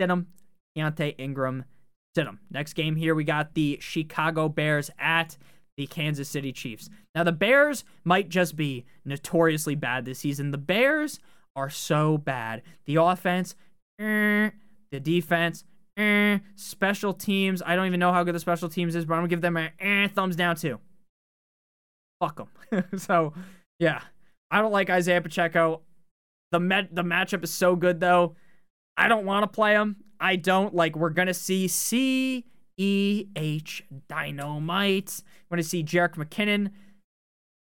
sit 0.00 0.08
him. 0.08 0.28
Keaontay 0.74 1.14
Ingram, 1.18 1.66
sit 2.14 2.26
him. 2.26 2.40
Next 2.50 2.72
game 2.72 2.96
here, 2.96 3.14
we 3.14 3.22
got 3.22 3.52
the 3.52 3.76
Chicago 3.82 4.48
Bears 4.48 4.90
at 4.98 5.36
the 5.76 5.86
Kansas 5.86 6.26
City 6.26 6.54
Chiefs. 6.54 6.88
Now, 7.14 7.22
the 7.22 7.32
Bears 7.32 7.84
might 8.02 8.30
just 8.30 8.56
be 8.56 8.86
notoriously 9.04 9.74
bad 9.74 10.06
this 10.06 10.20
season. 10.20 10.52
The 10.52 10.58
Bears 10.58 11.20
are 11.54 11.68
so 11.68 12.16
bad. 12.16 12.62
The 12.86 12.96
offense, 12.96 13.54
eh, 13.98 14.48
the 14.90 15.00
defense, 15.00 15.64
eh, 15.98 16.38
special 16.56 17.12
teams. 17.12 17.60
I 17.60 17.76
don't 17.76 17.86
even 17.86 18.00
know 18.00 18.14
how 18.14 18.24
good 18.24 18.34
the 18.34 18.40
special 18.40 18.70
teams 18.70 18.96
is, 18.96 19.04
but 19.04 19.16
I'm 19.16 19.20
gonna 19.20 19.28
give 19.28 19.42
them 19.42 19.58
a 19.58 19.70
eh, 19.80 20.08
thumbs 20.08 20.34
down 20.34 20.56
too. 20.56 20.80
Fuck 22.20 22.36
them. 22.70 22.88
so, 22.98 23.34
yeah, 23.78 24.00
I 24.50 24.62
don't 24.62 24.72
like 24.72 24.88
Isaiah 24.88 25.20
Pacheco. 25.20 25.82
The 26.54 26.60
met 26.60 26.94
the 26.94 27.02
matchup 27.02 27.42
is 27.42 27.52
so 27.52 27.74
good 27.74 27.98
though. 27.98 28.36
I 28.96 29.08
don't 29.08 29.26
want 29.26 29.42
to 29.42 29.48
play 29.48 29.72
him. 29.72 29.96
I 30.20 30.36
don't 30.36 30.72
like. 30.72 30.94
We're 30.94 31.10
gonna 31.10 31.34
see 31.34 31.66
C 31.66 32.44
E 32.76 33.26
H 33.34 33.82
Dynamite. 34.08 35.20
We're 35.50 35.56
gonna 35.56 35.64
see 35.64 35.82
Jerick 35.82 36.14
McKinnon. 36.14 36.70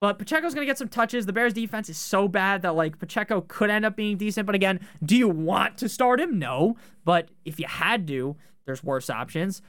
But 0.01 0.19
Pacheco's 0.19 0.53
gonna 0.53 0.65
get 0.65 0.77
some 0.77 0.89
touches. 0.89 1.25
The 1.25 1.31
Bears 1.31 1.53
defense 1.53 1.88
is 1.88 1.95
so 1.95 2.27
bad 2.27 2.61
that 2.63 2.75
like 2.75 2.99
Pacheco 2.99 3.45
could 3.47 3.69
end 3.69 3.86
up 3.86 3.95
being 3.95 4.17
decent. 4.17 4.45
But 4.45 4.55
again, 4.55 4.81
do 5.01 5.15
you 5.15 5.29
want 5.29 5.77
to 5.77 5.88
start 5.88 6.19
him? 6.19 6.38
No. 6.38 6.75
But 7.05 7.29
if 7.45 7.61
you 7.61 7.67
had 7.67 8.05
to, 8.09 8.36
there's 8.65 8.84
worse 8.84 9.09
options. 9.09 9.61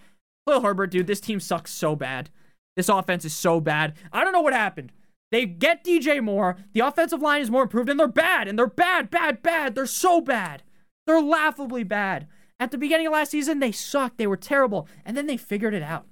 Khalil 0.45 0.63
Herbert, 0.63 0.91
dude, 0.91 1.07
this 1.07 1.21
team 1.21 1.39
sucks 1.39 1.73
so 1.73 1.95
bad. 1.95 2.31
This 2.75 2.89
offense 2.89 3.25
is 3.25 3.33
so 3.33 3.61
bad. 3.61 3.95
I 4.13 4.25
don't 4.25 4.33
know 4.33 4.41
what 4.41 4.55
happened. 4.55 4.91
They 5.35 5.47
get 5.47 5.83
DJ 5.83 6.23
Moore. 6.23 6.57
The 6.75 6.87
offensive 6.87 7.21
line 7.21 7.43
is 7.43 7.51
more 7.51 7.65
improved, 7.65 7.89
and 7.89 7.99
they're 7.99 8.07
bad. 8.07 8.47
And 8.47 8.57
they're 8.57 8.69
bad, 8.69 9.11
bad, 9.11 9.43
bad. 9.43 9.75
They're 9.75 9.85
so 9.85 10.21
bad. 10.21 10.63
They're 11.09 11.21
laughably 11.21 11.83
bad. 11.83 12.29
At 12.61 12.71
the 12.71 12.79
beginning 12.79 13.09
of 13.09 13.15
last 13.15 13.33
season, 13.33 13.59
they 13.59 13.73
sucked. 13.73 14.17
They 14.17 14.29
were 14.29 14.37
terrible. 14.37 14.87
And 15.05 15.17
then 15.17 15.27
they 15.27 15.37
figured 15.37 15.75
it 15.75 15.83
out. 15.83 16.07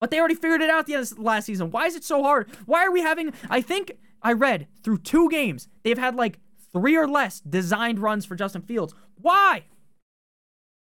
But 0.00 0.10
they 0.10 0.18
already 0.18 0.34
figured 0.34 0.60
it 0.60 0.70
out 0.70 0.86
the 0.86 0.94
end 0.94 1.04
of 1.04 1.20
last 1.20 1.44
season. 1.44 1.70
Why 1.70 1.86
is 1.86 1.94
it 1.94 2.02
so 2.02 2.20
hard? 2.24 2.50
Why 2.66 2.84
are 2.84 2.90
we 2.90 3.00
having. 3.00 3.32
I 3.48 3.60
think 3.60 3.92
I 4.22 4.32
read 4.32 4.66
through 4.82 4.98
two 4.98 5.30
games, 5.30 5.68
they've 5.84 5.96
had 5.96 6.16
like 6.16 6.40
three 6.72 6.96
or 6.96 7.06
less 7.06 7.38
designed 7.38 8.00
runs 8.00 8.26
for 8.26 8.34
Justin 8.34 8.62
Fields. 8.62 8.92
Why? 9.14 9.66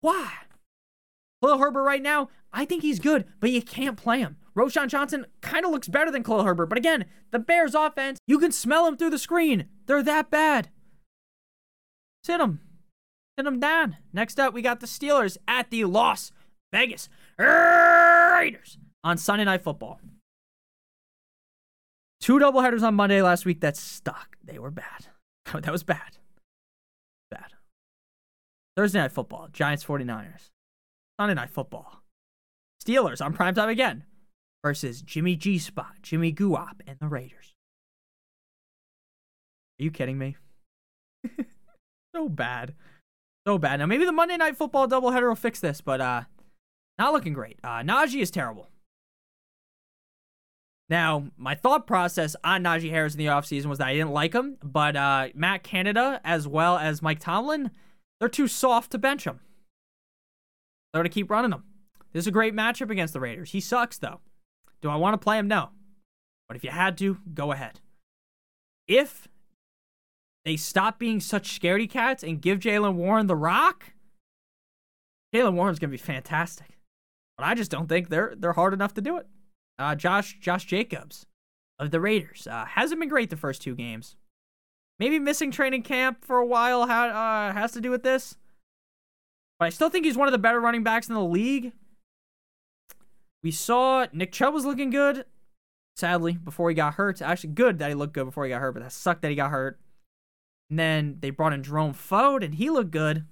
Why? 0.01 0.31
Khalil 1.41 1.57
Herbert 1.57 1.81
right 1.81 2.03
now, 2.03 2.29
I 2.51 2.65
think 2.65 2.83
he's 2.83 2.99
good, 2.99 3.25
but 3.39 3.49
you 3.49 3.63
can't 3.63 3.97
play 3.97 4.19
him. 4.19 4.37
Roschon 4.55 4.87
Johnson 4.87 5.25
kind 5.41 5.65
of 5.65 5.71
looks 5.71 5.87
better 5.87 6.11
than 6.11 6.23
Khalil 6.23 6.43
Herbert, 6.43 6.67
but 6.67 6.77
again, 6.77 7.05
the 7.31 7.39
Bears 7.39 7.73
offense, 7.73 8.19
you 8.27 8.37
can 8.39 8.51
smell 8.51 8.85
them 8.85 8.97
through 8.97 9.09
the 9.09 9.17
screen. 9.17 9.65
They're 9.87 10.03
that 10.03 10.29
bad. 10.29 10.69
Sit 12.23 12.37
them. 12.37 12.61
Sit 13.37 13.45
them 13.45 13.59
down. 13.59 13.97
Next 14.13 14.39
up, 14.39 14.53
we 14.53 14.61
got 14.61 14.79
the 14.79 14.85
Steelers 14.85 15.37
at 15.47 15.71
the 15.71 15.85
Las 15.85 16.31
Vegas 16.71 17.09
Raiders 17.37 18.77
on 19.03 19.17
Sunday 19.17 19.45
Night 19.45 19.63
Football. 19.63 19.99
Two 22.21 22.39
doubleheaders 22.39 22.83
on 22.83 22.95
Monday 22.95 23.21
last 23.21 23.45
week 23.45 23.59
that 23.61 23.75
stuck. 23.75 24.37
They 24.43 24.59
were 24.59 24.71
bad. 24.71 25.07
That 25.61 25.71
was 25.71 25.83
bad. 25.83 26.17
Bad. 27.29 27.53
Thursday 28.75 28.99
Night 28.99 29.11
Football, 29.11 29.49
Giants 29.51 29.83
49ers. 29.83 30.49
Sunday 31.19 31.35
Night 31.35 31.51
Football. 31.51 32.01
Steelers 32.83 33.23
on 33.23 33.35
primetime 33.35 33.67
again 33.69 34.05
versus 34.63 35.01
Jimmy 35.01 35.35
G 35.35 35.59
Spot, 35.59 35.93
Jimmy 36.01 36.33
Guap, 36.33 36.81
and 36.87 36.97
the 36.99 37.07
Raiders. 37.07 37.53
Are 39.79 39.83
you 39.83 39.91
kidding 39.91 40.17
me? 40.17 40.37
So 42.15 42.29
bad. 42.29 42.75
So 43.47 43.57
bad. 43.57 43.79
Now, 43.79 43.85
maybe 43.87 44.05
the 44.05 44.11
Monday 44.11 44.37
Night 44.37 44.55
Football 44.55 44.87
doubleheader 44.87 45.27
will 45.27 45.35
fix 45.35 45.59
this, 45.59 45.81
but 45.81 45.99
uh, 45.99 46.21
not 46.99 47.13
looking 47.13 47.33
great. 47.33 47.59
Uh, 47.63 47.79
Najee 47.79 48.21
is 48.21 48.31
terrible. 48.31 48.69
Now, 50.89 51.31
my 51.37 51.55
thought 51.55 51.87
process 51.87 52.35
on 52.43 52.63
Najee 52.63 52.91
Harris 52.91 53.15
in 53.15 53.17
the 53.17 53.25
offseason 53.25 53.65
was 53.65 53.79
that 53.79 53.87
I 53.87 53.93
didn't 53.93 54.11
like 54.11 54.33
him, 54.33 54.57
but 54.63 54.95
uh, 54.95 55.29
Matt 55.33 55.63
Canada 55.63 56.21
as 56.23 56.47
well 56.47 56.77
as 56.77 57.01
Mike 57.01 57.19
Tomlin, 57.19 57.71
they're 58.19 58.29
too 58.29 58.47
soft 58.47 58.91
to 58.91 58.99
bench 58.99 59.25
him. 59.25 59.39
They're 60.91 60.99
going 60.99 61.09
to 61.09 61.13
keep 61.13 61.31
running 61.31 61.51
him. 61.51 61.63
This 62.11 62.23
is 62.23 62.27
a 62.27 62.31
great 62.31 62.53
matchup 62.53 62.91
against 62.91 63.13
the 63.13 63.19
Raiders. 63.19 63.51
He 63.51 63.59
sucks, 63.59 63.97
though. 63.97 64.19
Do 64.83 64.89
I 64.89 64.97
want 64.97 65.13
to 65.13 65.17
play 65.17 65.39
him? 65.39 65.47
No. 65.47 65.69
But 66.47 66.57
if 66.57 66.63
you 66.63 66.69
had 66.69 66.97
to, 66.99 67.17
go 67.33 67.51
ahead. 67.51 67.79
If 68.87 69.29
they 70.45 70.57
stop 70.57 70.99
being 70.99 71.21
such 71.21 71.59
scaredy 71.59 71.89
cats 71.89 72.21
and 72.21 72.41
give 72.41 72.59
Jaylen 72.59 72.95
Warren 72.95 73.27
the 73.27 73.35
rock, 73.35 73.93
Jaylen 75.33 75.53
Warren's 75.53 75.79
gonna 75.79 75.89
be 75.89 75.97
fantastic. 75.97 76.77
But 77.37 77.47
I 77.47 77.55
just 77.55 77.71
don't 77.71 77.87
think 77.87 78.09
they're 78.09 78.33
they're 78.37 78.53
hard 78.53 78.73
enough 78.73 78.93
to 78.95 79.01
do 79.01 79.17
it. 79.17 79.25
Uh, 79.79 79.95
Josh 79.95 80.37
Josh 80.39 80.65
Jacobs 80.65 81.25
of 81.79 81.91
the 81.91 82.01
Raiders 82.01 82.45
uh, 82.45 82.65
hasn't 82.65 82.99
been 82.99 83.09
great 83.09 83.29
the 83.29 83.37
first 83.37 83.61
two 83.61 83.75
games. 83.75 84.17
Maybe 84.99 85.17
missing 85.17 85.49
training 85.49 85.83
camp 85.83 86.23
for 86.23 86.37
a 86.37 86.45
while 86.45 86.85
ha- 86.87 87.49
uh, 87.49 87.53
has 87.53 87.71
to 87.71 87.81
do 87.81 87.89
with 87.89 88.03
this. 88.03 88.37
But 89.57 89.65
I 89.65 89.69
still 89.69 89.89
think 89.89 90.05
he's 90.05 90.17
one 90.17 90.27
of 90.27 90.33
the 90.33 90.37
better 90.37 90.59
running 90.59 90.83
backs 90.83 91.07
in 91.07 91.15
the 91.15 91.23
league. 91.23 91.71
We 93.43 93.51
saw 93.51 94.07
Nick 94.13 94.31
Chubb 94.31 94.53
was 94.53 94.65
looking 94.65 94.89
good, 94.89 95.25
sadly, 95.95 96.33
before 96.33 96.69
he 96.69 96.75
got 96.75 96.95
hurt. 96.95 97.21
Actually, 97.21 97.53
good 97.53 97.79
that 97.79 97.89
he 97.89 97.95
looked 97.95 98.13
good 98.13 98.25
before 98.25 98.45
he 98.45 98.49
got 98.49 98.61
hurt, 98.61 98.73
but 98.73 98.83
that 98.83 98.91
sucked 98.91 99.21
that 99.21 99.29
he 99.29 99.35
got 99.35 99.51
hurt. 99.51 99.79
And 100.69 100.79
then 100.79 101.17
they 101.19 101.29
brought 101.29 101.53
in 101.53 101.61
Jerome 101.61 101.93
Ford, 101.93 102.43
and 102.43 102.55
he 102.55 102.69
looked 102.69 102.91
good. 102.91 103.25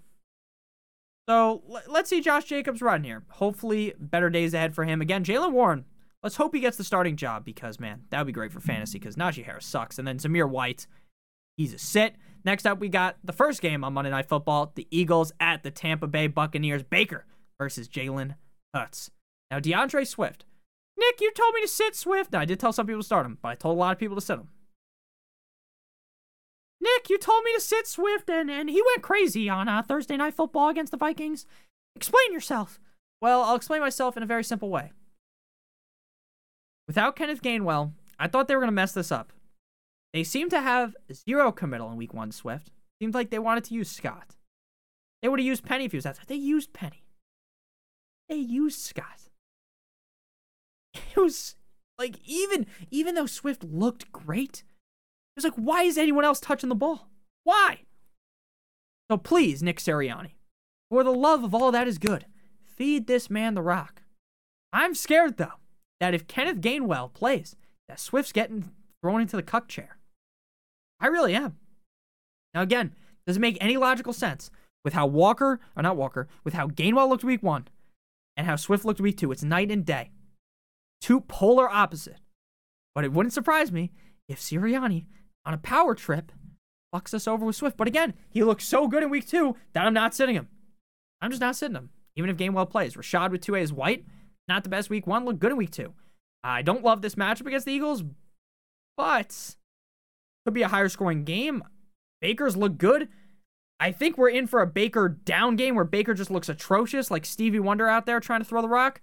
So 1.29 1.63
let's 1.87 2.09
see 2.09 2.19
Josh 2.19 2.45
Jacobs 2.45 2.81
run 2.81 3.03
here. 3.05 3.23
Hopefully, 3.29 3.93
better 3.97 4.29
days 4.29 4.53
ahead 4.53 4.75
for 4.75 4.83
him. 4.83 4.99
Again, 4.99 5.23
Jaylen 5.23 5.53
Warren, 5.53 5.85
let's 6.21 6.35
hope 6.35 6.53
he 6.53 6.59
gets 6.59 6.75
the 6.75 6.83
starting 6.83 7.15
job 7.15 7.45
because, 7.45 7.79
man, 7.79 8.01
that 8.09 8.19
would 8.19 8.27
be 8.27 8.33
great 8.33 8.51
for 8.51 8.59
fantasy 8.59 8.99
because 8.99 9.15
Najee 9.15 9.45
Harris 9.45 9.65
sucks. 9.65 9.97
And 9.97 10.05
then 10.05 10.17
Zamir 10.17 10.49
White, 10.49 10.87
he's 11.55 11.73
a 11.73 11.79
sit. 11.79 12.15
Next 12.43 12.65
up, 12.65 12.79
we 12.79 12.89
got 12.89 13.17
the 13.23 13.31
first 13.31 13.61
game 13.61 13.83
on 13.83 13.93
Monday 13.93 14.11
Night 14.11 14.27
Football 14.27 14.73
the 14.75 14.87
Eagles 14.91 15.31
at 15.39 15.63
the 15.63 15.71
Tampa 15.71 16.07
Bay 16.07 16.27
Buccaneers. 16.27 16.83
Baker 16.83 17.25
versus 17.57 17.87
Jalen 17.87 18.35
Hurts. 18.73 19.11
Now, 19.51 19.59
D'Andre 19.59 20.05
Swift. 20.05 20.45
Nick, 20.97 21.19
you 21.19 21.31
told 21.33 21.53
me 21.53 21.61
to 21.61 21.67
sit 21.67 21.95
Swift. 21.95 22.31
Now, 22.31 22.39
I 22.39 22.45
did 22.45 22.59
tell 22.59 22.71
some 22.71 22.87
people 22.87 23.01
to 23.01 23.05
start 23.05 23.25
him, 23.25 23.37
but 23.41 23.49
I 23.49 23.55
told 23.55 23.77
a 23.77 23.79
lot 23.79 23.91
of 23.91 23.99
people 23.99 24.15
to 24.15 24.21
sit 24.21 24.39
him. 24.39 24.47
Nick, 26.79 27.09
you 27.09 27.17
told 27.17 27.43
me 27.43 27.53
to 27.53 27.61
sit 27.61 27.85
Swift, 27.85 28.29
and, 28.29 28.49
and 28.49 28.69
he 28.69 28.81
went 28.81 29.03
crazy 29.03 29.49
on 29.49 29.67
uh, 29.67 29.83
Thursday 29.83 30.15
Night 30.17 30.33
Football 30.33 30.69
against 30.69 30.91
the 30.91 30.97
Vikings. 30.97 31.45
Explain 31.95 32.31
yourself. 32.31 32.79
Well, 33.21 33.43
I'll 33.43 33.55
explain 33.55 33.81
myself 33.81 34.15
in 34.15 34.23
a 34.23 34.27
very 34.27 34.43
simple 34.43 34.69
way. 34.69 34.93
Without 36.87 37.15
Kenneth 37.15 37.41
Gainwell, 37.41 37.91
I 38.17 38.27
thought 38.27 38.47
they 38.47 38.55
were 38.55 38.61
going 38.61 38.69
to 38.69 38.73
mess 38.73 38.93
this 38.93 39.11
up. 39.11 39.33
They 40.13 40.23
seem 40.23 40.49
to 40.49 40.61
have 40.61 40.95
zero 41.13 41.51
committal 41.51 41.91
in 41.91 41.97
week 41.97 42.13
one, 42.13 42.31
Swift. 42.31 42.71
Seems 43.01 43.13
like 43.13 43.29
they 43.29 43.39
wanted 43.39 43.65
to 43.65 43.73
use 43.73 43.91
Scott. 43.91 44.35
They 45.21 45.29
would 45.29 45.39
have 45.39 45.45
used 45.45 45.65
Penny 45.65 45.85
if 45.85 45.91
he 45.91 45.97
was 45.97 46.05
that. 46.05 46.19
They 46.27 46.35
used 46.35 46.73
Penny. 46.73 47.03
They 48.27 48.35
used 48.35 48.79
Scott. 48.79 49.29
It 51.15 51.19
was 51.19 51.55
like 51.97 52.17
even 52.25 52.65
even 52.89 53.15
though 53.15 53.25
Swift 53.25 53.63
looked 53.63 54.11
great, 54.11 54.63
it 54.63 55.35
was 55.35 55.43
like, 55.43 55.55
why 55.55 55.83
is 55.83 55.97
anyone 55.97 56.25
else 56.25 56.39
touching 56.39 56.69
the 56.69 56.75
ball? 56.75 57.09
Why? 57.43 57.81
So 59.09 59.17
please, 59.17 59.61
Nick 59.61 59.79
Sirianni, 59.79 60.31
for 60.89 61.03
the 61.03 61.13
love 61.13 61.43
of 61.43 61.53
all 61.53 61.71
that 61.71 61.87
is 61.87 61.97
good, 61.97 62.25
feed 62.65 63.07
this 63.07 63.29
man 63.29 63.53
the 63.53 63.61
rock. 63.61 64.03
I'm 64.73 64.95
scared 64.95 65.37
though 65.37 65.59
that 65.99 66.13
if 66.13 66.27
Kenneth 66.27 66.61
Gainwell 66.61 67.13
plays, 67.13 67.55
that 67.87 67.99
Swift's 67.99 68.31
getting 68.31 68.71
thrown 69.01 69.21
into 69.21 69.35
the 69.35 69.43
cuck 69.43 69.67
chair. 69.67 69.97
I 70.99 71.07
really 71.07 71.35
am. 71.35 71.57
Now, 72.53 72.61
again, 72.61 72.93
doesn't 73.25 73.41
make 73.41 73.57
any 73.61 73.77
logical 73.77 74.13
sense 74.13 74.49
with 74.83 74.93
how 74.93 75.05
Walker, 75.05 75.59
or 75.75 75.83
not 75.83 75.97
Walker, 75.97 76.27
with 76.43 76.53
how 76.53 76.67
Gainwell 76.67 77.09
looked 77.09 77.23
week 77.23 77.43
one 77.43 77.67
and 78.35 78.47
how 78.47 78.55
Swift 78.55 78.85
looked 78.85 78.99
week 78.99 79.17
two. 79.17 79.31
It's 79.31 79.43
night 79.43 79.71
and 79.71 79.85
day. 79.85 80.09
Two 81.01 81.21
polar 81.21 81.69
opposite. 81.69 82.17
But 82.93 83.03
it 83.03 83.11
wouldn't 83.11 83.33
surprise 83.33 83.71
me 83.71 83.91
if 84.29 84.39
Sirianni, 84.39 85.05
on 85.45 85.53
a 85.53 85.57
power 85.57 85.95
trip, 85.95 86.31
fucks 86.93 87.13
us 87.13 87.27
over 87.27 87.45
with 87.45 87.55
Swift. 87.55 87.77
But 87.77 87.87
again, 87.87 88.13
he 88.29 88.43
looks 88.43 88.67
so 88.67 88.87
good 88.87 89.03
in 89.03 89.09
week 89.09 89.27
two 89.27 89.55
that 89.73 89.85
I'm 89.85 89.93
not 89.93 90.13
sitting 90.13 90.35
him. 90.35 90.47
I'm 91.21 91.31
just 91.31 91.41
not 91.41 91.55
sitting 91.55 91.75
him. 91.75 91.89
Even 92.15 92.29
if 92.29 92.37
Gainwell 92.37 92.69
plays. 92.69 92.95
Rachaad 92.95 93.31
with 93.31 93.41
two 93.41 93.55
A's 93.55 93.71
white, 93.71 94.05
not 94.47 94.63
the 94.63 94.69
best 94.69 94.89
week 94.89 95.07
one, 95.07 95.23
looked 95.25 95.39
good 95.39 95.51
in 95.51 95.57
week 95.57 95.71
two. 95.71 95.93
I 96.43 96.61
don't 96.61 96.83
love 96.83 97.01
this 97.01 97.15
matchup 97.15 97.45
against 97.45 97.65
the 97.65 97.71
Eagles, 97.71 98.03
but 98.97 99.55
could 100.45 100.53
be 100.53 100.63
a 100.63 100.67
higher 100.67 100.89
scoring 100.89 101.23
game. 101.23 101.63
Baker's 102.19 102.57
look 102.57 102.77
good. 102.77 103.07
I 103.79 103.91
think 103.91 104.17
we're 104.17 104.29
in 104.29 104.47
for 104.47 104.61
a 104.61 104.67
Baker 104.67 105.09
down 105.09 105.55
game 105.55 105.75
where 105.75 105.85
Baker 105.85 106.13
just 106.13 106.29
looks 106.29 106.49
atrocious, 106.49 107.09
like 107.09 107.25
Stevie 107.25 107.59
Wonder 107.59 107.87
out 107.87 108.05
there 108.05 108.19
trying 108.19 108.41
to 108.41 108.45
throw 108.45 108.61
the 108.61 108.67
rock. 108.67 109.01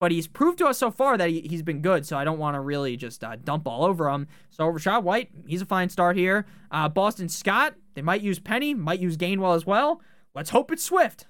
But 0.00 0.12
he's 0.12 0.28
proved 0.28 0.58
to 0.58 0.66
us 0.66 0.78
so 0.78 0.90
far 0.90 1.18
that 1.18 1.28
he, 1.28 1.48
has 1.50 1.62
been 1.62 1.82
good, 1.82 2.06
so 2.06 2.16
I 2.16 2.24
don't 2.24 2.38
want 2.38 2.54
to 2.54 2.60
really 2.60 2.96
just 2.96 3.24
uh, 3.24 3.36
dump 3.36 3.66
all 3.66 3.84
over 3.84 4.08
him. 4.08 4.28
So 4.50 4.64
Rachaad 4.64 5.02
White, 5.02 5.30
he's 5.46 5.62
a 5.62 5.66
fine 5.66 5.88
start 5.88 6.16
here. 6.16 6.46
Uh, 6.70 6.88
Boston 6.88 7.28
Scott, 7.28 7.74
they 7.94 8.02
might 8.02 8.20
use 8.20 8.38
Penny, 8.38 8.74
might 8.74 9.00
use 9.00 9.16
Gainwell 9.16 9.56
as 9.56 9.66
well. 9.66 10.00
Let's 10.34 10.50
hope 10.50 10.70
it's 10.70 10.84
Swift. 10.84 11.26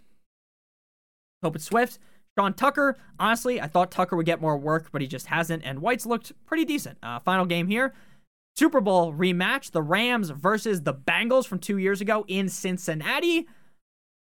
Hope 1.43 1.57
it's 1.57 1.65
Swift. 1.65 1.99
Sean 2.39 2.53
Tucker, 2.53 2.99
honestly, 3.19 3.61
I 3.61 3.67
thought 3.67 3.91
Tucker 3.91 4.17
would 4.17 4.27
get 4.27 4.41
more 4.41 4.57
work, 4.57 4.91
but 4.93 5.01
he 5.01 5.09
just 5.09 5.27
hasn't. 5.27 5.65
And 5.65 5.81
White's 5.81 6.07
looked 6.07 6.33
pretty 6.45 6.65
decent. 6.65 6.99
Uh, 7.03 7.19
final 7.19 7.47
game 7.47 7.69
here. 7.69 7.95
Super 8.57 8.81
Bowl 8.81 9.13
rematch, 9.13 9.71
the 9.71 9.83
Rams 9.83 10.31
versus 10.31 10.83
the 10.83 10.93
Bengals 10.93 11.47
from 11.47 11.59
two 11.59 11.79
years 11.79 12.01
ago 12.01 12.25
in 12.29 12.49
Cincinnati. 12.49 13.47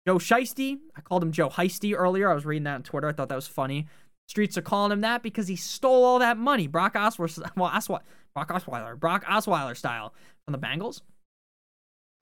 Joe 0.07 0.17
Shiesty, 0.17 0.79
I 0.97 1.01
called 1.01 1.23
him 1.23 1.33
Joe 1.33 1.49
Heisty 1.49 1.95
earlier. 1.97 2.31
I 2.31 2.35
was 2.35 2.47
reading 2.47 2.65
that 2.65 2.75
on 2.77 2.83
Twitter. 2.83 3.09
I 3.09 3.13
thought 3.13 3.29
that 3.29 3.35
was 3.35 3.49
funny. 3.49 3.87
Streets 4.31 4.57
are 4.57 4.63
calling 4.63 4.93
him 4.93 5.01
that 5.01 5.25
because 5.25 5.49
he 5.49 5.57
stole 5.57 6.05
all 6.05 6.21
that 6.21 6.39
money. 6.39 6.69
Brock 6.69 6.95
Osweiler, 6.95 7.51
well, 7.57 8.01
Brock 8.33 8.49
Osweiler, 8.49 8.97
Brock 8.97 9.25
Osweiler 9.25 9.77
style 9.77 10.15
from 10.45 10.53
the 10.53 10.59
Bengals. 10.59 11.01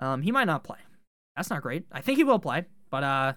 Um, 0.00 0.22
he 0.22 0.32
might 0.32 0.46
not 0.46 0.64
play. 0.64 0.78
That's 1.36 1.50
not 1.50 1.60
great. 1.60 1.84
I 1.92 2.00
think 2.00 2.16
he 2.16 2.24
will 2.24 2.38
play, 2.38 2.64
but 2.88 3.04
uh, 3.04 3.34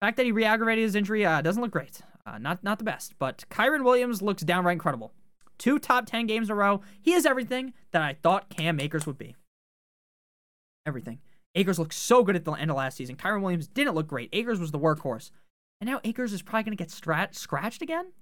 fact 0.00 0.18
that 0.18 0.24
he 0.24 0.30
re-aggravated 0.30 0.84
his 0.84 0.94
injury 0.94 1.26
uh, 1.26 1.42
doesn't 1.42 1.60
look 1.60 1.72
great. 1.72 2.00
Uh, 2.24 2.38
not 2.38 2.62
not 2.62 2.78
the 2.78 2.84
best. 2.84 3.14
But 3.18 3.44
Kyren 3.50 3.82
Williams 3.82 4.22
looks 4.22 4.44
downright 4.44 4.74
incredible 4.74 5.12
two 5.58 5.80
top 5.80 6.06
10 6.06 6.26
games 6.26 6.48
in 6.48 6.52
a 6.52 6.54
row. 6.54 6.82
He 7.00 7.12
is 7.12 7.26
everything 7.26 7.72
that 7.90 8.02
I 8.02 8.14
thought 8.22 8.50
Cam 8.50 8.78
Akers 8.78 9.04
would 9.04 9.18
be. 9.18 9.34
Everything. 10.86 11.18
Akers 11.56 11.78
looked 11.78 11.94
so 11.94 12.22
good 12.22 12.36
at 12.36 12.44
the 12.44 12.52
end 12.52 12.70
of 12.70 12.76
last 12.76 12.96
season. 12.96 13.16
Kyren 13.16 13.42
Williams 13.42 13.66
didn't 13.66 13.94
look 13.94 14.06
great. 14.06 14.28
Akers 14.32 14.60
was 14.60 14.70
the 14.70 14.78
workhorse. 14.78 15.30
And 15.80 15.88
now 15.88 16.00
Akers 16.04 16.32
is 16.32 16.42
probably 16.42 16.64
going 16.64 16.76
to 16.76 16.82
get 16.82 17.34
scratched 17.34 17.82
again 17.82 18.12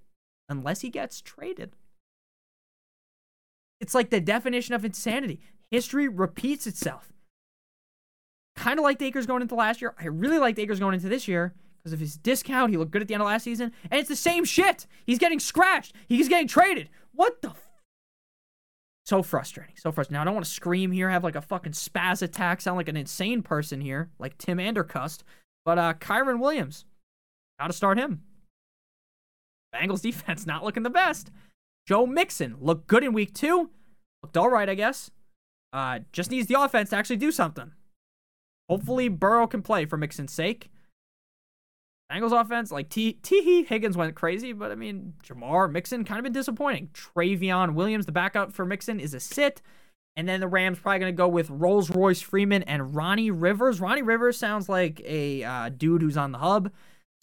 unless 0.48 0.80
he 0.80 0.90
gets 0.90 1.20
traded. 1.20 1.76
It's 3.80 3.94
like 3.94 4.11
the 4.11 4.20
definition 4.20 4.74
of 4.74 4.84
insanity. 4.84 5.40
History 5.70 6.09
repeats 6.09 6.66
itself. 6.66 7.12
Kind 8.57 8.78
of 8.78 8.84
like 8.84 9.02
Akers 9.02 9.26
going 9.26 9.42
into 9.42 9.55
last 9.55 9.82
year. 9.82 9.94
I 9.98 10.07
really 10.07 10.38
liked 10.38 10.59
Akers 10.59 10.80
going 10.80 10.94
into 10.94 11.09
this 11.09 11.26
year 11.26 11.55
because 11.78 11.92
of 11.92 12.00
his 12.00 12.16
discount. 12.16 12.70
He 12.70 12.76
looked 12.76 12.92
good 12.92 13.02
at 13.02 13.09
the 13.09 13.14
end 13.14 13.22
of 13.22 13.26
last 13.26 13.42
season. 13.42 13.72
And 13.90 13.98
it's 13.98 14.09
the 14.09 14.16
same 14.16 14.44
shit. 14.44 14.86
He's 15.05 15.18
getting 15.18 15.40
scratched. 15.40 15.92
He's 16.09 16.28
getting 16.28 16.48
traded. 16.48 16.88
What 17.12 17.42
the? 17.42 17.50
F- 17.50 17.68
so 19.05 19.22
frustrating. 19.22 19.74
So 19.76 19.92
frustrating. 19.92 20.14
Now, 20.14 20.22
I 20.22 20.24
don't 20.24 20.34
want 20.34 20.46
to 20.46 20.52
scream 20.52 20.92
here, 20.92 21.11
have 21.11 21.24
like 21.24 21.36
a 21.36 21.42
fucking 21.42 21.72
spaz 21.72 22.22
attack, 22.22 22.61
sound 22.61 22.76
like 22.76 22.88
an 22.88 22.96
insane 22.96 23.42
person 23.42 23.80
here, 23.80 24.11
like 24.18 24.38
Tim 24.38 24.59
Andercust. 24.59 25.24
But 25.64 25.78
uh, 25.78 25.94
Kyren 25.94 26.40
Williams, 26.40 26.84
got 27.59 27.68
to 27.68 27.72
start 27.72 27.98
him. 27.98 28.22
Bengals 29.74 30.02
defense 30.02 30.46
not 30.46 30.64
looking 30.64 30.82
the 30.82 30.90
best. 30.90 31.30
Joe 31.86 32.07
Mixon 32.07 32.57
looked 32.61 32.86
good 32.86 33.05
in 33.05 33.12
week 33.12 33.34
two. 33.34 33.70
Looked 34.22 34.36
all 34.36 34.48
right, 34.48 34.68
I 34.68 34.74
guess. 34.74 35.11
Uh, 35.72 36.00
just 36.12 36.30
needs 36.30 36.46
the 36.46 36.61
offense 36.61 36.90
to 36.90 36.96
actually 36.96 37.16
do 37.16 37.32
something. 37.32 37.72
Hopefully, 38.70 39.09
Burrow 39.09 39.46
can 39.46 39.61
play 39.61 39.84
for 39.84 39.96
Mixon's 39.96 40.32
sake. 40.32 40.70
Bengals 42.11 42.38
offense, 42.38 42.70
like 42.70 42.88
T. 42.88 43.14
T. 43.14 43.64
Higgins 43.64 43.96
went 43.96 44.14
crazy, 44.14 44.52
but 44.52 44.70
I 44.70 44.74
mean, 44.74 45.14
Jamar 45.24 45.70
Mixon 45.70 46.05
kind 46.05 46.18
of 46.18 46.22
been 46.22 46.32
disappointing. 46.32 46.90
Trayveon 46.92 47.74
Williams, 47.74 48.07
the 48.07 48.12
backup 48.12 48.52
for 48.52 48.64
Mixon, 48.64 49.00
is 49.00 49.14
a 49.14 49.20
sit. 49.20 49.62
And 50.16 50.28
then 50.28 50.38
the 50.38 50.46
Rams 50.46 50.78
probably 50.78 51.00
going 51.00 51.12
to 51.12 51.16
go 51.16 51.26
with 51.26 51.50
Rolls 51.50 51.90
Royce 51.90 52.20
Freeman 52.20 52.62
and 52.62 52.94
Ronnie 52.94 53.32
Rivers. 53.32 53.80
Ronnie 53.80 54.02
Rivers 54.02 54.38
sounds 54.38 54.68
like 54.68 55.00
a 55.05 55.42
uh, 55.42 55.70
dude 55.70 56.02
who's 56.02 56.16
on 56.16 56.30
the 56.30 56.38
hub. 56.38 56.70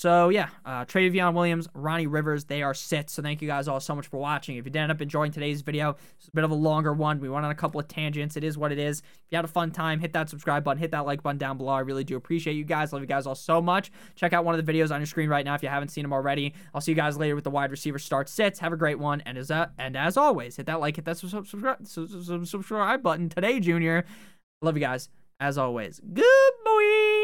So 0.01 0.29
yeah, 0.29 0.49
uh, 0.65 0.83
Trayveon 0.85 1.35
Williams, 1.35 1.67
Ronnie 1.75 2.07
Rivers, 2.07 2.45
they 2.45 2.63
are 2.63 2.73
set. 2.73 3.11
So 3.11 3.21
thank 3.21 3.39
you 3.39 3.47
guys 3.47 3.67
all 3.67 3.79
so 3.79 3.93
much 3.93 4.07
for 4.07 4.19
watching. 4.19 4.57
If 4.57 4.65
you 4.65 4.71
did 4.71 4.79
end 4.79 4.91
up 4.91 4.99
enjoying 4.99 5.31
today's 5.31 5.61
video, 5.61 5.95
it's 6.17 6.27
a 6.27 6.31
bit 6.31 6.43
of 6.43 6.49
a 6.49 6.55
longer 6.55 6.91
one. 6.91 7.19
We 7.19 7.29
went 7.29 7.45
on 7.45 7.51
a 7.51 7.55
couple 7.55 7.79
of 7.79 7.87
tangents. 7.87 8.35
It 8.35 8.43
is 8.43 8.57
what 8.57 8.71
it 8.71 8.79
is. 8.79 9.01
If 9.01 9.05
you 9.29 9.35
had 9.35 9.45
a 9.45 9.47
fun 9.47 9.69
time, 9.69 9.99
hit 9.99 10.11
that 10.13 10.27
subscribe 10.27 10.63
button, 10.63 10.79
hit 10.79 10.89
that 10.89 11.05
like 11.05 11.21
button 11.21 11.37
down 11.37 11.59
below. 11.59 11.73
I 11.73 11.81
really 11.81 12.03
do 12.03 12.15
appreciate 12.15 12.55
you 12.55 12.63
guys. 12.63 12.91
Love 12.91 13.03
you 13.03 13.07
guys 13.07 13.27
all 13.27 13.35
so 13.35 13.61
much. 13.61 13.91
Check 14.15 14.33
out 14.33 14.43
one 14.43 14.57
of 14.57 14.65
the 14.65 14.73
videos 14.73 14.89
on 14.89 14.99
your 14.99 15.05
screen 15.05 15.29
right 15.29 15.45
now 15.45 15.53
if 15.53 15.61
you 15.61 15.69
haven't 15.69 15.89
seen 15.89 16.01
them 16.01 16.13
already. 16.13 16.55
I'll 16.73 16.81
see 16.81 16.93
you 16.93 16.97
guys 16.97 17.15
later 17.15 17.35
with 17.35 17.43
the 17.43 17.51
wide 17.51 17.69
receiver 17.69 17.99
start 17.99 18.27
sits. 18.27 18.57
Have 18.57 18.73
a 18.73 18.77
great 18.77 18.97
one. 18.97 19.21
And 19.27 19.37
as, 19.37 19.51
uh, 19.51 19.67
and 19.77 19.95
as 19.95 20.17
always, 20.17 20.55
hit 20.55 20.65
that 20.65 20.79
like, 20.79 20.95
hit 20.95 21.05
that 21.05 21.19
subscribe, 21.19 21.85
subscribe 21.85 23.03
button 23.03 23.29
today, 23.29 23.59
Junior. 23.59 24.05
Love 24.63 24.75
you 24.75 24.81
guys. 24.81 25.09
As 25.39 25.59
always, 25.59 25.99
good 25.99 26.51
boy. 26.65 27.20